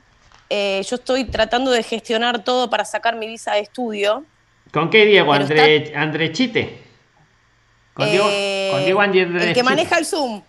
Eh, 0.50 0.82
yo 0.90 0.96
estoy 0.96 1.26
tratando 1.26 1.72
de 1.72 1.84
gestionar 1.84 2.44
todo 2.44 2.70
para 2.70 2.86
sacar 2.86 3.16
mi 3.16 3.28
visa 3.28 3.54
de 3.54 3.62
estudio. 3.62 4.26
¿Con 4.72 4.90
qué 4.90 5.06
Diego? 5.06 5.34
André, 5.34 6.32
Chite. 6.32 6.84
¿Con 7.94 8.10
Diego, 8.10 8.26
con 8.96 9.16
El 9.16 9.54
que 9.54 9.64
maneja 9.64 9.98
el 9.98 10.06
Zoom. 10.06 10.42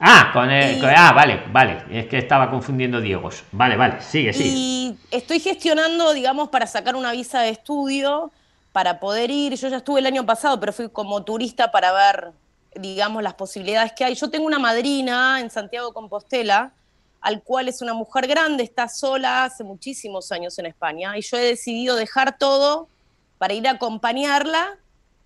Ah, 0.00 0.30
con 0.32 0.50
el, 0.50 0.84
ah, 0.84 1.12
vale, 1.12 1.42
vale. 1.50 1.84
Es 1.90 2.06
que 2.06 2.18
estaba 2.18 2.50
confundiendo 2.50 3.00
Diegos. 3.00 3.44
Vale, 3.52 3.76
vale, 3.76 4.00
sigue, 4.00 4.32
sigue. 4.32 4.48
Y 4.48 4.98
estoy 5.10 5.40
gestionando, 5.40 6.12
digamos, 6.12 6.48
para 6.48 6.66
sacar 6.66 6.94
una 6.94 7.12
visa 7.12 7.40
de 7.40 7.50
estudio, 7.50 8.30
para 8.72 9.00
poder 9.00 9.30
ir. 9.30 9.54
Yo 9.54 9.68
ya 9.68 9.78
estuve 9.78 10.00
el 10.00 10.06
año 10.06 10.24
pasado, 10.24 10.60
pero 10.60 10.72
fui 10.72 10.88
como 10.88 11.24
turista 11.24 11.70
para 11.70 11.92
ver 11.92 12.32
digamos, 12.74 13.22
las 13.22 13.34
posibilidades 13.34 13.92
que 13.92 14.04
hay. 14.04 14.14
Yo 14.14 14.30
tengo 14.30 14.46
una 14.46 14.58
madrina 14.58 15.40
en 15.40 15.50
Santiago 15.50 15.92
Compostela, 15.92 16.72
al 17.20 17.42
cual 17.42 17.68
es 17.68 17.82
una 17.82 17.94
mujer 17.94 18.26
grande, 18.26 18.62
está 18.62 18.88
sola 18.88 19.44
hace 19.44 19.64
muchísimos 19.64 20.30
años 20.32 20.58
en 20.58 20.66
España, 20.66 21.16
y 21.18 21.22
yo 21.22 21.36
he 21.36 21.42
decidido 21.42 21.96
dejar 21.96 22.38
todo 22.38 22.88
para 23.38 23.54
ir 23.54 23.66
a 23.68 23.72
acompañarla 23.72 24.76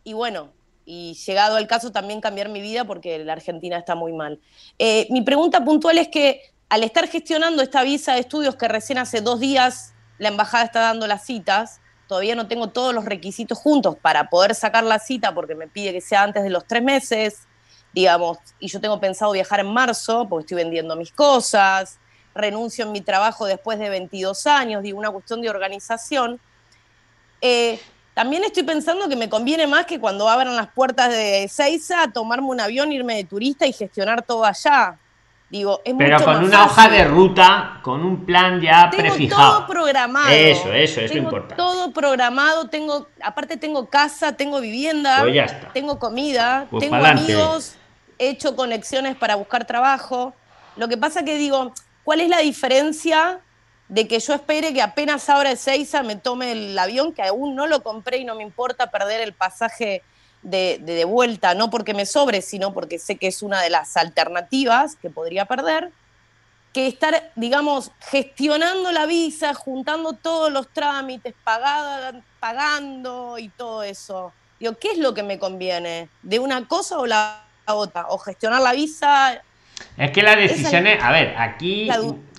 y 0.05 0.14
bueno, 0.14 0.49
y 0.85 1.14
llegado 1.26 1.57
al 1.57 1.66
caso 1.66 1.93
también 1.93 2.20
cambiar 2.20 2.49
mi 2.49 2.61
vida 2.61 2.85
porque 2.85 3.18
la 3.18 3.35
Argentina 3.35 3.78
está 3.78 3.95
muy 3.95 4.12
mal. 4.12 4.41
Eh, 4.78 5.07
mi 5.11 5.22
pregunta 5.22 5.64
puntual 5.64 5.99
es 5.99 6.09
que 6.09 6.43
al 6.68 6.85
estar 6.85 7.07
gestionando 7.09 7.62
esta 7.62 7.83
visa 7.83 8.14
de 8.14 8.20
estudios 8.20 8.57
que 8.57 8.68
recién 8.68 8.99
hace 8.99 9.20
dos 9.20 9.41
días 9.41 9.93
la 10.18 10.28
embajada 10.28 10.64
está 10.64 10.80
dando 10.80 11.07
las 11.07 11.24
citas, 11.24 11.80
todavía 12.07 12.35
no 12.35 12.47
tengo 12.47 12.68
todos 12.68 12.95
los 12.95 13.05
requisitos 13.05 13.59
juntos 13.59 13.97
para 14.01 14.28
poder 14.28 14.55
sacar 14.55 14.85
la 14.85 14.99
cita 14.99 15.35
porque 15.35 15.55
me 15.55 15.68
pide 15.68 15.93
que 15.93 16.01
sea 16.01 16.22
antes 16.22 16.43
de 16.43 16.51
los 16.51 16.66
tres 16.66 16.83
meses, 16.83 17.47
digamos, 17.93 18.39
y 18.59 18.68
yo 18.68 18.80
tengo 18.80 19.01
pensado 19.01 19.33
viajar 19.33 19.61
en 19.61 19.66
marzo 19.66 20.26
porque 20.28 20.43
estoy 20.43 20.57
vendiendo 20.57 20.97
mis 20.97 21.12
cosas, 21.12 21.99
renuncio 22.35 22.85
en 22.85 22.93
mi 22.93 23.01
trabajo 23.01 23.47
después 23.47 23.78
de 23.78 23.89
22 23.89 24.47
años, 24.47 24.83
digo, 24.83 24.99
una 24.99 25.11
cuestión 25.11 25.41
de 25.43 25.51
organización. 25.51 26.41
Eh, 27.41 27.80
también 28.15 28.45
estoy 28.45 28.63
pensando 28.63 29.09
que 29.09 29.17
me 29.17 29.29
conviene 29.29 29.67
más 29.67 29.87
que 29.87 29.99
cuando 29.99 30.29
abran 30.29 30.55
las 30.55 30.69
puertas 30.69 31.09
de 31.09 31.49
Seiza 31.49 32.13
tomarme 32.13 32.49
un 32.49 32.61
avión, 32.61 32.93
irme 32.93 33.17
de 33.17 33.25
turista 33.25 33.67
y 33.67 33.73
gestionar 33.73 34.23
todo 34.23 34.45
allá. 34.45 34.99
Digo, 35.49 35.83
es 35.85 35.95
Pero 35.99 36.25
con 36.25 36.45
una 36.45 36.65
hoja 36.65 36.89
de 36.89 37.05
ruta, 37.05 37.81
con 37.83 38.03
un 38.03 38.25
plan 38.25 38.59
ya 38.61 38.89
tengo 38.89 39.03
prefijado. 39.03 39.59
Todo 39.59 39.67
programado. 39.67 40.31
Eso, 40.31 40.73
eso, 40.73 41.01
es 41.03 41.11
lo 41.13 41.19
importante. 41.19 41.57
Todo 41.57 41.93
programado, 41.93 42.69
tengo, 42.69 43.07
aparte 43.23 43.59
tengo 43.59 43.87
casa, 43.91 44.33
tengo 44.35 44.61
vivienda, 44.61 45.19
pues 45.21 45.53
tengo 45.75 45.99
comida, 45.99 46.67
pues 46.71 46.89
tengo 46.89 47.05
amigos, 47.05 47.77
he 48.19 48.31
hecho 48.31 48.57
conexiones 48.57 49.15
para 49.15 49.35
buscar 49.35 49.67
trabajo. 49.67 50.35
Lo 50.77 50.89
que 50.89 50.97
pasa 50.97 51.23
que 51.23 51.37
digo, 51.37 51.73
¿cuál 52.03 52.23
es 52.23 52.31
la 52.31 52.39
diferencia 52.39 53.41
de 53.93 54.09
que 54.09 54.20
yo 54.20 54.32
espere 54.32 54.72
que 54.72 54.80
apenas 54.80 55.28
abra 55.28 55.51
el 55.51 55.59
Seiza 55.59 56.03
me 56.03 56.16
tome 56.16 56.53
el 56.53 56.78
avión, 56.78 57.12
que 57.12 57.22
aún 57.22 57.55
no 57.55 57.66
lo 57.66 57.82
compré 57.82 58.16
y 58.16 58.24
no 58.24 58.34
me 58.34 58.43
importa 58.43 58.90
perder 58.90 59.20
el 59.20 59.34
pasaje 59.34 60.03
de, 60.40 60.78
de, 60.80 61.05
vuelta, 61.05 61.55
no 61.55 61.68
porque 61.68 61.93
me 61.93 62.07
sobre, 62.07 62.40
sino 62.40 62.72
porque 62.72 62.99
sé 62.99 63.16
que 63.16 63.26
es 63.26 63.43
una 63.43 63.61
de 63.61 63.68
las 63.68 63.99
alternativas 63.99 64.97
que 64.97 65.11
podría 65.11 65.45
perder, 65.45 65.90
que 66.72 66.86
estar, 66.86 67.32
digamos, 67.36 67.90
gestionando 68.01 68.93
la 68.93 69.05
visa, 69.05 69.53
juntando 69.53 70.14
todos 70.14 70.51
los 70.51 70.68
trámites, 70.68 71.34
pagando 72.40 73.36
y 73.38 73.51
todo 73.51 73.82
eso. 73.82 74.32
Digo, 74.59 74.72
¿qué 74.78 74.93
es 74.93 74.99
lo 74.99 75.12
que 75.12 75.22
me 75.22 75.38
conviene? 75.38 76.09
¿De 76.22 76.38
una 76.38 76.66
cosa 76.66 76.99
o 76.99 77.07
la 77.07 77.45
otra? 77.66 78.07
¿O 78.09 78.16
gestionar 78.16 78.62
la 78.62 78.72
visa? 78.72 79.43
Es 79.99 80.12
que 80.12 80.22
la 80.22 80.34
decisión 80.34 80.86
es, 80.86 81.03
a 81.05 81.12
ver, 81.12 81.34
aquí 81.36 81.90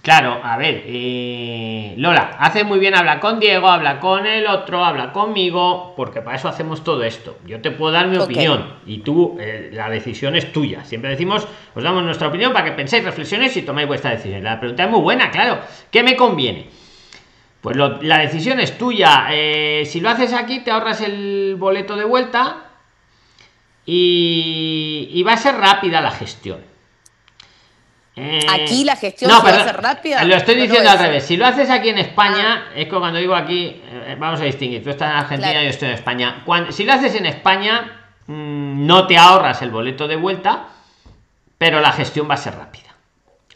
Claro, 0.04 0.42
a 0.44 0.58
ver, 0.58 0.84
eh, 0.86 1.94
Lola, 1.96 2.36
hace 2.38 2.66
muy 2.66 2.78
bien 2.78 2.94
habla 2.94 3.22
con 3.22 3.40
Diego, 3.40 3.70
habla 3.70 4.02
con 4.02 4.28
el 4.28 4.46
otro, 4.48 4.84
habla 4.84 5.14
conmigo, 5.14 5.94
porque 5.96 6.22
para 6.22 6.36
eso 6.36 6.50
hacemos 6.50 6.84
todo 6.84 7.06
esto. 7.06 7.38
Yo 7.48 7.62
te 7.62 7.72
puedo 7.72 7.94
dar 7.94 8.08
mi 8.08 8.18
opinión 8.18 8.80
y 8.86 8.98
tú, 8.98 9.38
eh, 9.40 9.70
la 9.72 9.90
decisión 9.90 10.36
es 10.36 10.52
tuya. 10.52 10.84
Siempre 10.84 11.10
decimos, 11.10 11.48
os 11.74 11.82
damos 11.82 12.04
nuestra 12.04 12.28
opinión 12.28 12.52
para 12.52 12.66
que 12.66 12.74
penséis, 12.74 13.06
reflexiones 13.06 13.56
y 13.56 13.62
toméis 13.62 13.88
vuestra 13.88 14.12
decisión. 14.12 14.44
La 14.44 14.60
pregunta 14.60 14.84
es 14.84 14.90
muy 14.90 15.00
buena, 15.00 15.32
claro. 15.32 15.62
¿Qué 15.90 16.04
me 16.04 16.18
conviene? 16.18 16.68
Pues 17.62 17.78
la 17.78 18.18
decisión 18.18 18.60
es 18.60 18.78
tuya. 18.78 19.28
Eh, 19.32 19.84
si 19.86 20.02
lo 20.02 20.10
haces 20.10 20.34
aquí, 20.34 20.60
te 20.60 20.72
ahorras 20.72 21.00
el 21.00 21.56
boleto 21.58 21.96
de 21.96 22.04
vuelta 22.04 22.72
y, 23.86 25.24
va 25.26 25.32
a 25.32 25.38
ser 25.38 25.56
rápida 25.56 26.02
la 26.02 26.12
gestión. 26.12 26.73
Eh, 28.16 28.46
aquí 28.48 28.84
la 28.84 28.96
gestión 28.96 29.32
va 29.32 29.50
a 29.50 29.64
ser 29.64 29.82
rápida. 29.82 30.24
Lo 30.24 30.36
estoy 30.36 30.56
diciendo 30.56 30.90
al 30.90 31.00
revés. 31.00 31.26
Si 31.26 31.36
lo 31.36 31.46
haces 31.46 31.70
aquí 31.70 31.90
en 31.90 31.98
España, 31.98 32.68
ah. 32.68 32.72
es 32.76 32.86
que 32.86 32.92
cuando 32.92 33.20
digo 33.20 33.36
aquí, 33.36 33.82
eh, 33.86 34.16
vamos 34.20 34.40
a 34.40 34.44
distinguir. 34.44 34.84
Tú 34.84 34.92
estás 34.92 35.10
en 35.10 35.18
Argentina, 35.18 35.62
y 35.62 35.64
yo 35.66 35.70
estoy 35.70 35.90
en 35.90 35.96
España. 35.96 36.44
si 36.70 36.84
lo 36.84 36.94
haces 36.94 37.16
en 37.16 37.26
España, 37.26 38.02
mm, 38.28 38.86
no 38.86 39.08
te 39.08 39.18
ahorras 39.18 39.62
el 39.64 39.72
boleto 39.72 40.08
de 40.08 40.16
vuelta, 40.16 40.68
pero 41.58 41.82
la 41.82 41.92
gestión 41.92 42.30
va 42.30 42.36
a 42.36 42.38
ser 42.38 42.56
rápida. 42.56 42.84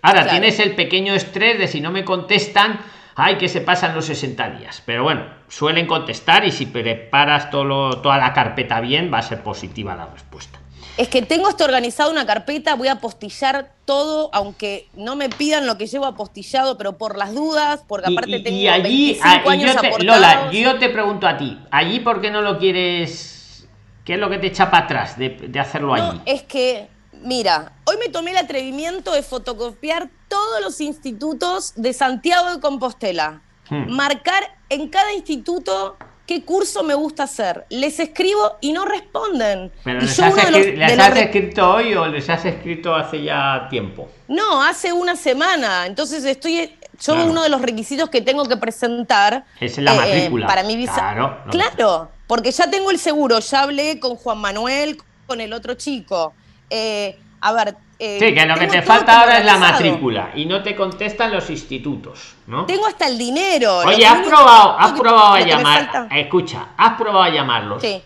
Ahora 0.02 0.28
tienes 0.28 0.60
el 0.60 0.74
pequeño 0.76 1.14
estrés 1.14 1.60
de 1.60 1.68
si 1.68 1.82
no 1.82 1.92
me 1.92 2.04
contestan, 2.04 2.80
hay 3.16 3.36
que 3.38 3.50
se 3.50 3.62
pasan 3.62 3.94
los 3.94 4.06
60 4.06 4.50
días. 4.52 4.82
Pero 4.86 5.04
bueno, 5.04 5.26
suelen 5.48 5.86
contestar 5.86 6.46
y 6.46 6.52
si 6.52 6.68
preparas 6.68 7.52
todo 7.52 8.02
toda 8.02 8.18
la 8.18 8.34
carpeta 8.34 8.80
bien, 8.80 9.12
va 9.14 9.20
a 9.20 9.24
ser 9.24 9.44
positiva 9.44 9.96
la 9.96 10.06
respuesta. 10.08 10.60
Es 10.98 11.10
que 11.10 11.22
tengo 11.22 11.48
esto 11.48 11.64
organizado 11.64 12.12
una 12.12 12.26
carpeta, 12.26 12.76
voy 12.76 12.88
a 12.88 12.94
apostillar 12.94 13.72
todo, 13.86 14.32
aunque 14.34 14.88
no 14.96 15.16
me 15.16 15.30
pidan 15.30 15.68
lo 15.68 15.78
que 15.78 15.86
llevo 15.86 16.06
apostillado, 16.06 16.76
pero 16.78 16.98
por 16.98 17.18
las 17.18 17.36
dudas, 17.36 17.84
porque 17.88 18.12
aparte 18.12 18.40
tengo 18.40 18.58
y 18.58 18.68
allí, 18.68 19.20
ah, 19.22 19.44
años 19.48 19.76
yo 19.76 19.82
te, 19.82 20.04
Lola, 20.04 20.52
yo 20.52 20.80
te 20.80 20.90
pregunto 20.90 21.28
a 21.28 21.38
ti, 21.38 21.60
allí 21.70 22.00
por 22.00 22.20
qué 22.20 22.32
no 22.32 22.42
lo 22.42 22.58
quieres, 22.58 23.68
¿qué 24.04 24.16
es 24.16 24.20
lo 24.20 24.28
que 24.30 24.40
te 24.40 24.48
echa 24.48 24.72
para 24.72 24.86
atrás 24.86 25.18
de, 25.20 25.52
hacerlo 25.60 25.94
allí? 25.94 26.20
Es 26.26 26.42
que 26.44 26.90
Mira, 27.24 27.74
hoy 27.86 27.98
me 27.98 28.10
tomé 28.10 28.32
el 28.32 28.38
atrevimiento 28.38 29.12
de 29.12 29.24
fotocopiar 29.24 30.10
todos 30.28 30.62
los 30.62 30.80
institutos 30.82 31.74
de 31.76 31.94
Santiago 31.94 32.54
de 32.54 32.60
Compostela. 32.60 33.42
Hmm. 33.70 33.90
Marcar 33.90 34.44
en 34.70 34.88
cada 34.90 35.14
instituto 35.14 35.98
qué 36.28 36.44
curso 36.44 36.84
me 36.84 36.94
gusta 36.94 37.24
hacer. 37.24 37.66
Les 37.70 38.00
escribo 38.00 38.58
y 38.62 38.74
no 38.74 38.86
responden. 38.86 39.72
¿Pero 39.84 40.02
les, 40.02 40.20
has, 40.20 41.18
escrito 41.18 41.74
hoy 41.74 41.94
o 41.96 42.06
les 42.06 42.30
has 42.30 42.46
escrito 42.46 42.94
hace 42.94 43.24
ya 43.24 43.68
tiempo? 43.70 44.10
No, 44.28 44.62
hace 44.62 44.94
una 44.94 45.16
semana. 45.16 45.88
Entonces 45.88 46.24
estoy. 46.26 46.76
Yo 47.00 47.26
uno 47.26 47.44
de 47.44 47.50
los 47.50 47.62
requisitos 47.62 48.10
que 48.10 48.22
tengo 48.22 48.46
que 48.46 48.58
presentar. 48.58 49.46
Es 49.60 49.78
la 49.78 49.94
eh, 49.94 49.98
matrícula. 49.98 50.48
para 50.48 50.64
mi 50.64 50.76
visa. 50.76 50.96
Claro, 50.96 51.38
claro, 51.50 52.12
porque 52.28 52.52
ya 52.52 52.70
tengo 52.70 52.92
el 52.92 53.00
seguro. 53.00 53.40
Ya 53.40 53.62
hablé 53.62 54.00
con 54.00 54.16
Juan 54.18 54.40
Manuel, 54.40 54.98
con 55.26 55.40
el 55.40 55.54
otro 55.54 55.76
chico. 55.76 56.34
Eh, 56.70 57.18
a 57.42 57.54
ver. 57.54 57.76
Eh, 58.00 58.18
sí, 58.20 58.34
que 58.34 58.46
lo 58.46 58.56
que 58.56 58.68
te 58.68 58.82
falta 58.84 59.22
ahora 59.22 59.40
es 59.40 59.46
la 59.46 59.58
matrícula 59.58 60.32
y 60.36 60.46
no 60.46 60.62
te 60.62 60.76
contestan 60.76 61.32
los 61.32 61.50
institutos, 61.50 62.36
¿no? 62.46 62.66
Tengo 62.66 62.86
hasta 62.86 63.08
el 63.08 63.18
dinero. 63.18 63.80
Oye, 63.80 64.06
has 64.06 64.28
probado, 64.28 64.78
has 64.78 64.92
probado 65.00 65.34
a 65.34 65.40
llamar. 65.42 66.08
Escucha, 66.12 66.68
has 66.78 66.94
probado 66.94 67.24
a 67.24 67.30
llamarlos. 67.30 67.82
Sí. 67.82 68.02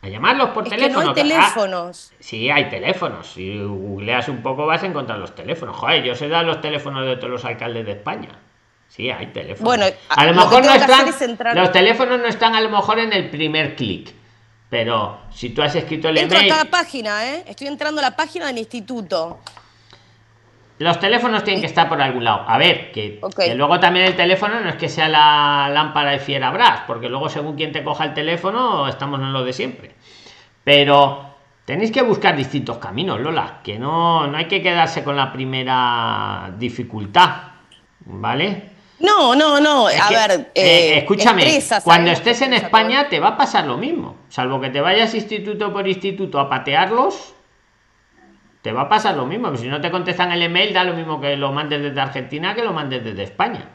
A 0.00 0.08
llamarlos 0.08 0.50
por 0.50 0.64
teléfono. 0.64 1.02
no 1.02 1.08
hay 1.08 1.14
teléfonos. 1.14 2.12
sí, 2.20 2.50
hay 2.50 2.68
teléfonos. 2.68 3.26
Si 3.26 3.58
googleas 3.58 4.28
un 4.28 4.42
poco 4.42 4.66
vas 4.66 4.82
a 4.82 4.86
encontrar 4.86 5.18
los 5.18 5.34
teléfonos. 5.34 5.76
Joder, 5.76 6.02
yo 6.02 6.14
sé 6.14 6.28
dar 6.28 6.44
los 6.44 6.60
teléfonos 6.60 7.06
de 7.06 7.16
todos 7.16 7.30
los 7.30 7.44
alcaldes 7.44 7.86
de 7.86 7.92
España. 7.92 8.28
Sí, 8.88 9.10
hay 9.10 9.26
teléfonos. 9.26 9.64
Bueno, 9.64 9.86
a 10.08 10.24
lo, 10.26 10.34
mejor 10.34 10.64
no 10.64 10.72
están. 10.72 11.06
Los 11.54 11.72
teléfonos 11.72 12.20
no 12.20 12.26
están 12.26 12.54
a 12.54 12.60
lo 12.60 12.70
mejor 12.70 12.98
en 12.98 13.12
el 13.12 13.30
primer 13.30 13.76
clic. 13.76 14.14
Pero 14.74 15.18
si 15.30 15.50
tú 15.50 15.62
has 15.62 15.72
escrito 15.76 16.08
el 16.08 16.18
Entro 16.18 16.36
email... 16.36 16.50
a 16.50 16.56
cada 16.56 16.68
página, 16.68 17.32
¿eh? 17.32 17.44
Estoy 17.46 17.68
entrando 17.68 18.00
a 18.00 18.02
la 18.02 18.16
página 18.16 18.48
del 18.48 18.58
instituto. 18.58 19.38
Los 20.78 20.98
teléfonos 20.98 21.44
tienen 21.44 21.60
que 21.60 21.68
estar 21.68 21.88
por 21.88 22.02
algún 22.02 22.24
lado. 22.24 22.42
A 22.48 22.58
ver, 22.58 22.90
que, 22.90 23.20
luego 23.54 23.78
también 23.78 24.06
el 24.06 24.16
teléfono 24.16 24.58
no 24.58 24.68
es 24.68 24.74
que 24.74 24.88
sea 24.88 25.08
la 25.08 25.70
lámpara 25.72 26.10
de 26.10 26.18
fiera 26.18 26.50
Bras, 26.50 26.80
porque 26.88 27.08
luego 27.08 27.28
según 27.28 27.54
quien 27.54 27.70
te 27.70 27.84
coja 27.84 28.02
el 28.02 28.14
teléfono 28.14 28.88
estamos 28.88 29.20
en 29.20 29.32
lo 29.32 29.44
de 29.44 29.52
siempre. 29.52 29.94
Pero 30.64 31.24
tenéis 31.64 31.92
que 31.92 32.02
buscar 32.02 32.34
distintos 32.34 32.78
caminos, 32.78 33.20
Lola, 33.20 33.60
que 33.62 33.78
no, 33.78 34.26
no 34.26 34.36
hay 34.36 34.46
que 34.46 34.60
quedarse 34.60 35.04
con 35.04 35.14
la 35.14 35.32
primera 35.32 36.52
dificultad, 36.58 37.30
¿vale? 38.06 38.73
No, 39.00 39.34
no, 39.34 39.60
no. 39.60 39.88
a 39.88 40.10
ver, 40.10 40.50
eh, 40.54 40.94
eh, 40.94 40.98
escúchame, 40.98 41.62
cuando 41.82 42.10
estés 42.10 42.42
en 42.42 42.54
España 42.54 43.08
te 43.08 43.20
va 43.20 43.28
a 43.28 43.36
pasar 43.36 43.66
lo 43.66 43.76
mismo. 43.76 44.16
Salvo 44.28 44.60
que 44.60 44.70
te 44.70 44.80
vayas 44.80 45.14
instituto 45.14 45.72
por 45.72 45.86
instituto 45.88 46.38
a 46.38 46.48
patearlos, 46.48 47.34
te 48.62 48.72
va 48.72 48.82
a 48.82 48.88
pasar 48.88 49.16
lo 49.16 49.26
mismo. 49.26 49.54
Si 49.56 49.68
no 49.68 49.80
te 49.80 49.90
contestan 49.90 50.32
el 50.32 50.42
email, 50.42 50.72
da 50.72 50.84
lo 50.84 50.94
mismo 50.94 51.20
que 51.20 51.36
lo 51.36 51.52
mandes 51.52 51.82
desde 51.82 52.00
Argentina 52.00 52.54
que 52.54 52.64
lo 52.64 52.72
mandes 52.72 53.04
desde 53.04 53.24
España. 53.24 53.68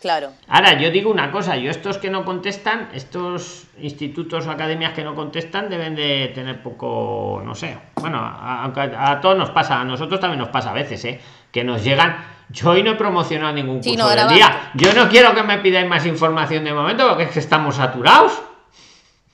Claro. 0.00 0.30
Ahora, 0.48 0.78
yo 0.78 0.90
digo 0.90 1.10
una 1.10 1.30
cosa, 1.32 1.56
yo 1.56 1.70
estos 1.70 1.98
que 1.98 2.10
no 2.10 2.24
contestan, 2.24 2.90
estos 2.92 3.66
institutos 3.80 4.46
o 4.46 4.50
academias 4.50 4.92
que 4.92 5.02
no 5.02 5.14
contestan 5.14 5.68
deben 5.70 5.94
de 5.96 6.32
tener 6.34 6.62
poco, 6.62 7.42
no 7.44 7.54
sé. 7.54 7.78
Bueno, 7.96 8.18
a, 8.20 8.64
a 8.64 9.20
todos 9.20 9.38
nos 9.38 9.50
pasa, 9.50 9.80
a 9.80 9.84
nosotros 9.84 10.20
también 10.20 10.38
nos 10.38 10.48
pasa 10.50 10.70
a 10.70 10.74
veces, 10.74 11.04
¿eh? 11.06 11.20
Que 11.50 11.64
nos 11.64 11.82
llegan 11.82 12.35
yo 12.48 12.70
hoy 12.70 12.82
no 12.82 12.92
he 12.92 12.94
promocionado 12.94 13.52
ningún 13.52 13.82
curso 13.82 14.08
del 14.08 14.28
día. 14.28 14.70
Yo 14.74 14.92
no 14.94 15.08
quiero 15.08 15.34
que 15.34 15.42
me 15.42 15.58
pidáis 15.58 15.88
más 15.88 16.06
información 16.06 16.64
de 16.64 16.72
momento 16.72 17.08
porque 17.08 17.24
es 17.24 17.30
que 17.30 17.40
estamos 17.40 17.76
saturados. 17.76 18.32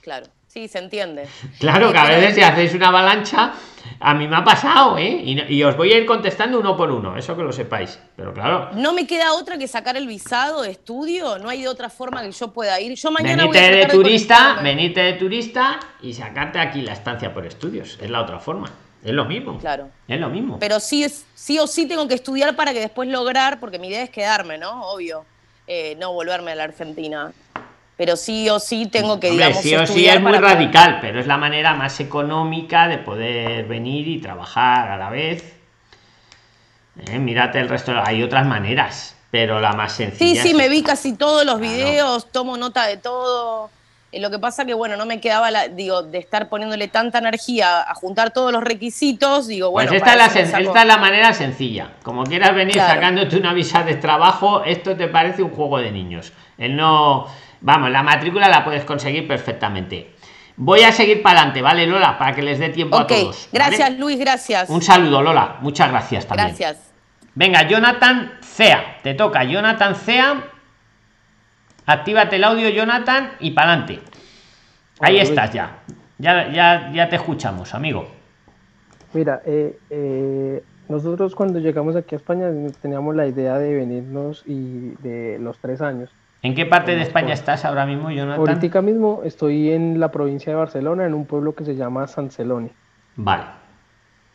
Claro, 0.01 0.25
sí, 0.47 0.67
se 0.67 0.79
entiende. 0.79 1.27
Claro, 1.59 1.91
que 1.91 1.97
a 1.97 2.05
veces 2.05 2.35
si 2.35 2.41
hacéis 2.41 2.73
una 2.73 2.87
avalancha, 2.89 3.53
a 3.99 4.13
mí 4.15 4.27
me 4.27 4.35
ha 4.35 4.43
pasado, 4.43 4.97
¿eh? 4.97 5.21
Y, 5.47 5.63
os 5.63 5.77
voy 5.77 5.93
a 5.93 5.97
ir 5.97 6.05
contestando 6.05 6.59
uno 6.59 6.75
por 6.75 6.91
uno, 6.91 7.15
eso 7.15 7.37
que 7.37 7.43
lo 7.43 7.51
sepáis. 7.51 7.99
Pero 8.15 8.33
claro. 8.33 8.71
No 8.73 8.93
me 8.93 9.05
queda 9.05 9.33
otra 9.33 9.57
que 9.57 9.67
sacar 9.67 9.95
el 9.95 10.07
visado 10.07 10.63
de 10.63 10.71
estudio, 10.71 11.37
no 11.37 11.49
hay 11.49 11.67
otra 11.67 11.89
forma 11.89 12.21
que 12.23 12.31
yo 12.31 12.51
pueda 12.51 12.81
ir. 12.81 12.95
Yo 12.95 13.11
mañana 13.11 13.43
venite 13.43 13.75
de 13.75 13.85
turista, 13.85 14.59
venite 14.61 15.01
de 15.01 15.13
turista 15.13 15.79
y 16.01 16.13
sacarte 16.13 16.59
aquí 16.59 16.81
la 16.81 16.93
estancia 16.93 17.33
por 17.33 17.45
estudios. 17.45 17.97
Es 18.01 18.09
la 18.09 18.21
otra 18.21 18.39
forma. 18.39 18.69
Es 19.03 19.11
lo 19.11 19.25
mismo. 19.25 19.57
Claro. 19.59 19.89
Es 20.07 20.19
lo 20.19 20.29
mismo. 20.29 20.59
Pero 20.59 20.79
sí, 20.79 21.03
es, 21.03 21.25
sí 21.35 21.59
o 21.59 21.67
sí 21.67 21.87
tengo 21.87 22.07
que 22.07 22.15
estudiar 22.15 22.55
para 22.55 22.73
que 22.73 22.79
después 22.79 23.09
lograr, 23.09 23.59
porque 23.59 23.79
mi 23.79 23.89
idea 23.89 24.03
es 24.03 24.09
quedarme, 24.09 24.57
¿no? 24.57 24.83
Obvio. 24.83 25.25
Eh, 25.67 25.95
no 25.99 26.13
volverme 26.13 26.51
a 26.51 26.55
la 26.55 26.63
Argentina. 26.63 27.31
Pero 27.97 28.15
sí 28.15 28.49
o 28.49 28.59
sí 28.59 28.87
tengo 28.87 29.19
que, 29.19 29.29
Hombre, 29.29 29.53
sí 29.53 29.75
o 29.75 29.85
sí 29.85 30.07
es 30.07 30.19
muy 30.19 30.33
radical, 30.33 30.99
pero 30.99 31.19
es 31.19 31.27
la 31.27 31.37
manera 31.37 31.73
más 31.75 31.99
económica 31.99 32.87
de 32.87 32.97
poder 32.97 33.65
venir 33.65 34.07
y 34.07 34.19
trabajar 34.19 34.89
a 34.89 34.97
la 34.97 35.09
vez. 35.09 35.53
Eh, 37.05 37.19
mírate 37.19 37.59
el 37.59 37.69
resto. 37.69 37.93
Hay 38.03 38.23
otras 38.23 38.47
maneras, 38.47 39.15
pero 39.31 39.59
la 39.59 39.73
más 39.73 39.93
sencilla. 39.93 40.41
Sí, 40.41 40.49
sí, 40.49 40.53
me 40.55 40.69
vi 40.69 40.81
casi 40.81 41.13
todos 41.13 41.45
los 41.45 41.59
videos, 41.59 42.31
tomo 42.31 42.57
nota 42.57 42.87
de 42.87 42.97
todo. 42.97 43.69
Eh, 44.13 44.19
lo 44.19 44.29
que 44.29 44.37
pasa 44.37 44.63
que, 44.63 44.75
bueno, 44.75 44.95
no 44.95 45.07
me 45.07 45.19
quedaba, 45.19 45.49
la, 45.49 45.67
digo, 45.67 46.03
de 46.03 46.19
estar 46.19 46.47
poniéndole 46.47 46.87
tanta 46.87 47.17
energía 47.17 47.81
a 47.81 47.95
juntar 47.95 48.31
todos 48.31 48.51
los 48.51 48.63
requisitos, 48.63 49.47
digo, 49.47 49.71
pues 49.71 49.89
bueno. 49.89 49.97
esta, 49.97 50.13
es 50.39 50.85
la, 50.85 50.97
manera 50.97 51.33
sencilla. 51.33 51.93
Como 52.03 52.23
quieras 52.23 52.53
venir 52.53 52.75
sacándote 52.75 53.37
una 53.37 53.53
visa 53.53 53.81
de 53.81 53.95
trabajo, 53.95 54.63
esto 54.63 54.95
te 54.95 55.07
parece 55.07 55.41
un 55.41 55.49
juego 55.49 55.79
de 55.79 55.91
niños. 55.91 56.31
El 56.59 56.75
no. 56.75 57.25
Vamos, 57.61 57.89
la 57.89 58.03
matrícula 58.03 58.47
la 58.49 58.63
puedes 58.63 58.83
conseguir 58.83 59.27
perfectamente. 59.27 60.13
Voy 60.57 60.83
a 60.83 60.91
seguir 60.91 61.23
para 61.23 61.39
adelante, 61.39 61.63
¿vale, 61.63 61.87
Lola? 61.87 62.17
Para 62.19 62.35
que 62.35 62.43
les 62.43 62.59
dé 62.59 62.69
tiempo 62.69 62.97
a 62.97 63.07
todos. 63.07 63.49
Gracias, 63.51 63.97
Luis, 63.97 64.19
gracias. 64.19 64.69
Un 64.69 64.83
saludo, 64.83 65.23
Lola. 65.23 65.57
Muchas 65.61 65.89
gracias 65.89 66.27
también. 66.27 66.49
Gracias. 66.49 66.91
Venga, 67.33 67.67
Jonathan 67.67 68.37
Cea. 68.43 68.99
Te 69.01 69.15
toca, 69.15 69.43
Jonathan 69.43 69.95
Cea 69.95 70.52
Actívate 71.85 72.37
el 72.37 72.43
audio, 72.43 72.69
Jonathan, 72.69 73.31
y 73.39 73.51
para 73.51 73.73
adelante. 73.73 73.99
Ahí 74.99 75.19
estás 75.19 75.51
ya. 75.51 75.79
ya. 76.17 76.49
Ya, 76.51 76.91
ya. 76.93 77.09
te 77.09 77.17
escuchamos, 77.17 77.73
amigo. 77.73 78.07
Mira, 79.13 79.41
eh, 79.45 79.77
eh, 79.89 80.63
nosotros 80.87 81.35
cuando 81.35 81.59
llegamos 81.59 81.95
aquí 81.95 82.15
a 82.15 82.17
España 82.17 82.47
teníamos 82.81 83.15
la 83.15 83.27
idea 83.27 83.57
de 83.57 83.75
venirnos 83.75 84.43
y 84.45 84.91
de 85.01 85.37
los 85.39 85.59
tres 85.59 85.81
años. 85.81 86.09
¿En 86.41 86.55
qué 86.55 86.65
parte 86.65 86.95
de 86.95 87.01
España 87.01 87.33
estás 87.33 87.63
ahora 87.63 87.85
mismo, 87.85 88.11
Jonathan? 88.11 88.39
Ahorita 88.39 88.81
mismo 88.81 89.21
estoy 89.23 89.71
en 89.71 89.99
la 89.99 90.11
provincia 90.11 90.51
de 90.51 90.57
Barcelona, 90.57 91.05
en 91.05 91.13
un 91.13 91.25
pueblo 91.25 91.53
que 91.53 91.63
se 91.63 91.75
llama 91.75 92.07
San 92.07 92.31
Celoni. 92.31 92.69
Vale. 93.15 93.43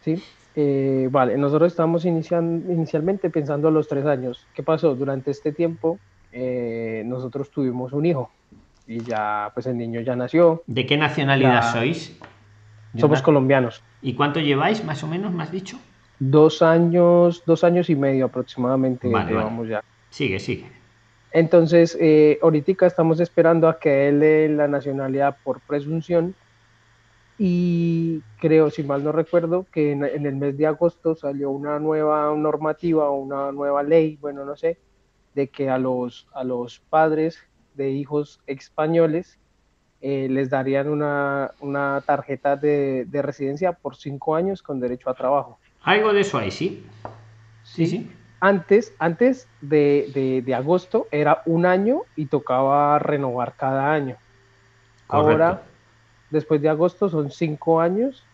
Sí, 0.01 0.23
eh, 0.55 1.09
vale. 1.11 1.37
Nosotros 1.37 1.71
estamos 1.71 2.05
inicialmente 2.05 3.31
pensando 3.31 3.69
a 3.69 3.71
los 3.71 3.89
tres 3.89 4.07
años. 4.07 4.47
¿Qué 4.55 4.63
pasó? 4.63 4.95
Durante 4.95 5.31
este 5.31 5.53
tiempo 5.53 5.99
eh, 6.33 7.03
nosotros 7.07 7.51
tuvimos 7.51 7.93
un 7.93 8.07
hijo 8.07 8.31
y 8.87 9.01
ya, 9.01 9.51
pues 9.55 9.67
el 9.67 9.77
niño 9.77 10.01
ya 10.01 10.17
nació. 10.17 10.63
¿De 10.67 10.87
qué 10.87 10.97
nacionalidad 10.97 11.73
sois? 11.73 12.19
Somos 12.97 13.23
colombianos. 13.23 13.83
¿Y 14.01 14.15
cuánto 14.15 14.41
lleváis, 14.41 14.83
más 14.85 15.03
o 15.05 15.07
menos, 15.07 15.33
me 15.33 15.43
has 15.43 15.53
dicho? 15.53 15.79
Dos 16.19 16.63
años, 16.63 17.43
dos 17.47 17.65
años 17.65 17.91
y 17.91 17.97
medio 17.97 18.27
aproximadamente 18.27 19.09
llevamos 19.09 19.69
ya. 19.69 19.85
Sigue, 20.11 20.41
sigue. 20.41 20.67
Entonces, 21.31 21.97
eh, 22.01 22.39
ahorita 22.43 22.87
estamos 22.87 23.21
esperando 23.21 23.69
a 23.69 23.79
que 23.79 24.09
él 24.09 24.21
dé 24.21 24.49
la 24.49 24.67
nacionalidad 24.67 25.37
por 25.45 25.61
presunción 25.61 26.35
y 27.39 28.21
creo, 28.41 28.71
si 28.71 28.83
mal 28.83 29.05
no 29.05 29.13
recuerdo, 29.13 29.67
que 29.71 29.93
en, 29.93 30.05
en, 30.05 30.27
el 30.27 30.37
mes 30.37 30.57
de 30.57 30.67
agosto 30.67 31.15
salió 31.15 31.51
una 31.51 31.79
nueva 31.79 32.35
normativa 32.35 33.11
o 33.11 33.17
una 33.17 33.53
nueva 33.53 33.83
ley, 33.83 34.19
bueno, 34.21 34.45
no 34.45 34.57
sé, 34.57 34.79
de 35.39 35.47
que 35.47 35.71
a 35.71 35.79
los, 35.79 36.27
a 36.35 36.43
los 36.43 36.81
padres 36.81 37.39
de 37.75 37.91
hijos 37.91 38.41
españoles 38.49 39.39
eh, 40.01 40.27
les 40.29 40.51
darían 40.51 40.89
una, 40.89 41.53
una 41.61 42.03
tarjeta 42.05 42.57
de, 42.57 43.05
de, 43.05 43.23
residencia 43.23 43.73
por 43.73 43.95
cinco 43.95 44.35
años 44.35 44.63
con 44.63 44.81
derecho 44.81 45.09
a 45.09 45.15
trabajo. 45.15 45.61
Algo 45.83 46.13
de 46.13 46.23
eso 46.23 46.39
ahí, 46.39 46.51
sí. 46.51 46.85
Sí, 47.63 47.87
sí. 47.87 48.11
Antes, 48.41 48.93
antes 48.99 49.47
de, 49.61 50.11
de, 50.13 50.43
de 50.43 50.55
agosto 50.57 51.07
era 51.13 51.43
un 51.47 51.67
año 51.67 52.03
y 52.17 52.27
tocaba 52.27 52.99
renovar 52.99 53.55
cada 53.57 53.93
año. 53.93 54.17
Ahora, 55.07 55.63
después 56.31 56.61
de 56.61 56.69
agosto 56.69 57.09
son 57.09 57.31
cinco 57.31 57.81
años 57.81 58.25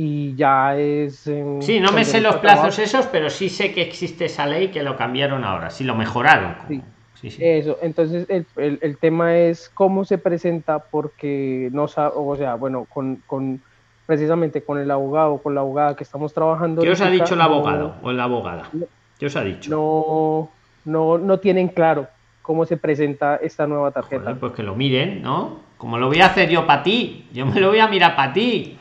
y 0.00 0.36
ya 0.36 0.76
es... 0.76 1.28
sí, 1.58 1.80
no 1.80 1.90
me 1.90 2.04
sé 2.04 2.20
los 2.20 2.36
plazos 2.36 2.78
esos, 2.78 3.06
pero 3.06 3.28
sí 3.28 3.48
sé 3.48 3.72
que 3.72 3.82
existe 3.82 4.26
esa 4.26 4.46
ley 4.46 4.68
que 4.68 4.84
lo 4.84 4.96
cambiaron 4.96 5.42
ahora, 5.42 5.70
sí 5.70 5.82
lo 5.82 5.96
mejoraron. 5.96 6.54
Sí. 6.68 6.80
Sí, 7.14 7.36
Eso, 7.40 7.78
entonces 7.82 8.30
el, 8.30 8.46
el, 8.54 8.78
el, 8.80 8.96
tema 8.96 9.36
es 9.36 9.68
cómo 9.74 10.04
se 10.04 10.18
presenta 10.18 10.78
porque 10.78 11.68
no 11.72 11.88
sabe, 11.88 12.12
o 12.14 12.36
sea, 12.36 12.54
bueno, 12.54 12.86
con, 12.88 13.16
con, 13.26 13.60
precisamente 14.06 14.62
con 14.62 14.78
el 14.78 14.88
abogado, 14.88 15.38
con 15.38 15.56
la 15.56 15.62
abogada 15.62 15.96
que 15.96 16.04
estamos 16.04 16.32
trabajando. 16.32 16.80
¿Qué 16.80 16.90
os 16.90 17.00
ha 17.00 17.10
dicho 17.10 17.34
el 17.34 17.40
abogado 17.40 17.96
o 18.02 18.12
la 18.12 18.22
abogada? 18.22 18.70
¿Qué 19.18 19.26
os 19.26 19.34
ha 19.34 19.42
dicho? 19.42 19.68
No, 19.68 20.48
no, 20.84 21.18
no 21.18 21.40
tienen 21.40 21.66
claro 21.66 22.06
cómo 22.40 22.66
se 22.66 22.76
presenta 22.76 23.34
esta 23.34 23.66
nueva 23.66 23.90
tarjeta. 23.90 24.36
pues 24.36 24.52
que 24.52 24.62
lo 24.62 24.76
miren, 24.76 25.20
¿no? 25.20 25.66
Como 25.76 25.98
lo 25.98 26.06
voy 26.06 26.20
a 26.20 26.26
hacer 26.26 26.48
yo 26.48 26.68
para 26.68 26.84
ti, 26.84 27.26
yo 27.32 27.46
me 27.46 27.58
lo 27.60 27.70
voy 27.70 27.80
a 27.80 27.88
mirar 27.88 28.14
para 28.14 28.32
ti 28.32 28.77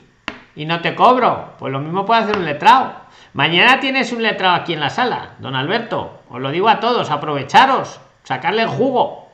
y 0.58 0.66
no 0.66 0.82
te 0.82 0.95
cobro. 0.95 1.51
Pues 1.60 1.72
lo 1.72 1.80
mismo 1.80 2.05
puede 2.05 2.22
hacer 2.22 2.38
un 2.38 2.45
letrado. 2.45 2.93
Mañana 3.34 3.80
tienes 3.80 4.12
un 4.12 4.24
letrado 4.24 4.55
aquí 4.55 4.74
en 4.74 4.80
la 4.80 4.89
sala, 4.89 5.36
don 5.39 5.55
Alberto. 5.55 6.22
Os 6.30 6.41
lo 6.41 6.51
digo 6.51 6.68
a 6.68 6.80
todos, 6.80 7.12
aprovecharos 7.12 8.01
sacarle 8.24 8.64
el 8.64 8.68
jugo. 8.68 9.28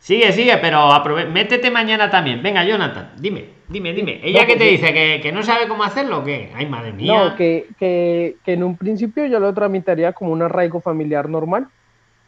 Sigue, 0.00 0.32
sigue, 0.32 0.56
pero 0.58 0.88
métete 1.30 1.70
mañana 1.70 2.10
también. 2.10 2.42
Venga, 2.42 2.64
Jonathan, 2.64 3.12
dime, 3.18 3.44
dime, 3.68 3.92
dime. 3.92 4.20
¿Ella 4.22 4.44
qué 4.44 4.56
te 4.56 4.64
dice? 4.64 4.92
¿Que, 4.92 5.30
no 5.32 5.42
sabe 5.42 5.68
cómo 5.68 5.84
hacerlo 5.84 6.18
o 6.18 6.24
qué? 6.24 6.50
Ay, 6.54 6.66
madre 6.66 6.92
mía. 6.92 7.12
No, 7.12 7.36
que, 7.36 7.68
que, 7.78 8.36
en 8.46 8.64
un 8.64 8.76
principio 8.76 9.26
yo 9.26 9.38
lo 9.38 9.54
tramitaría 9.54 10.12
como 10.12 10.32
un 10.32 10.42
arraigo 10.42 10.80
familiar 10.80 11.28
normal 11.28 11.68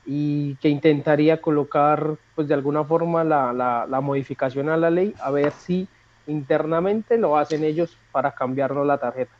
y 0.06 0.54
que 0.56 0.68
intentaría 0.68 1.40
colocar, 1.40 2.16
pues 2.34 2.46
de 2.46 2.54
alguna 2.54 2.84
forma, 2.84 3.24
la, 3.24 3.52
la, 3.52 3.86
la 3.88 4.00
modificación 4.00 4.68
a 4.68 4.76
la 4.76 4.90
ley, 4.90 5.14
a 5.20 5.30
ver 5.30 5.50
si 5.52 5.88
internamente 6.26 7.18
lo 7.18 7.36
hacen 7.36 7.64
ellos 7.64 7.96
para 8.10 8.32
cambiarnos 8.32 8.86
la 8.86 8.98
tarjeta. 8.98 9.32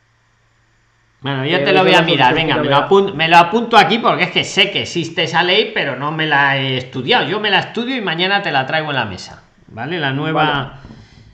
Bueno, 1.23 1.45
yo 1.45 1.63
te 1.63 1.71
lo 1.71 1.83
voy 1.83 1.93
a 1.93 2.01
mirar, 2.01 2.35
venga, 2.35 2.57
me 2.57 2.65
lo, 2.65 2.75
apunto, 2.75 3.15
me 3.15 3.29
lo 3.29 3.37
apunto 3.37 3.77
aquí 3.77 3.99
porque 3.99 4.23
es 4.23 4.31
que 4.31 4.43
sé 4.43 4.71
que 4.71 4.81
existe 4.81 5.23
esa 5.23 5.41
ley, 5.41 5.71
pero 5.73 5.95
no 5.95 6.11
me 6.11 6.27
la 6.27 6.57
he 6.57 6.75
estudiado. 6.75 7.25
Yo 7.25 7.39
me 7.39 7.49
la 7.49 7.59
estudio 7.59 7.95
y 7.95 8.01
mañana 8.01 8.41
te 8.41 8.51
la 8.51 8.65
traigo 8.65 8.89
en 8.89 8.95
la 8.97 9.05
mesa, 9.05 9.41
¿vale? 9.67 9.99
La 9.99 10.11
nueva... 10.11 10.81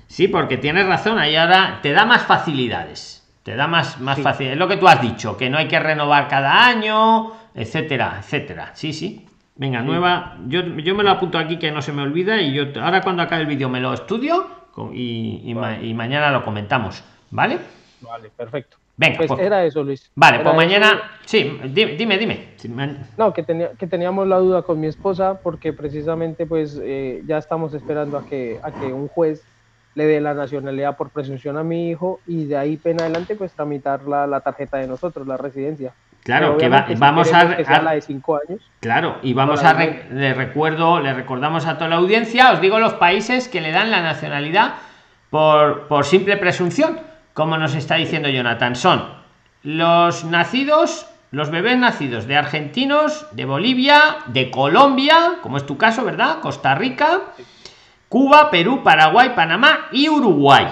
Sí, 0.06 0.28
porque 0.28 0.58
tienes 0.58 0.86
razón, 0.86 1.18
ahí 1.18 1.36
ahora 1.36 1.80
te 1.82 1.92
da 1.92 2.06
más 2.06 2.24
facilidades, 2.24 3.28
te 3.44 3.56
da 3.56 3.68
más, 3.68 4.00
más 4.00 4.20
facilidades. 4.20 4.56
Es 4.56 4.60
lo 4.60 4.68
que 4.68 4.78
tú 4.78 4.88
has 4.88 5.02
dicho, 5.02 5.38
que 5.38 5.50
no 5.50 5.58
hay 5.58 5.68
que 5.68 5.80
renovar 5.80 6.28
cada 6.28 6.68
año, 6.68 7.32
etcétera, 7.56 8.18
etcétera. 8.20 8.72
Sí, 8.74 8.94
sí. 8.94 9.26
Venga, 9.56 9.82
nueva, 9.82 10.38
yo, 10.48 10.62
yo 10.62 10.96
me 10.96 11.04
lo 11.04 11.12
apunto 11.12 11.38
aquí 11.38 11.58
que 11.58 11.72
no 11.72 11.82
se 11.82 11.92
me 11.92 12.02
olvida 12.02 12.42
y 12.42 12.54
yo 12.54 12.66
ahora 12.82 13.02
cuando 13.02 13.24
acabe 13.24 13.42
el 13.42 13.48
vídeo 13.48 13.70
me 13.70 13.80
lo 13.80 13.94
estudio 13.94 14.59
y, 14.94 15.42
y 15.46 15.94
mañana 15.94 16.32
lo 16.32 16.44
comentamos, 16.44 17.04
¿vale? 17.32 17.60
Vale, 18.02 18.30
perfecto. 18.36 18.78
Venga, 19.00 19.16
pues, 19.16 19.30
pues, 19.30 19.40
era 19.40 19.64
eso, 19.64 19.82
Luis. 19.82 20.12
Vale, 20.14 20.42
pues 20.42 20.56
mañana. 20.56 21.02
Sí, 21.26 21.58
dime, 21.74 22.18
dime. 22.18 22.50
No, 23.18 23.32
que, 23.32 23.44
tenía, 23.44 23.72
que 23.72 23.88
teníamos 23.88 24.28
la 24.28 24.40
duda 24.40 24.64
con 24.64 24.78
mi 24.78 24.88
esposa 24.88 25.40
porque 25.42 25.72
precisamente 25.72 26.46
pues 26.46 26.78
eh, 26.84 27.24
ya 27.26 27.38
estamos 27.38 27.74
esperando 27.74 28.18
a 28.18 28.26
que, 28.26 28.60
a 28.62 28.72
que 28.72 28.92
un 28.92 29.08
juez 29.08 29.42
le 29.96 30.06
dé 30.06 30.20
la 30.20 30.34
nacionalidad 30.34 30.98
por 30.98 31.12
presunción 31.12 31.58
a 31.58 31.64
mi 31.64 31.90
hijo 31.90 32.20
y 32.28 32.46
de 32.46 32.58
ahí 32.58 32.80
en 32.84 33.02
adelante 33.02 33.36
pues 33.36 33.54
tramitar 33.54 34.04
la, 34.04 34.28
la 34.28 34.42
tarjeta 34.42 34.78
de 34.78 34.88
nosotros, 34.88 35.26
la 35.26 35.38
residencia. 35.38 35.94
Claro, 36.24 36.58
que 36.58 36.70
vamos 36.70 37.34
a, 37.34 37.44
la 37.82 37.92
de 37.94 38.02
cinco 38.02 38.38
años. 38.38 38.62
Claro, 38.82 39.18
y 39.24 39.34
vamos 39.34 39.64
a 39.64 39.74
le 39.74 40.34
recuerdo, 40.34 41.00
le 41.00 41.14
recordamos 41.14 41.66
a 41.66 41.76
toda 41.76 41.90
la 41.90 41.96
audiencia, 41.96 42.52
os 42.52 42.62
digo 42.62 42.80
los 42.80 42.94
países 42.94 43.48
que 43.48 43.62
le 43.62 43.72
dan 43.72 43.90
la 43.90 44.02
nacionalidad 44.02 44.76
por, 45.30 45.88
por 45.88 46.06
simple 46.06 46.38
presunción 46.38 47.00
como 47.40 47.58
nos 47.58 47.74
está 47.74 47.96
diciendo 47.96 48.28
Jonathan, 48.28 48.76
son 48.76 49.14
los 49.64 50.26
nacidos, 50.26 51.08
los 51.32 51.50
bebés 51.50 51.78
nacidos 51.78 52.28
de 52.28 52.36
argentinos, 52.36 53.28
de 53.32 53.46
Bolivia, 53.46 54.18
de 54.28 54.52
Colombia, 54.52 55.40
como 55.42 55.56
es 55.56 55.66
tu 55.66 55.78
caso, 55.78 56.04
¿verdad? 56.04 56.42
Costa 56.42 56.76
Rica, 56.76 57.22
Cuba, 58.10 58.52
Perú, 58.52 58.82
Paraguay, 58.84 59.32
Panamá 59.36 59.88
y 59.94 60.10
Uruguay. 60.10 60.68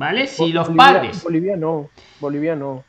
¿Vale? 0.00 0.26
Si 0.28 0.50
los 0.50 0.70
padres. 0.70 1.22
Bolivia 1.22 1.58
no. 1.58 1.90
Bolivia 2.20 2.56
no. 2.56 2.84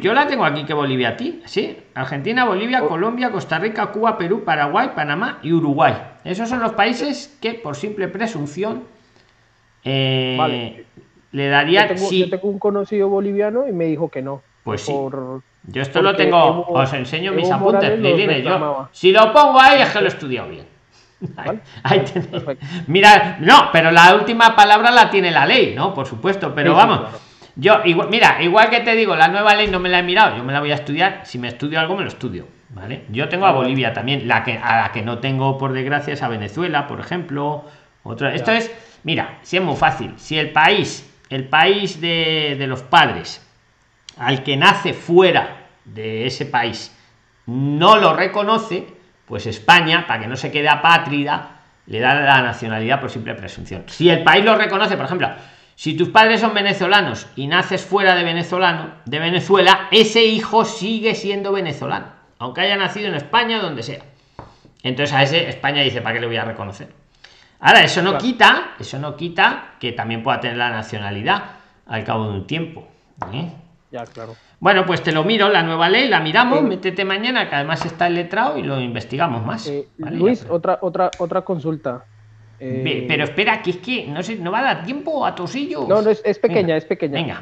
yo 0.00 0.12
la 0.12 0.26
tengo 0.26 0.44
aquí 0.44 0.64
que 0.64 0.74
Bolivia 0.74 1.10
a 1.10 1.16
ti, 1.16 1.40
¿sí? 1.44 1.76
Argentina, 1.94 2.44
Bolivia. 2.44 2.80
Colombia, 2.80 3.30
Costa 3.30 3.60
Rica, 3.60 3.86
Cuba, 3.92 4.18
Perú, 4.18 4.42
Paraguay, 4.42 4.90
Panamá 4.96 5.38
y 5.44 5.52
Uruguay. 5.52 5.94
Esos 6.24 6.48
son 6.48 6.58
los 6.58 6.72
países 6.72 7.38
que 7.40 7.54
por 7.54 7.76
simple 7.76 8.08
presunción 8.08 8.82
eh, 9.84 10.84
le 11.30 11.48
daría. 11.48 11.94
Yo 11.94 12.30
tengo, 12.30 12.48
un 12.48 12.58
conocido 12.58 13.08
boliviano 13.10 13.68
y 13.68 13.72
me 13.72 13.84
dijo 13.84 14.08
que 14.08 14.22
no. 14.22 14.42
Pues 14.64 14.80
sí. 14.80 14.92
yo 14.92 15.82
esto 15.82 16.02
lo 16.02 16.16
tengo, 16.16 16.66
os 16.68 16.92
enseño 16.92 17.30
mis 17.30 17.48
apuntes. 17.48 17.96
Yo, 18.42 18.88
si 18.90 19.12
lo 19.12 19.32
pongo 19.32 19.60
ahí 19.60 19.82
es 19.82 19.90
que 19.90 20.00
lo 20.00 20.06
he 20.06 20.08
estudiado 20.08 20.48
bien. 20.48 20.66
Mira, 22.86 23.38
no, 23.40 23.70
pero 23.72 23.90
la 23.90 24.14
última 24.14 24.54
palabra 24.54 24.90
la 24.90 25.10
tiene 25.10 25.30
la 25.30 25.46
ley, 25.46 25.74
¿no? 25.74 25.94
Por 25.94 26.06
supuesto, 26.06 26.54
pero 26.54 26.74
vamos. 26.74 27.00
Yo, 27.54 27.80
igual, 27.84 28.08
mira, 28.10 28.42
igual 28.42 28.68
que 28.68 28.80
te 28.80 28.94
digo, 28.94 29.16
la 29.16 29.28
nueva 29.28 29.54
ley 29.54 29.68
no 29.68 29.80
me 29.80 29.88
la 29.88 30.00
he 30.00 30.02
mirado, 30.02 30.36
yo 30.36 30.44
me 30.44 30.52
la 30.52 30.60
voy 30.60 30.72
a 30.72 30.74
estudiar. 30.74 31.22
Si 31.24 31.38
me 31.38 31.48
estudio 31.48 31.80
algo, 31.80 31.96
me 31.96 32.02
lo 32.02 32.08
estudio. 32.08 32.46
¿Vale? 32.68 33.04
Yo 33.10 33.28
tengo 33.28 33.46
a 33.46 33.52
Bolivia 33.52 33.92
también, 33.92 34.28
la 34.28 34.44
que 34.44 34.58
a 34.58 34.82
la 34.82 34.92
que 34.92 35.00
no 35.00 35.18
tengo, 35.18 35.56
por 35.56 35.72
desgracia, 35.72 36.12
es 36.12 36.22
a 36.22 36.28
Venezuela, 36.28 36.86
por 36.86 37.00
ejemplo. 37.00 37.64
Otra. 38.02 38.34
Esto 38.34 38.52
es, 38.52 38.70
mira, 39.04 39.38
si 39.42 39.56
es 39.56 39.62
muy 39.62 39.76
fácil. 39.76 40.12
Si 40.16 40.38
el 40.38 40.50
país 40.50 41.10
el 41.30 41.48
país 41.48 42.00
de, 42.00 42.64
los 42.68 42.82
padres 42.82 43.44
al 44.16 44.42
que 44.42 44.56
nace 44.56 44.94
fuera 44.94 45.66
de 45.84 46.26
ese 46.26 46.46
país 46.46 46.92
no 47.46 47.96
lo 47.96 48.14
reconoce, 48.14 48.86
pues 49.26 49.46
España, 49.46 50.06
para 50.06 50.20
que 50.20 50.26
no 50.26 50.36
se 50.36 50.50
quede 50.50 50.68
apátrida, 50.68 51.50
le 51.86 52.00
da 52.00 52.14
la 52.14 52.42
nacionalidad 52.42 53.00
por 53.00 53.10
simple 53.10 53.34
presunción. 53.34 53.84
Si 53.86 54.08
el 54.08 54.22
país 54.22 54.44
lo 54.44 54.56
reconoce, 54.56 54.96
por 54.96 55.06
ejemplo, 55.06 55.30
si 55.74 55.94
tus 55.94 56.08
padres 56.08 56.40
son 56.40 56.54
venezolanos 56.54 57.26
y 57.36 57.46
naces 57.46 57.84
fuera 57.84 58.14
de 58.14 58.24
venezolano, 58.24 58.92
de 59.04 59.18
Venezuela, 59.18 59.88
ese 59.90 60.24
hijo 60.24 60.64
sigue 60.64 61.14
siendo 61.14 61.52
venezolano, 61.52 62.06
aunque 62.38 62.62
haya 62.62 62.76
nacido 62.76 63.08
en 63.08 63.14
España, 63.14 63.60
donde 63.60 63.82
sea. 63.82 64.00
Entonces 64.82 65.14
a 65.14 65.22
ese 65.22 65.48
España 65.48 65.82
dice, 65.82 66.00
¿para 66.00 66.14
qué 66.14 66.20
le 66.20 66.26
voy 66.26 66.36
a 66.36 66.44
reconocer? 66.44 66.88
Ahora, 67.60 67.82
eso 67.82 68.02
no 68.02 68.18
quita, 68.18 68.74
eso 68.78 68.98
no 68.98 69.16
quita 69.16 69.74
que 69.80 69.92
también 69.92 70.22
pueda 70.22 70.40
tener 70.40 70.56
la 70.56 70.70
nacionalidad 70.70 71.42
al 71.86 72.04
cabo 72.04 72.30
de 72.30 72.38
un 72.38 72.46
tiempo. 72.46 72.86
¿eh? 73.32 73.50
Ya, 73.90 74.04
claro. 74.04 74.34
Bueno, 74.58 74.84
pues 74.84 75.02
te 75.02 75.12
lo 75.12 75.22
miro, 75.24 75.48
la 75.48 75.62
nueva 75.62 75.88
ley, 75.88 76.08
la 76.08 76.20
miramos, 76.20 76.62
métete 76.62 77.04
mañana, 77.04 77.48
que 77.48 77.54
además 77.54 77.84
está 77.86 78.08
el 78.08 78.14
letrado 78.14 78.58
y 78.58 78.62
lo 78.62 78.80
investigamos 78.80 79.44
más. 79.44 79.66
Eh, 79.68 79.86
Luis, 79.98 80.44
otra, 80.48 80.78
otra, 80.80 81.10
otra 81.18 81.42
consulta. 81.42 82.04
Eh, 82.58 83.04
pero 83.06 83.24
espera, 83.24 83.62
que 83.62 83.70
es 83.70 83.76
que 83.76 84.06
no, 84.06 84.22
sé, 84.22 84.36
no 84.36 84.50
va 84.50 84.60
a 84.60 84.74
dar 84.74 84.84
tiempo 84.84 85.26
a 85.26 85.34
tosillos. 85.34 85.88
No, 85.88 86.02
no, 86.02 86.10
es, 86.10 86.38
pequeña, 86.38 86.76
es 86.76 86.84
pequeña. 86.84 87.14
Venga. 87.20 87.40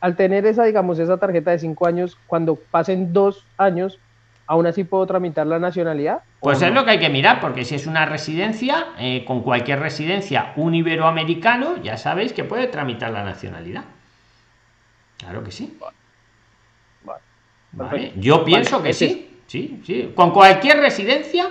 al 0.00 0.16
tener 0.16 0.46
esa, 0.46 0.64
digamos, 0.64 0.98
esa 0.98 1.16
tarjeta 1.16 1.50
de 1.50 1.58
cinco 1.58 1.86
años, 1.86 2.18
cuando 2.26 2.56
pasen 2.56 3.12
dos 3.12 3.44
años, 3.56 3.98
aún 4.46 4.66
así 4.66 4.84
puedo 4.84 5.06
tramitar 5.06 5.46
la 5.46 5.58
nacionalidad. 5.58 6.20
Pues 6.40 6.60
es 6.60 6.72
lo 6.72 6.84
que 6.84 6.92
hay 6.92 6.98
que 6.98 7.08
mirar, 7.08 7.40
porque 7.40 7.64
si 7.64 7.74
es 7.74 7.86
una 7.86 8.04
residencia, 8.04 8.88
eh, 8.98 9.24
con 9.24 9.42
cualquier 9.42 9.80
residencia, 9.80 10.52
un 10.56 10.74
iberoamericano, 10.74 11.82
ya 11.82 11.96
sabéis 11.96 12.32
que 12.32 12.44
puede 12.44 12.66
tramitar 12.66 13.10
la 13.10 13.24
nacionalidad. 13.24 13.84
Claro 15.22 15.44
que 15.44 15.52
sí. 15.52 15.78
Yo 18.16 18.44
pienso 18.44 18.82
que 18.82 18.92
sí. 18.92 19.40
Sí, 19.46 19.82
sí. 19.84 20.12
Con 20.14 20.30
cualquier 20.30 20.78
residencia, 20.78 21.50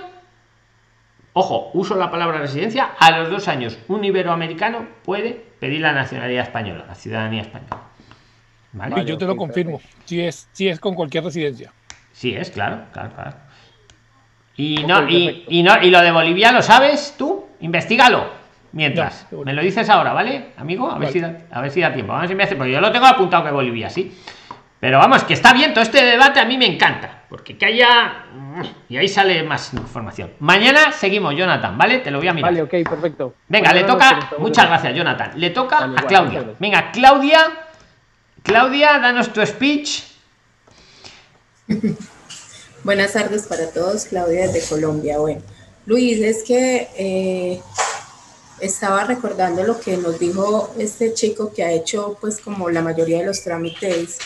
ojo, 1.32 1.70
uso 1.74 1.94
la 1.94 2.10
palabra 2.10 2.38
residencia, 2.38 2.90
a 2.98 3.16
los 3.18 3.30
dos 3.30 3.48
años 3.48 3.78
un 3.88 4.04
iberoamericano 4.04 4.86
puede 5.04 5.32
pedir 5.60 5.80
la 5.80 5.92
nacionalidad 5.92 6.44
española, 6.44 6.84
la 6.86 6.94
ciudadanía 6.94 7.42
española. 7.42 7.82
¿Vale? 8.72 9.04
yo 9.04 9.18
te 9.18 9.26
lo 9.26 9.36
confirmo, 9.36 9.80
si 10.06 10.22
es, 10.22 10.48
si 10.52 10.66
es 10.66 10.80
con 10.80 10.94
cualquier 10.94 11.24
residencia. 11.24 11.72
Sí, 12.12 12.34
es 12.34 12.50
claro, 12.50 12.84
claro, 12.92 13.14
claro. 13.14 13.36
Y 14.56 14.84
no, 14.84 15.08
y, 15.08 15.62
no, 15.62 15.82
y 15.82 15.90
lo 15.90 16.00
de 16.00 16.10
Bolivia 16.10 16.52
lo 16.52 16.62
sabes 16.62 17.14
tú, 17.16 17.46
investigalo. 17.60 18.41
Mientras, 18.72 19.26
me 19.44 19.52
lo 19.52 19.62
dices 19.62 19.88
ahora, 19.90 20.12
¿vale, 20.12 20.52
amigo? 20.56 20.90
A 20.90 20.98
ver, 20.98 21.12
Si, 21.12 21.20
da, 21.20 21.36
a 21.50 21.60
ver 21.60 21.70
si 21.70 21.80
da 21.80 21.92
tiempo. 21.92 22.12
A 22.12 22.20
ver 22.20 22.28
si 22.28 22.34
me 22.34 22.44
hace, 22.44 22.56
porque 22.56 22.72
yo 22.72 22.80
lo 22.80 22.90
tengo 22.90 23.06
apuntado 23.06 23.44
que 23.44 23.50
Bolivia, 23.50 23.90
sí. 23.90 24.16
Pero 24.80 24.98
vamos, 24.98 25.22
que 25.24 25.34
está 25.34 25.52
bien 25.52 25.72
todo 25.72 25.84
este 25.84 26.02
debate, 26.04 26.40
a 26.40 26.44
mí 26.44 26.58
me 26.58 26.66
encanta, 26.66 27.22
porque 27.28 27.56
que 27.56 27.66
haya... 27.66 28.24
Y 28.88 28.96
ahí 28.96 29.06
sale 29.06 29.42
más 29.42 29.72
información. 29.74 30.32
Mañana 30.40 30.90
seguimos, 30.90 31.36
Jonathan, 31.36 31.78
¿vale? 31.78 31.98
Te 31.98 32.10
lo 32.10 32.18
voy 32.18 32.28
a 32.28 32.32
mirar. 32.32 32.50
Vale, 32.50 32.62
ok, 32.62 32.88
perfecto. 32.88 33.34
Venga, 33.46 33.72
le 33.72 33.84
toca... 33.84 34.30
Muchas 34.38 34.66
gracias, 34.66 34.96
Jonathan. 34.96 35.32
Le 35.36 35.50
toca 35.50 35.84
a 35.84 36.06
Claudia. 36.06 36.44
Venga, 36.58 36.90
Claudia. 36.90 37.38
Claudia, 38.42 38.98
danos 38.98 39.32
tu 39.32 39.44
speech. 39.46 40.02
Buenas 42.82 43.12
tardes 43.12 43.46
para 43.46 43.70
todos, 43.70 44.06
Claudia 44.06 44.48
desde 44.48 44.68
Colombia. 44.68 45.18
Bueno, 45.18 45.42
Luis, 45.86 46.20
es 46.20 46.42
que 46.42 46.88
eh, 46.98 47.60
estaba 48.62 49.04
recordando 49.04 49.64
lo 49.64 49.78
que 49.80 49.96
nos 49.96 50.18
dijo 50.18 50.72
este 50.78 51.12
chico 51.14 51.52
que 51.52 51.64
ha 51.64 51.72
hecho 51.72 52.16
pues 52.20 52.40
como 52.40 52.70
la 52.70 52.80
mayoría 52.80 53.18
de 53.18 53.26
los 53.26 53.42
trámites, 53.42 54.18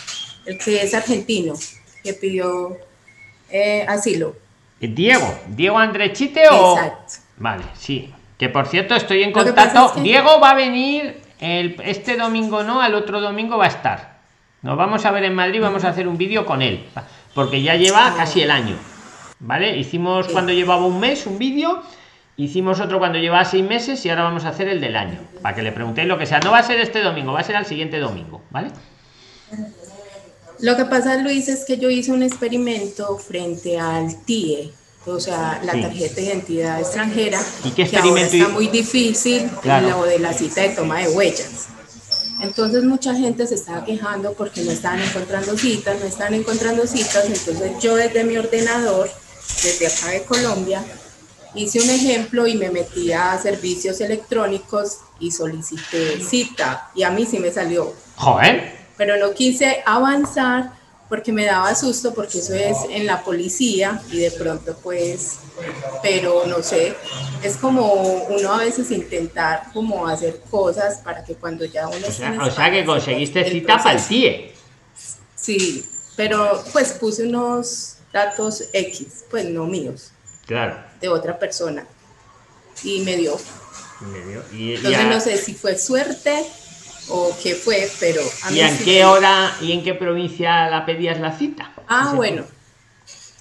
el 0.44 0.58
que 0.58 0.82
es 0.82 0.92
argentino, 0.92 1.54
que 2.04 2.12
pidió 2.12 2.76
eh, 3.50 3.84
asilo. 3.88 4.36
Diego, 4.78 5.26
Diego 5.48 5.78
Andrechite 5.78 6.48
o... 6.50 6.76
Exacto. 6.76 7.14
Vale, 7.38 7.64
sí. 7.78 8.12
Que 8.38 8.50
por 8.50 8.66
cierto 8.66 8.94
estoy 8.94 9.22
en 9.22 9.32
contacto. 9.32 9.94
Diego 10.02 10.38
va 10.38 10.50
a 10.50 10.54
venir 10.54 11.22
el, 11.40 11.80
este 11.82 12.18
domingo, 12.18 12.62
no, 12.62 12.82
al 12.82 12.94
otro 12.94 13.22
domingo 13.22 13.56
va 13.56 13.64
a 13.64 13.68
estar. 13.68 14.16
Nos 14.60 14.76
vamos 14.76 15.06
a 15.06 15.10
ver 15.12 15.24
en 15.24 15.34
Madrid, 15.34 15.62
vamos 15.62 15.84
a 15.84 15.88
hacer 15.88 16.06
un 16.06 16.18
vídeo 16.18 16.44
con 16.44 16.60
él, 16.60 16.86
porque 17.34 17.62
ya 17.62 17.76
lleva 17.76 18.14
casi 18.16 18.42
el 18.42 18.50
año. 18.50 18.76
¿Vale? 19.38 19.76
Hicimos 19.76 20.28
cuando 20.28 20.52
llevaba 20.52 20.84
un 20.84 21.00
mes 21.00 21.26
un 21.26 21.38
vídeo 21.38 21.82
Hicimos 22.38 22.80
otro 22.80 22.98
cuando 22.98 23.18
llevaba 23.18 23.44
seis 23.46 23.64
meses 23.64 24.04
y 24.04 24.10
ahora 24.10 24.24
vamos 24.24 24.44
a 24.44 24.50
hacer 24.50 24.68
el 24.68 24.80
del 24.80 24.94
año. 24.96 25.18
Para 25.40 25.54
que 25.54 25.62
le 25.62 25.72
preguntéis 25.72 26.06
lo 26.06 26.18
que 26.18 26.26
sea. 26.26 26.38
No 26.40 26.50
va 26.50 26.58
a 26.58 26.62
ser 26.62 26.78
este 26.80 27.02
domingo, 27.02 27.32
va 27.32 27.40
a 27.40 27.44
ser 27.44 27.56
al 27.56 27.64
siguiente 27.64 27.98
domingo, 27.98 28.42
¿vale? 28.50 28.68
Lo 30.60 30.76
que 30.76 30.84
pasa, 30.84 31.16
Luis, 31.16 31.48
es 31.48 31.64
que 31.64 31.78
yo 31.78 31.88
hice 31.88 32.12
un 32.12 32.22
experimento 32.22 33.16
frente 33.18 33.78
al 33.78 34.22
TIE, 34.24 34.70
o 35.06 35.18
sea, 35.18 35.60
la 35.64 35.72
tarjeta 35.72 36.16
de 36.16 36.22
identidad 36.22 36.80
extranjera. 36.80 37.40
¿Y 37.64 37.70
qué 37.70 37.82
experimento? 37.82 38.30
Que 38.30 38.38
está 38.38 38.48
muy 38.50 38.68
difícil 38.68 39.50
lo 39.64 40.04
de 40.04 40.18
la 40.18 40.32
cita 40.34 40.62
de 40.62 40.70
toma 40.70 41.00
de 41.00 41.08
huellas. 41.08 41.68
Entonces 42.42 42.84
mucha 42.84 43.14
gente 43.14 43.46
se 43.46 43.54
estaba 43.54 43.82
quejando 43.84 44.34
porque 44.34 44.62
no 44.62 44.72
estaban 44.72 45.00
encontrando 45.00 45.56
citas, 45.56 45.98
no 46.00 46.06
están 46.06 46.34
encontrando 46.34 46.86
citas. 46.86 47.24
Entonces 47.24 47.72
yo 47.80 47.96
desde 47.96 48.24
mi 48.24 48.36
ordenador, 48.36 49.08
desde 49.62 49.86
acá 49.86 50.08
de 50.10 50.22
Colombia, 50.24 50.84
hice 51.56 51.80
un 51.80 51.90
ejemplo 51.90 52.46
y 52.46 52.56
me 52.56 52.70
metí 52.70 53.12
a 53.12 53.38
servicios 53.38 54.00
electrónicos 54.00 54.98
y 55.18 55.30
solicité 55.30 56.20
cita 56.20 56.90
y 56.94 57.02
a 57.02 57.10
mí 57.10 57.26
sí 57.26 57.38
me 57.38 57.50
salió. 57.50 57.94
Joder. 58.16 58.76
Pero 58.96 59.16
no 59.16 59.32
quise 59.32 59.82
avanzar 59.84 60.72
porque 61.08 61.32
me 61.32 61.44
daba 61.44 61.74
susto 61.74 62.12
porque 62.14 62.38
eso 62.38 62.54
es 62.54 62.76
en 62.90 63.06
la 63.06 63.22
policía 63.22 64.00
y 64.10 64.18
de 64.18 64.30
pronto 64.32 64.76
pues, 64.82 65.38
pero 66.02 66.46
no 66.46 66.62
sé, 66.62 66.94
es 67.42 67.56
como 67.56 67.92
uno 67.92 68.52
a 68.52 68.58
veces 68.58 68.90
intentar 68.90 69.64
como 69.72 70.06
hacer 70.06 70.40
cosas 70.50 70.98
para 70.98 71.24
que 71.24 71.34
cuando 71.34 71.64
ya 71.64 71.86
uno... 71.88 72.06
O 72.06 72.10
sea, 72.10 72.38
o 72.40 72.50
sea 72.50 72.70
que 72.70 72.84
conseguiste 72.84 73.48
cita 73.48 73.78
para 73.78 73.98
el 73.98 74.04
TIE. 74.04 74.52
Sí, 75.34 75.86
pero 76.16 76.64
pues 76.72 76.92
puse 76.94 77.24
unos 77.24 77.98
datos 78.12 78.64
X, 78.72 79.24
pues 79.30 79.44
no 79.44 79.66
míos. 79.66 80.10
Claro. 80.46 80.85
De 81.00 81.08
otra 81.08 81.38
persona. 81.38 81.86
Y 82.82 83.00
me 83.00 83.16
dio. 83.16 83.38
Entonces 84.52 85.06
no 85.06 85.20
sé 85.20 85.36
si 85.38 85.54
fue 85.54 85.78
suerte 85.78 86.44
o 87.08 87.34
qué 87.42 87.54
fue, 87.54 87.88
pero 88.00 88.20
¿Y 88.50 88.60
en 88.60 88.78
qué 88.78 89.04
hora 89.04 89.54
y 89.60 89.72
en 89.72 89.82
qué 89.82 89.94
provincia 89.94 90.68
la 90.68 90.84
pedías 90.84 91.18
la 91.20 91.36
cita? 91.36 91.72
Ah, 91.88 92.12
bueno. 92.14 92.44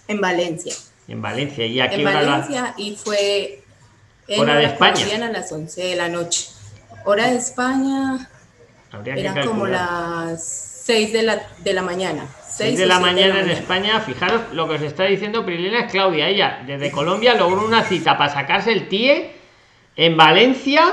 En 0.08 0.22
Valencia. 0.22 0.74
En 1.08 1.22
Valencia. 1.22 1.66
¿Y 1.66 1.80
a 1.80 1.90
qué 1.90 1.96
en 1.96 2.04
Valencia 2.04 2.74
y 2.78 2.96
fue 2.96 3.64
en 4.28 4.40
hora 4.40 4.56
de 4.56 4.66
España. 4.66 5.26
A 5.26 5.32
las 5.32 5.52
11 5.52 5.82
de 5.82 5.96
la 5.96 6.10
noche. 6.10 6.48
Hora 7.06 7.30
de 7.30 7.38
España. 7.38 8.30
Era 9.06 9.46
como 9.46 9.66
las 9.68 10.82
6 10.86 11.14
de 11.14 11.24
la, 11.24 11.48
de 11.64 11.74
la 11.74 11.82
mañana. 11.82 12.28
6 12.56 12.80
de 12.80 12.86
la 12.86 13.02
mañana 13.02 13.42
en 13.42 13.50
España, 13.50 14.00
fijaros 14.00 14.54
lo 14.54 14.66
que 14.66 14.76
os 14.76 14.82
está 14.82 15.04
diciendo 15.04 15.46
Prilina 15.46 15.82
es 15.82 15.92
Claudia, 15.92 16.30
ella 16.30 16.64
desde 16.66 16.90
Colombia 16.90 17.36
logró 17.36 17.66
una 17.66 17.84
cita 17.84 18.18
para 18.18 18.32
sacarse 18.32 18.72
el 18.72 18.88
TIE 18.88 19.32
en 19.98 20.16
Valencia, 20.16 20.86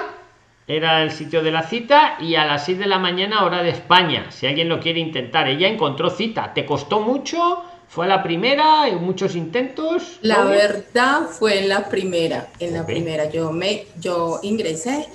era 0.66 1.04
el 1.04 1.12
sitio 1.12 1.40
de 1.40 1.52
la 1.52 1.62
cita, 1.62 2.16
y 2.18 2.34
a 2.34 2.46
las 2.46 2.64
6 2.64 2.80
de 2.80 2.86
la 2.86 2.98
mañana 2.98 3.44
hora 3.44 3.62
de 3.62 3.70
España, 3.70 4.32
si 4.32 4.48
alguien 4.48 4.68
lo 4.68 4.80
quiere 4.80 4.98
intentar, 4.98 5.46
ella 5.46 5.68
encontró 5.68 6.10
cita, 6.10 6.52
¿te 6.52 6.66
costó 6.66 6.98
mucho? 6.98 7.62
¿Fue 7.86 8.08
la 8.08 8.24
primera? 8.24 8.88
¿En 8.88 9.00
muchos 9.00 9.36
intentos? 9.36 10.18
La 10.22 10.42
verdad 10.42 11.28
fue 11.28 11.60
en 11.60 11.68
la 11.68 11.88
primera, 11.88 12.48
en 12.58 12.74
la 12.74 12.84
primera, 12.84 13.30
yo, 13.30 13.52
me, 13.52 13.86
yo 14.00 14.40
ingresé, 14.42 15.06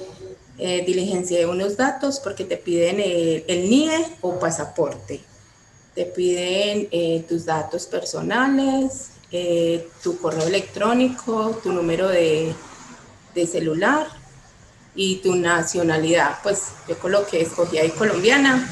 eh, 0.57 0.81
diligencié 0.87 1.45
unos 1.45 1.75
datos 1.75 2.21
porque 2.21 2.45
te 2.45 2.55
piden 2.55 3.01
el 3.01 3.69
NIE 3.69 4.05
o 4.21 4.39
pasaporte 4.39 5.19
te 5.97 6.05
piden 6.05 6.87
eh, 6.91 7.25
tus 7.27 7.45
datos 7.45 7.87
personales, 7.87 9.09
eh, 9.31 9.89
tu 10.03 10.19
correo 10.19 10.45
electrónico, 10.45 11.59
tu 11.63 11.73
número 11.73 12.07
de, 12.07 12.53
de, 13.33 13.47
celular 13.47 14.05
y 14.93 15.15
tu 15.23 15.35
nacionalidad. 15.35 16.37
Pues 16.43 16.65
yo 16.87 16.99
coloqué, 16.99 17.41
escogí 17.41 17.79
ahí 17.79 17.89
colombiana 17.89 18.69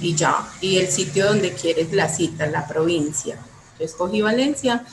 y 0.00 0.14
ya. 0.14 0.48
Y 0.60 0.78
el 0.78 0.86
sitio 0.86 1.26
donde 1.26 1.52
quieres 1.52 1.92
la 1.92 2.08
cita, 2.08 2.46
la 2.46 2.68
provincia. 2.68 3.40
Yo 3.76 3.84
escogí 3.84 4.22
Valencia 4.22 4.86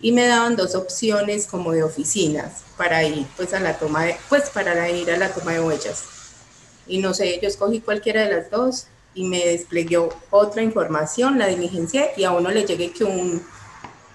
y 0.00 0.10
me 0.10 0.26
daban 0.26 0.56
dos 0.56 0.74
opciones 0.74 1.46
como 1.46 1.70
de 1.70 1.84
oficinas 1.84 2.64
para 2.76 3.04
ir 3.04 3.28
pues 3.36 3.54
a 3.54 3.60
la 3.60 3.78
toma 3.78 4.06
de, 4.06 4.16
pues 4.28 4.50
para 4.50 4.90
ir 4.90 5.08
a 5.12 5.16
la 5.16 5.32
toma 5.32 5.52
de 5.52 5.60
huellas. 5.60 6.02
Y 6.88 6.98
no 6.98 7.14
sé, 7.14 7.38
yo 7.40 7.46
escogí 7.46 7.80
cualquiera 7.80 8.24
de 8.24 8.34
las 8.34 8.50
dos 8.50 8.88
y 9.14 9.24
me 9.24 9.44
desplegó 9.44 10.08
otra 10.30 10.62
información, 10.62 11.38
la 11.38 11.46
diligencia 11.46 12.08
y 12.16 12.24
a 12.24 12.32
uno 12.32 12.50
le 12.50 12.64
llegue 12.64 12.92
que 12.92 13.04
un, 13.04 13.42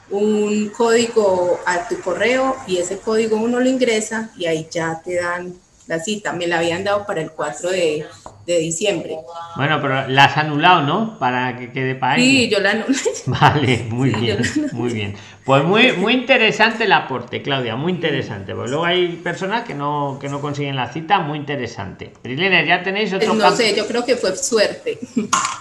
un 0.09 0.69
código 0.69 1.59
a 1.65 1.87
tu 1.87 1.99
correo 1.99 2.55
y 2.67 2.77
ese 2.77 2.99
código 2.99 3.37
uno 3.37 3.59
lo 3.59 3.69
ingresa 3.69 4.31
y 4.37 4.45
ahí 4.45 4.67
ya 4.71 5.01
te 5.03 5.15
dan 5.15 5.55
la 5.87 5.99
cita. 5.99 6.33
Me 6.33 6.47
la 6.47 6.59
habían 6.59 6.83
dado 6.83 7.05
para 7.05 7.21
el 7.21 7.31
4 7.31 7.69
de, 7.71 8.05
de 8.45 8.59
diciembre. 8.59 9.17
Bueno, 9.55 9.79
pero 9.81 10.07
la 10.07 10.25
has 10.25 10.37
anulado, 10.37 10.81
¿no? 10.81 11.17
Para 11.19 11.57
que 11.57 11.71
quede 11.71 11.95
para 11.95 12.15
Sí, 12.15 12.49
yo 12.49 12.59
la 12.59 12.71
anulé. 12.71 12.97
Vale, 13.25 13.85
muy 13.89 14.09
bien, 14.09 14.39
muy 14.73 14.93
bien. 14.93 15.15
Pues 15.45 15.61
muy, 15.65 15.91
muy 15.93 16.13
interesante 16.13 16.85
el 16.85 16.93
aporte, 16.93 17.41
Claudia, 17.41 17.75
muy 17.75 17.91
interesante. 17.91 18.55
Pues 18.55 18.69
luego 18.69 18.85
hay 18.85 19.07
personas 19.17 19.63
que 19.63 19.73
no, 19.73 20.17
que 20.19 20.29
no 20.29 20.39
consiguen 20.39 20.77
la 20.77 20.87
cita, 20.87 21.19
muy 21.19 21.37
interesante. 21.37 22.13
Prilene, 22.21 22.65
ya 22.65 22.81
tenéis 22.81 23.13
otro 23.13 23.33
No 23.33 23.51
sé, 23.51 23.75
yo 23.75 23.85
creo 23.85 24.05
que 24.05 24.15
fue 24.15 24.35
suerte. 24.37 24.99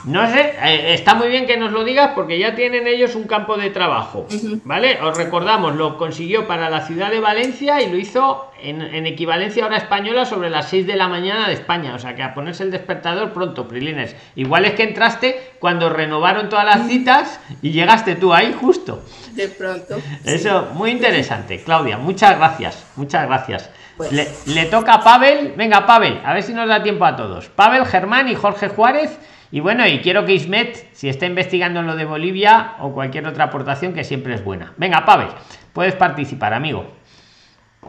No 0.05 0.25
sé, 0.31 0.55
eh, 0.65 0.95
está 0.95 1.15
muy 1.15 1.29
bien 1.29 1.47
que 1.47 1.57
nos 1.57 1.73
lo 1.73 1.83
digas 1.83 2.13
porque 2.15 2.39
ya 2.39 2.55
tienen 2.55 2.87
ellos 2.87 3.17
un 3.17 3.25
campo 3.25 3.57
de 3.57 3.71
trabajo, 3.71 4.27
¿vale? 4.65 5.01
Os 5.03 5.17
recordamos, 5.17 5.75
lo 5.75 5.99
consiguió 5.99 6.47
para 6.47 6.71
la 6.71 6.87
ciudad 6.87 7.11
de 7.11 7.21
Valencia 7.21 7.81
y 7.83 7.91
lo 7.91 7.99
hizo 7.99 8.51
en, 8.63 8.83
en 8.83 9.07
equivalencia 9.07 9.67
hora 9.67 9.77
española 9.77 10.25
sobre 10.27 10.51
las 10.51 10.69
6 10.71 10.87
de 10.87 10.97
la 10.97 11.09
mañana 11.09 11.49
de 11.49 11.55
España. 11.55 11.95
O 11.95 11.99
sea 11.99 12.15
que 12.15 12.23
a 12.23 12.35
ponerse 12.35 12.63
el 12.63 12.71
despertador 12.73 13.33
pronto, 13.33 13.69
Prilines. 13.69 14.17
Igual 14.35 14.65
es 14.65 14.73
que 14.73 14.83
entraste 14.83 15.53
cuando 15.61 15.89
renovaron 15.89 16.49
todas 16.49 16.65
las 16.65 16.89
citas 16.89 17.39
y 17.63 17.71
llegaste 17.71 18.17
tú 18.17 18.35
ahí 18.35 18.53
justo. 18.59 19.05
De 19.35 19.49
pronto. 19.49 19.97
Eso, 20.25 20.71
muy 20.75 20.91
interesante, 20.91 21.63
Claudia. 21.63 21.99
Muchas 21.99 22.37
gracias, 22.37 22.85
muchas 22.97 23.27
gracias. 23.27 23.71
Pues. 23.97 24.47
Le, 24.47 24.65
toca 24.67 24.95
a 24.95 25.05
Pavel. 25.05 25.55
Venga, 25.57 25.87
Pavel, 25.87 26.21
a 26.25 26.35
ver 26.35 26.43
si 26.43 26.53
nos 26.53 26.69
da 26.69 26.83
tiempo 26.83 27.05
a 27.05 27.15
todos. 27.15 27.49
Pavel, 27.49 27.87
Germán 27.87 28.29
y 28.29 28.35
Jorge 28.35 28.69
Juárez. 28.69 29.17
Y 29.51 29.61
bueno, 29.61 29.87
y 29.87 30.01
quiero 30.01 30.25
que 30.25 30.33
Ismet, 30.33 30.89
si 30.95 31.09
está 31.09 31.27
investigando 31.27 31.81
en 31.81 31.87
lo 31.87 31.95
de 31.95 32.07
Bolivia 32.07 32.75
o 32.81 32.93
cualquier 32.93 33.27
otra 33.27 33.45
aportación, 33.45 33.93
que 33.93 34.03
siempre 34.03 34.35
es 34.35 34.43
buena. 34.43 34.73
Venga, 34.79 35.05
Pavel, 35.05 35.29
puedes 35.75 35.95
participar, 35.95 36.55
amigo. 36.55 36.91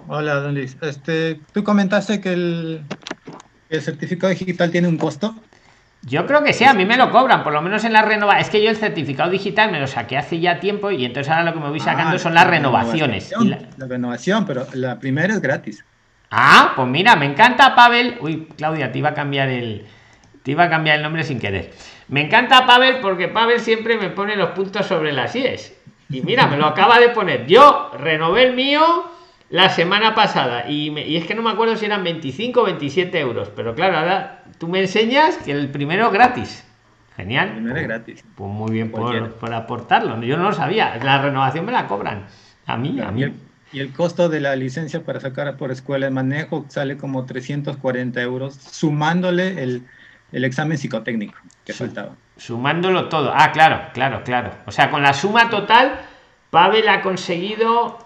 Hola, 0.07 0.35
don 0.35 0.55
Luis. 0.55 0.75
Este, 0.81 1.39
tú 1.53 1.63
comentaste 1.63 2.19
que 2.19 2.33
el, 2.33 2.81
¿El 3.73 3.81
certificado 3.81 4.31
digital 4.31 4.69
tiene 4.69 4.87
un 4.87 4.99
costo? 4.99 5.33
Yo 6.03 6.27
creo 6.27 6.43
que 6.43 6.53
sí, 6.53 6.63
a 6.63 6.75
mí 6.75 6.85
me 6.85 6.95
lo 6.95 7.09
cobran, 7.09 7.43
por 7.43 7.51
lo 7.53 7.59
menos 7.59 7.83
en 7.83 7.93
la 7.93 8.03
renovación. 8.03 8.41
Es 8.41 8.51
que 8.51 8.63
yo 8.63 8.69
el 8.69 8.77
certificado 8.77 9.31
digital 9.31 9.71
me 9.71 9.79
lo 9.79 9.87
saqué 9.87 10.15
hace 10.15 10.39
ya 10.39 10.59
tiempo 10.59 10.91
y 10.91 11.03
entonces 11.05 11.31
ahora 11.31 11.45
lo 11.45 11.53
que 11.55 11.59
me 11.59 11.69
voy 11.69 11.79
sacando 11.79 12.17
ah, 12.17 12.19
son 12.19 12.35
las 12.35 12.45
renovaciones. 12.45 13.33
La... 13.77 13.87
renovación, 13.87 14.45
pero 14.45 14.67
la 14.73 14.99
primera 14.99 15.33
es 15.33 15.41
gratis. 15.41 15.83
Ah, 16.29 16.73
pues 16.75 16.87
mira, 16.87 17.15
me 17.15 17.25
encanta 17.25 17.73
Pavel. 17.73 18.17
Uy, 18.21 18.47
Claudia, 18.55 18.91
te 18.91 18.99
iba 18.99 19.09
a 19.09 19.13
cambiar 19.15 19.49
el. 19.49 19.87
Te 20.43 20.51
iba 20.51 20.65
a 20.65 20.69
cambiar 20.69 20.97
el 20.97 21.01
nombre 21.01 21.23
sin 21.23 21.39
querer. 21.39 21.71
Me 22.09 22.25
encanta 22.25 22.67
Pavel 22.67 22.99
porque 23.01 23.27
Pavel 23.27 23.59
siempre 23.59 23.97
me 23.97 24.11
pone 24.11 24.35
los 24.35 24.51
puntos 24.51 24.85
sobre 24.85 25.13
las 25.13 25.35
IES. 25.35 25.73
Y 26.11 26.21
mira, 26.21 26.45
me 26.45 26.57
lo 26.57 26.67
acaba 26.67 26.99
de 26.99 27.09
poner. 27.09 27.47
Yo 27.47 27.89
renové 27.97 28.43
el 28.43 28.53
mío 28.53 29.12
la 29.53 29.69
semana 29.69 30.15
pasada 30.15 30.67
y, 30.67 31.15
es 31.15 31.27
que 31.27 31.35
no 31.35 31.43
me 31.43 31.51
acuerdo 31.51 31.77
si 31.77 31.85
eran 31.85 32.03
25 32.03 32.59
o 32.59 32.63
27 32.63 33.19
euros, 33.19 33.51
pero 33.55 33.75
claro, 33.75 33.99
ahora 33.99 34.45
tú 34.57 34.67
me 34.67 34.79
enseñas 34.79 35.37
que 35.37 35.51
el 35.51 35.69
primero 35.69 36.09
gratis. 36.09 36.63
Genial. 37.15 37.63
No 37.63 37.75
es 37.75 37.83
gratis. 37.83 38.25
Pues 38.33 38.49
muy 38.49 38.71
bien 38.71 38.89
por, 38.89 39.53
aportarlo. 39.53 40.19
Yo 40.23 40.37
no 40.37 40.45
lo 40.45 40.53
sabía. 40.53 40.97
La 41.03 41.21
renovación 41.21 41.65
me 41.67 41.71
la 41.71 41.87
cobran. 41.87 42.25
A 42.65 42.77
mí, 42.77 42.99
a 42.99 43.11
mí. 43.11 43.31
Y 43.71 43.79
el, 43.79 43.93
costo 43.93 44.27
de 44.27 44.39
la 44.39 44.55
licencia 44.55 45.03
para 45.03 45.19
sacar 45.19 45.55
por 45.55 45.69
escuela 45.69 46.07
de 46.07 46.11
manejo 46.11 46.65
sale 46.69 46.97
como 46.97 47.27
340 47.27 48.19
euros, 48.23 48.55
sumándole 48.55 49.61
el, 49.61 49.83
el 50.31 50.45
examen 50.45 50.79
psicotécnico 50.79 51.37
que 51.63 51.73
faltaba. 51.73 52.15
Sumándolo 52.37 53.07
todo. 53.07 53.31
Ah, 53.31 53.51
claro, 53.51 53.81
claro, 53.93 54.23
claro. 54.23 54.49
O 54.65 54.71
sea, 54.71 54.89
con 54.89 55.03
la 55.03 55.13
suma 55.13 55.51
total, 55.51 55.99
Pavel 56.49 56.87
ha 56.89 57.03
conseguido 57.03 58.02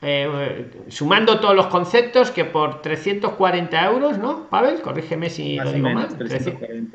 eh, 0.00 0.70
sumando 0.88 1.40
todos 1.40 1.56
los 1.56 1.66
conceptos 1.66 2.30
que 2.30 2.44
por 2.44 2.82
340 2.82 3.84
euros, 3.86 4.18
¿no? 4.18 4.44
Pavel, 4.44 4.80
corrígeme 4.80 5.28
si 5.28 5.56
lo 5.56 5.72
digo 5.72 5.90
mal. 5.90 6.08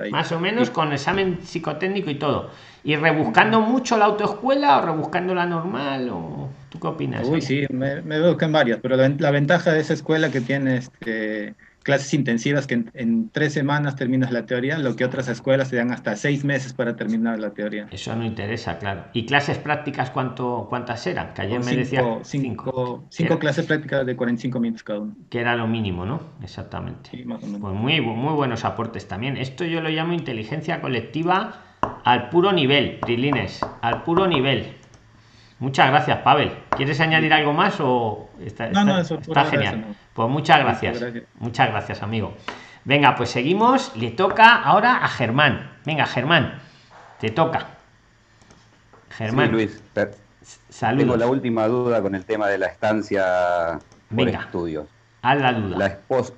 Más 0.10 0.32
o 0.32 0.40
menos 0.40 0.70
con 0.70 0.94
examen 0.94 1.40
psicotécnico 1.42 2.10
y 2.10 2.16
todo. 2.16 2.50
¿Y 2.86 2.96
rebuscando 2.96 3.60
mucho 3.60 3.98
la 3.98 4.06
autoescuela 4.06 4.78
o 4.78 4.86
rebuscando 4.86 5.36
la 5.36 5.46
normal? 5.46 6.10
O, 6.10 6.50
¿Tú 6.70 6.80
qué 6.80 6.88
opinas? 6.88 7.28
Uy, 7.28 7.42
sí, 7.42 7.66
me, 7.70 8.02
me 8.02 8.20
veo 8.20 8.38
que 8.38 8.46
en 8.46 8.52
varias, 8.54 8.80
pero 8.82 8.96
la, 8.96 9.10
la, 9.10 9.32
ventaja 9.32 9.74
de 9.74 9.82
esa 9.82 9.94
escuela 9.94 10.32
que 10.32 10.42
tiene 10.42 10.78
este 10.78 11.56
clases 11.84 12.14
intensivas 12.14 12.66
que 12.68 12.86
en, 12.94 13.30
tres 13.30 13.54
semanas 13.54 13.96
terminas 13.96 14.32
la 14.32 14.46
teoría, 14.46 14.78
lo 14.78 14.96
que 14.96 15.06
otras 15.06 15.28
escuelas 15.28 15.70
te 15.70 15.76
dan 15.76 15.92
hasta 15.92 16.16
seis 16.16 16.44
meses 16.44 16.74
para 16.74 16.96
terminar 16.96 17.40
la 17.40 17.52
teoría. 17.52 17.88
Eso 17.92 18.16
no 18.16 18.26
interesa, 18.26 18.80
claro. 18.80 19.06
¿Y 19.14 19.26
clases 19.26 19.58
prácticas 19.58 20.10
cuánto, 20.10 20.68
cuántas 20.70 21.06
eran? 21.06 21.34
Que 21.34 21.44
ayer 21.44 21.64
me 21.64 21.76
decía 21.76 22.02
cinco, 22.24 23.06
cinco, 23.10 23.40
clases 23.40 23.66
prácticas 23.66 24.06
de 24.06 24.16
45 24.16 24.60
minutos 24.60 24.84
cada 24.84 25.00
uno. 25.00 25.16
Que 25.30 25.40
era 25.42 25.56
lo 25.56 25.68
mínimo, 25.68 26.06
¿no? 26.06 26.22
Exactamente. 26.42 27.12
Pues 27.26 27.74
muy, 27.74 28.02
muy 28.02 28.34
buenos 28.34 28.66
aportes 28.66 29.08
también. 29.08 29.38
Esto 29.38 29.66
yo 29.66 29.82
lo 29.82 29.90
llamo 29.90 30.14
inteligencia 30.14 30.82
colectiva 30.82 31.62
al 32.04 32.30
puro 32.30 32.52
nivel, 32.52 33.00
Prilines, 33.00 33.60
al 33.82 34.04
puro 34.04 34.28
nivel. 34.28 34.83
Muchas 35.60 35.90
gracias, 35.90 36.20
Pavel. 36.20 36.52
¿Quieres 36.76 37.00
añadir 37.00 37.34
algo 37.34 37.54
más 37.54 37.76
o 37.80 38.30
está, 38.42 38.68
no, 38.70 38.84
no, 38.84 39.00
eso 39.00 39.16
está 39.16 39.46
genial? 39.46 39.96
Pues 40.14 40.30
muchas 40.30 40.60
gracias. 40.60 41.04
Muchas 41.40 41.70
gracias, 41.70 42.04
amigo. 42.04 42.34
Venga, 42.86 43.16
pues 43.16 43.30
seguimos. 43.30 43.96
Le 43.96 44.12
toca 44.12 44.62
ahora 44.62 44.98
a 44.98 45.08
Germán. 45.08 45.72
Venga, 45.86 46.06
Germán, 46.06 46.60
te 47.20 47.30
toca. 47.30 47.68
Germán. 49.12 49.52
Luis. 49.52 49.82
Saludos. 50.70 51.04
Tengo 51.06 51.18
la 51.18 51.28
última 51.28 51.68
duda 51.68 52.02
con 52.02 52.16
el 52.16 52.26
tema 52.26 52.48
de 52.48 52.58
la 52.58 52.68
estancia 52.68 53.80
por 54.14 54.28
estudios. 54.28 54.88
Haz 55.22 55.40
la 55.40 55.54
duda. 55.54 55.78
La 55.78 55.86
esposa, 55.86 56.34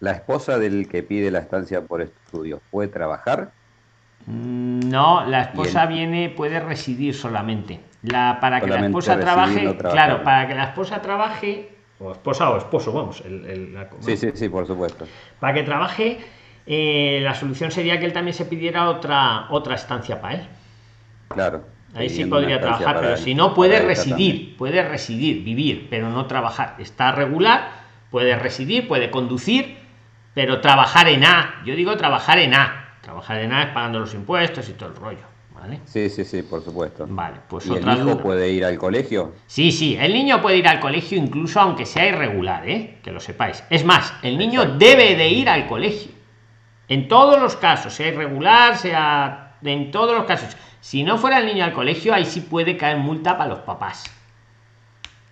la 0.00 0.12
esposa 0.12 0.58
del 0.58 0.88
que 0.88 1.02
pide 1.02 1.30
la 1.30 1.40
estancia 1.40 1.82
por 1.82 2.00
estudios, 2.00 2.60
¿puede 2.70 2.88
trabajar? 2.88 3.52
Mm, 4.26 4.88
no, 4.88 5.24
la 5.26 5.42
esposa 5.42 5.86
viene, 5.86 6.28
puede 6.30 6.60
residir 6.60 7.14
solamente. 7.14 7.80
La, 8.02 8.38
para 8.40 8.60
que 8.60 8.70
la 8.70 8.86
esposa 8.86 9.18
trabaje, 9.18 9.76
claro, 9.76 10.22
para 10.22 10.48
que 10.48 10.54
la 10.54 10.64
esposa 10.64 11.00
trabaje, 11.00 11.70
o 11.98 12.12
esposa 12.12 12.50
o 12.50 12.58
esposo, 12.58 12.92
vamos. 12.92 13.22
El, 13.24 13.78
sí, 14.00 14.16
sí, 14.16 14.30
sí, 14.34 14.48
por 14.48 14.66
supuesto. 14.66 15.06
Para 15.38 15.54
que 15.54 15.62
trabaje, 15.62 16.18
eh, 16.66 17.20
la 17.22 17.34
solución 17.34 17.70
sería 17.70 17.98
que 17.98 18.06
él 18.06 18.12
también 18.12 18.34
se 18.34 18.44
pidiera 18.44 18.88
otra, 18.88 19.46
otra 19.50 19.76
estancia 19.76 20.20
para 20.20 20.34
él. 20.34 20.48
Claro. 21.28 21.64
Ahí 21.94 22.08
sí 22.08 22.24
podría 22.24 22.60
trabajar, 22.60 23.00
pero 23.00 23.16
si 23.16 23.34
no 23.34 23.54
puede 23.54 23.80
residir, 23.80 24.56
puede 24.56 24.82
residir, 24.82 25.44
vivir, 25.44 25.88
pero 25.90 26.08
no 26.08 26.26
trabajar. 26.26 26.76
Está 26.78 27.12
regular, 27.12 27.68
puede 28.10 28.34
residir, 28.36 28.88
puede 28.88 29.10
conducir, 29.10 29.76
pero 30.32 30.60
trabajar 30.60 31.08
en 31.08 31.24
A. 31.24 31.62
Yo 31.66 31.76
digo 31.76 31.96
trabajar 31.96 32.38
en 32.38 32.54
A. 32.54 32.81
Trabajar 33.02 33.40
en 33.40 33.52
A 33.52 33.64
es 33.64 33.68
pagando 33.74 34.00
los 34.00 34.14
impuestos 34.14 34.68
y 34.68 34.72
todo 34.72 34.88
el 34.88 34.96
rollo. 34.96 35.32
Sí, 35.84 36.10
sí, 36.10 36.24
sí, 36.24 36.42
por 36.42 36.64
supuesto. 36.64 37.06
Vale, 37.08 37.36
pues 37.48 37.66
¿Y 37.66 37.74
el 37.74 37.88
hijo 37.88 38.18
puede 38.18 38.50
ir 38.50 38.64
al 38.64 38.78
colegio? 38.78 39.32
Sí, 39.46 39.70
sí, 39.70 39.96
el 39.98 40.12
niño 40.12 40.42
puede 40.42 40.56
ir 40.56 40.66
al 40.66 40.80
colegio 40.80 41.18
incluso 41.18 41.60
aunque 41.60 41.86
sea 41.86 42.06
irregular, 42.08 42.68
¿eh? 42.68 42.98
Que 43.02 43.12
lo 43.12 43.20
sepáis. 43.20 43.62
Es 43.70 43.84
más, 43.84 44.12
el 44.22 44.38
niño 44.38 44.76
debe 44.76 45.14
de 45.14 45.28
ir 45.28 45.48
al 45.48 45.66
colegio. 45.66 46.10
En 46.88 47.06
todos 47.06 47.40
los 47.40 47.56
casos, 47.56 47.94
sea 47.94 48.08
irregular, 48.08 48.76
sea 48.76 49.56
en 49.62 49.90
todos 49.90 50.16
los 50.16 50.24
casos. 50.24 50.56
Si 50.80 51.04
no 51.04 51.16
fuera 51.16 51.38
el 51.38 51.46
niño 51.46 51.64
al 51.64 51.72
colegio, 51.72 52.12
ahí 52.12 52.24
sí 52.24 52.40
puede 52.40 52.76
caer 52.76 52.96
multa 52.96 53.38
para 53.38 53.50
los 53.50 53.60
papás. 53.60 54.04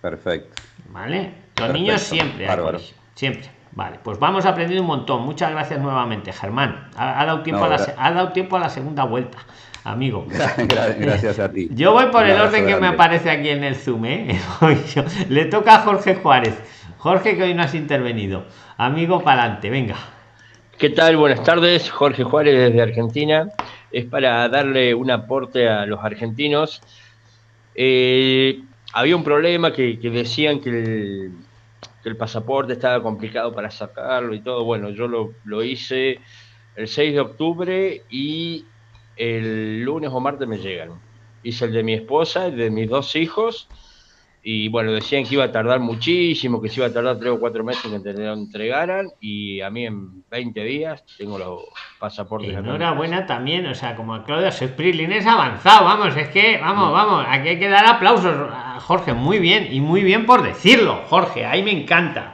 Perfecto. 0.01 0.61
¿Vale? 0.89 1.33
Los 1.57 1.73
niños 1.73 2.01
siempre 2.01 2.47
al 2.47 2.61
colegio. 2.61 2.95
Siempre. 3.15 3.49
Vale, 3.73 3.99
pues 4.03 4.19
vamos 4.19 4.45
aprendiendo 4.45 4.81
un 4.81 4.87
montón. 4.87 5.23
Muchas 5.23 5.51
gracias 5.51 5.79
nuevamente, 5.79 6.33
Germán. 6.33 6.89
Ha, 6.95 7.25
dado, 7.25 7.41
tiempo 7.41 7.63
a 7.63 7.69
la, 7.69 7.93
ha 7.97 8.11
dado 8.11 8.31
tiempo 8.33 8.57
a 8.57 8.59
la 8.59 8.69
segunda 8.69 9.05
vuelta 9.05 9.37
amigo. 9.83 10.25
Gracias 10.99 11.39
a 11.39 11.51
ti. 11.51 11.69
Yo 11.71 11.93
voy 11.93 12.07
por 12.07 12.25
el 12.25 12.39
orden 12.39 12.65
que 12.65 12.75
me 12.75 12.87
aparece 12.87 13.29
aquí 13.29 13.49
en 13.49 13.63
el 13.63 13.75
Zoom, 13.75 14.05
¿eh? 14.05 14.39
Le 15.29 15.45
toca 15.45 15.75
a 15.75 15.79
Jorge 15.79 16.15
Juárez. 16.15 16.55
Jorge, 16.97 17.35
que 17.35 17.43
hoy 17.43 17.53
no 17.53 17.63
has 17.63 17.73
intervenido. 17.73 18.45
Amigo, 18.77 19.23
para 19.23 19.43
adelante, 19.43 19.69
venga. 19.69 19.95
¿Qué 20.77 20.89
tal? 20.89 21.17
Buenas 21.17 21.43
tardes. 21.43 21.89
Jorge 21.89 22.23
Juárez 22.23 22.55
desde 22.55 22.81
Argentina. 22.81 23.49
Es 23.91 24.05
para 24.05 24.47
darle 24.49 24.93
un 24.93 25.09
aporte 25.11 25.67
a 25.67 25.85
los 25.85 26.03
argentinos. 26.03 26.81
Eh, 27.75 28.61
había 28.93 29.15
un 29.15 29.23
problema 29.23 29.73
que, 29.73 29.97
decían 30.01 30.59
que 30.59 30.69
el, 30.69 31.31
que 32.03 32.09
el, 32.09 32.17
pasaporte 32.17 32.73
estaba 32.73 33.01
complicado 33.01 33.53
para 33.53 33.71
sacarlo 33.71 34.33
y 34.33 34.41
todo. 34.41 34.63
Bueno, 34.63 34.89
yo 34.89 35.07
lo, 35.07 35.33
lo 35.43 35.63
hice 35.63 36.19
el 36.75 36.87
6 36.87 37.13
de 37.13 37.19
octubre 37.19 38.03
y 38.09 38.65
el 39.15 39.81
lunes 39.81 40.11
o 40.13 40.19
martes 40.19 40.47
me 40.47 40.57
llegan. 40.57 40.99
Hice 41.43 41.65
el 41.65 41.73
de 41.73 41.83
mi 41.83 41.93
esposa, 41.93 42.47
el 42.47 42.57
de 42.57 42.69
mis 42.69 42.89
dos 42.89 43.15
hijos, 43.15 43.67
y 44.43 44.69
bueno, 44.69 44.91
decían 44.91 45.23
que 45.23 45.35
iba 45.35 45.43
a 45.43 45.51
tardar 45.51 45.79
muchísimo, 45.79 46.61
que 46.61 46.69
se 46.69 46.79
iba 46.79 46.87
a 46.87 46.93
tardar 46.93 47.19
tres 47.19 47.31
o 47.31 47.39
cuatro 47.39 47.63
meses 47.63 47.85
en 47.85 48.01
que 48.03 48.13
te 48.13 48.19
lo 48.19 48.33
entregaran, 48.33 49.09
y 49.19 49.61
a 49.61 49.69
mí 49.69 49.85
en 49.85 50.23
20 50.29 50.63
días 50.63 51.03
tengo 51.17 51.37
los 51.37 51.61
pasaportes. 51.99 52.55
Enhorabuena 52.55 53.25
también, 53.27 53.67
o 53.67 53.75
sea, 53.75 53.95
como 53.95 54.23
Claudia 54.23 54.51
Sprilin 54.51 55.11
es 55.11 55.27
avanzado, 55.27 55.85
vamos, 55.85 56.17
es 56.17 56.29
que, 56.29 56.57
vamos, 56.57 56.91
vamos, 56.91 57.25
aquí 57.29 57.49
hay 57.49 57.59
que 57.59 57.69
dar 57.69 57.85
aplausos 57.85 58.35
a 58.51 58.79
Jorge, 58.79 59.13
muy 59.13 59.37
bien, 59.37 59.67
y 59.71 59.79
muy 59.79 60.03
bien 60.03 60.25
por 60.25 60.41
decirlo, 60.41 61.03
Jorge, 61.07 61.45
ahí 61.45 61.61
me 61.61 61.71
encanta. 61.71 62.31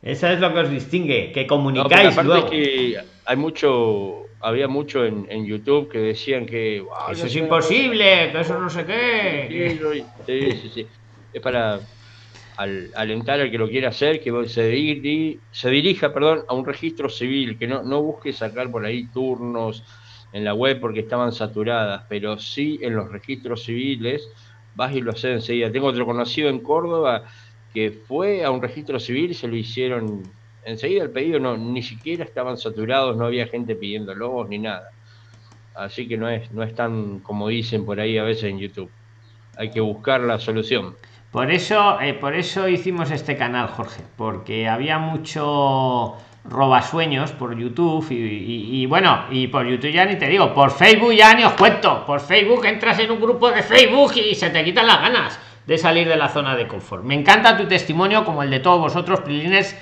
Eso 0.00 0.26
es 0.28 0.40
lo 0.40 0.52
que 0.52 0.60
os 0.60 0.70
distingue, 0.70 1.32
que 1.32 1.46
comunicáis. 1.46 2.16
que 2.50 2.96
hay 3.24 3.36
mucho 3.36 4.22
había 4.40 4.66
mucho 4.66 5.04
en, 5.04 5.26
en 5.30 5.46
YouTube 5.46 5.88
que 5.88 5.98
decían 5.98 6.46
que 6.46 6.84
eso 7.12 7.26
es 7.26 7.36
imposible, 7.36 8.30
que 8.32 8.40
eso 8.40 8.58
no 8.58 8.68
sé 8.68 8.84
qué. 8.84 9.78
Sí, 10.26 10.52
sí, 10.52 10.70
sí. 10.74 10.86
Es 11.32 11.40
para 11.40 11.80
al, 12.56 12.90
alentar 12.94 13.40
al 13.40 13.50
que 13.50 13.58
lo 13.58 13.68
quiera 13.68 13.88
hacer 13.88 14.20
que 14.20 14.30
se, 14.48 15.38
se 15.50 15.70
dirija 15.70 16.12
perdón, 16.12 16.44
a 16.48 16.54
un 16.54 16.64
registro 16.64 17.08
civil, 17.08 17.58
que 17.58 17.66
no, 17.66 17.82
no 17.82 18.02
busque 18.02 18.32
sacar 18.32 18.70
por 18.70 18.84
ahí 18.84 19.06
turnos 19.06 19.82
en 20.32 20.44
la 20.44 20.54
web 20.54 20.80
porque 20.80 21.00
estaban 21.00 21.32
saturadas, 21.32 22.04
pero 22.08 22.38
sí 22.38 22.78
en 22.82 22.96
los 22.96 23.10
registros 23.10 23.64
civiles 23.64 24.28
vas 24.74 24.94
y 24.94 25.00
lo 25.00 25.12
haces 25.12 25.36
enseguida. 25.36 25.70
Tengo 25.70 25.88
otro 25.88 26.06
conocido 26.06 26.48
en 26.48 26.60
Córdoba 26.60 27.24
que 27.74 27.90
fue 27.90 28.44
a 28.44 28.50
un 28.50 28.60
registro 28.60 29.00
civil 29.00 29.30
y 29.30 29.34
se 29.34 29.48
lo 29.48 29.56
hicieron 29.56 30.22
enseguida 30.64 31.02
el 31.02 31.10
pedido 31.10 31.40
no, 31.40 31.56
ni 31.56 31.82
siquiera 31.82 32.24
estaban 32.24 32.56
saturados, 32.56 33.16
no 33.16 33.26
había 33.26 33.46
gente 33.46 33.74
pidiendo 33.74 34.14
logos 34.14 34.48
ni 34.48 34.58
nada. 34.58 34.90
Así 35.74 36.06
que 36.06 36.16
no 36.16 36.28
es, 36.28 36.50
no 36.52 36.62
es 36.62 36.74
tan 36.74 37.20
como 37.20 37.48
dicen 37.48 37.84
por 37.84 37.98
ahí 37.98 38.18
a 38.18 38.24
veces 38.24 38.44
en 38.44 38.58
YouTube. 38.58 38.90
Hay 39.56 39.70
que 39.70 39.80
buscar 39.80 40.20
la 40.20 40.38
solución. 40.38 40.94
Por 41.32 41.50
eso, 41.50 42.00
eh, 42.00 42.14
por 42.14 42.34
eso 42.34 42.68
hicimos 42.68 43.10
este 43.10 43.36
canal, 43.36 43.68
Jorge, 43.68 44.02
porque 44.16 44.68
había 44.68 44.98
mucho 44.98 46.16
robasueños 46.44 47.32
por 47.32 47.56
YouTube 47.56 48.06
y, 48.10 48.84
bueno, 48.86 49.24
y 49.30 49.46
por 49.46 49.66
YouTube 49.66 49.92
ya 49.92 50.04
ni 50.04 50.16
te 50.16 50.28
digo, 50.28 50.52
por 50.54 50.70
Facebook 50.70 51.12
ya 51.12 51.34
ni 51.34 51.42
os 51.42 51.54
cuento. 51.54 52.04
Por 52.04 52.20
Facebook 52.20 52.64
entras 52.66 52.98
en 52.98 53.10
un 53.10 53.20
grupo 53.20 53.50
de 53.50 53.62
Facebook 53.62 54.12
y 54.16 54.34
se 54.34 54.50
te 54.50 54.62
quitan 54.62 54.86
las 54.86 55.00
ganas 55.00 55.40
de 55.66 55.78
salir 55.78 56.08
de 56.08 56.16
la 56.16 56.28
zona 56.28 56.54
de 56.54 56.68
confort. 56.68 57.02
Me 57.02 57.14
encanta 57.14 57.56
tu 57.56 57.66
testimonio, 57.66 58.24
como 58.24 58.42
el 58.42 58.50
de 58.50 58.60
todos 58.60 58.80
vosotros, 58.80 59.20
Prilines 59.20 59.74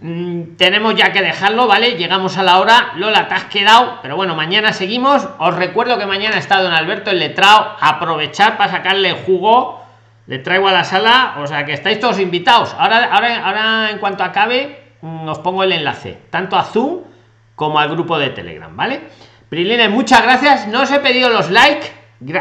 Mm, 0.00 0.56
tenemos 0.56 0.94
ya 0.94 1.12
que 1.12 1.22
dejarlo, 1.22 1.66
¿vale? 1.66 1.96
Llegamos 1.96 2.38
a 2.38 2.44
la 2.44 2.60
hora. 2.60 2.92
Lola, 2.96 3.26
te 3.26 3.34
has 3.34 3.44
quedado, 3.44 3.98
pero 4.00 4.14
bueno, 4.16 4.36
mañana 4.36 4.72
seguimos. 4.72 5.28
Os 5.38 5.54
recuerdo 5.56 5.98
que 5.98 6.06
mañana 6.06 6.38
está 6.38 6.62
don 6.62 6.72
Alberto 6.72 7.10
el 7.10 7.18
letrado. 7.18 7.76
Aprovechar 7.80 8.56
para 8.56 8.70
sacarle 8.70 9.12
jugo. 9.12 9.82
Le 10.28 10.38
traigo 10.38 10.68
a 10.68 10.72
la 10.72 10.84
sala, 10.84 11.36
o 11.38 11.46
sea 11.46 11.64
que 11.64 11.72
estáis 11.72 11.98
todos 12.00 12.20
invitados. 12.20 12.76
Ahora, 12.78 13.06
ahora, 13.10 13.46
ahora 13.46 13.90
en 13.90 13.98
cuanto 13.98 14.22
acabe, 14.22 14.78
os 15.00 15.38
pongo 15.38 15.62
el 15.62 15.72
enlace, 15.72 16.18
tanto 16.28 16.54
a 16.56 16.64
Zoom 16.64 17.00
como 17.54 17.78
al 17.78 17.88
grupo 17.88 18.18
de 18.18 18.28
Telegram, 18.28 18.76
¿vale? 18.76 19.00
Prilines, 19.48 19.90
muchas 19.90 20.22
gracias. 20.22 20.68
No 20.68 20.82
os 20.82 20.90
he 20.90 21.00
pedido 21.00 21.30
los 21.30 21.50
likes. 21.50 21.90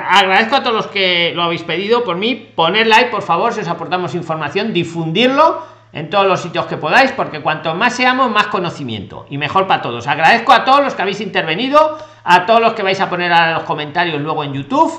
Agradezco 0.06 0.58
a 0.58 0.64
todos 0.64 0.76
los 0.76 0.88
que 0.88 1.32
lo 1.34 1.44
habéis 1.44 1.64
pedido 1.64 2.04
por 2.04 2.18
mí. 2.18 2.36
Poner 2.36 2.88
like, 2.88 3.10
por 3.10 3.22
favor, 3.22 3.54
si 3.54 3.62
os 3.62 3.68
aportamos 3.70 4.16
información, 4.16 4.74
difundirlo 4.74 5.64
en 5.94 6.10
todos 6.10 6.28
los 6.28 6.42
sitios 6.42 6.66
que 6.66 6.76
podáis, 6.76 7.14
porque 7.14 7.42
cuanto 7.42 7.74
más 7.74 7.96
seamos, 7.96 8.30
más 8.30 8.48
conocimiento 8.48 9.26
y 9.30 9.38
mejor 9.38 9.66
para 9.66 9.82
todos. 9.82 10.08
Agradezco 10.08 10.52
a 10.52 10.66
todos 10.66 10.84
los 10.84 10.94
que 10.94 11.02
habéis 11.02 11.22
intervenido, 11.22 11.98
a 12.30 12.46
todos 12.46 12.60
los 12.60 12.74
que 12.74 12.84
vais 12.84 13.00
a 13.00 13.10
poner 13.10 13.32
a 13.32 13.54
los 13.54 13.64
comentarios 13.64 14.22
luego 14.22 14.44
en 14.44 14.54
youtube 14.54 14.92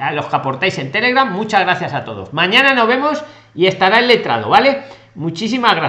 a 0.00 0.12
los 0.12 0.26
que 0.26 0.36
aportáis 0.36 0.76
en 0.78 0.90
telegram 0.90 1.32
muchas 1.32 1.60
gracias 1.60 1.94
a 1.94 2.04
todos. 2.04 2.32
Mañana 2.32 2.74
nos 2.74 2.88
vemos 2.88 3.24
y 3.54 3.66
estará 3.66 4.00
el 4.00 4.08
letrado 4.08 4.48
vale 4.48 4.82
muchísimas 5.14 5.76
gracias 5.76 5.82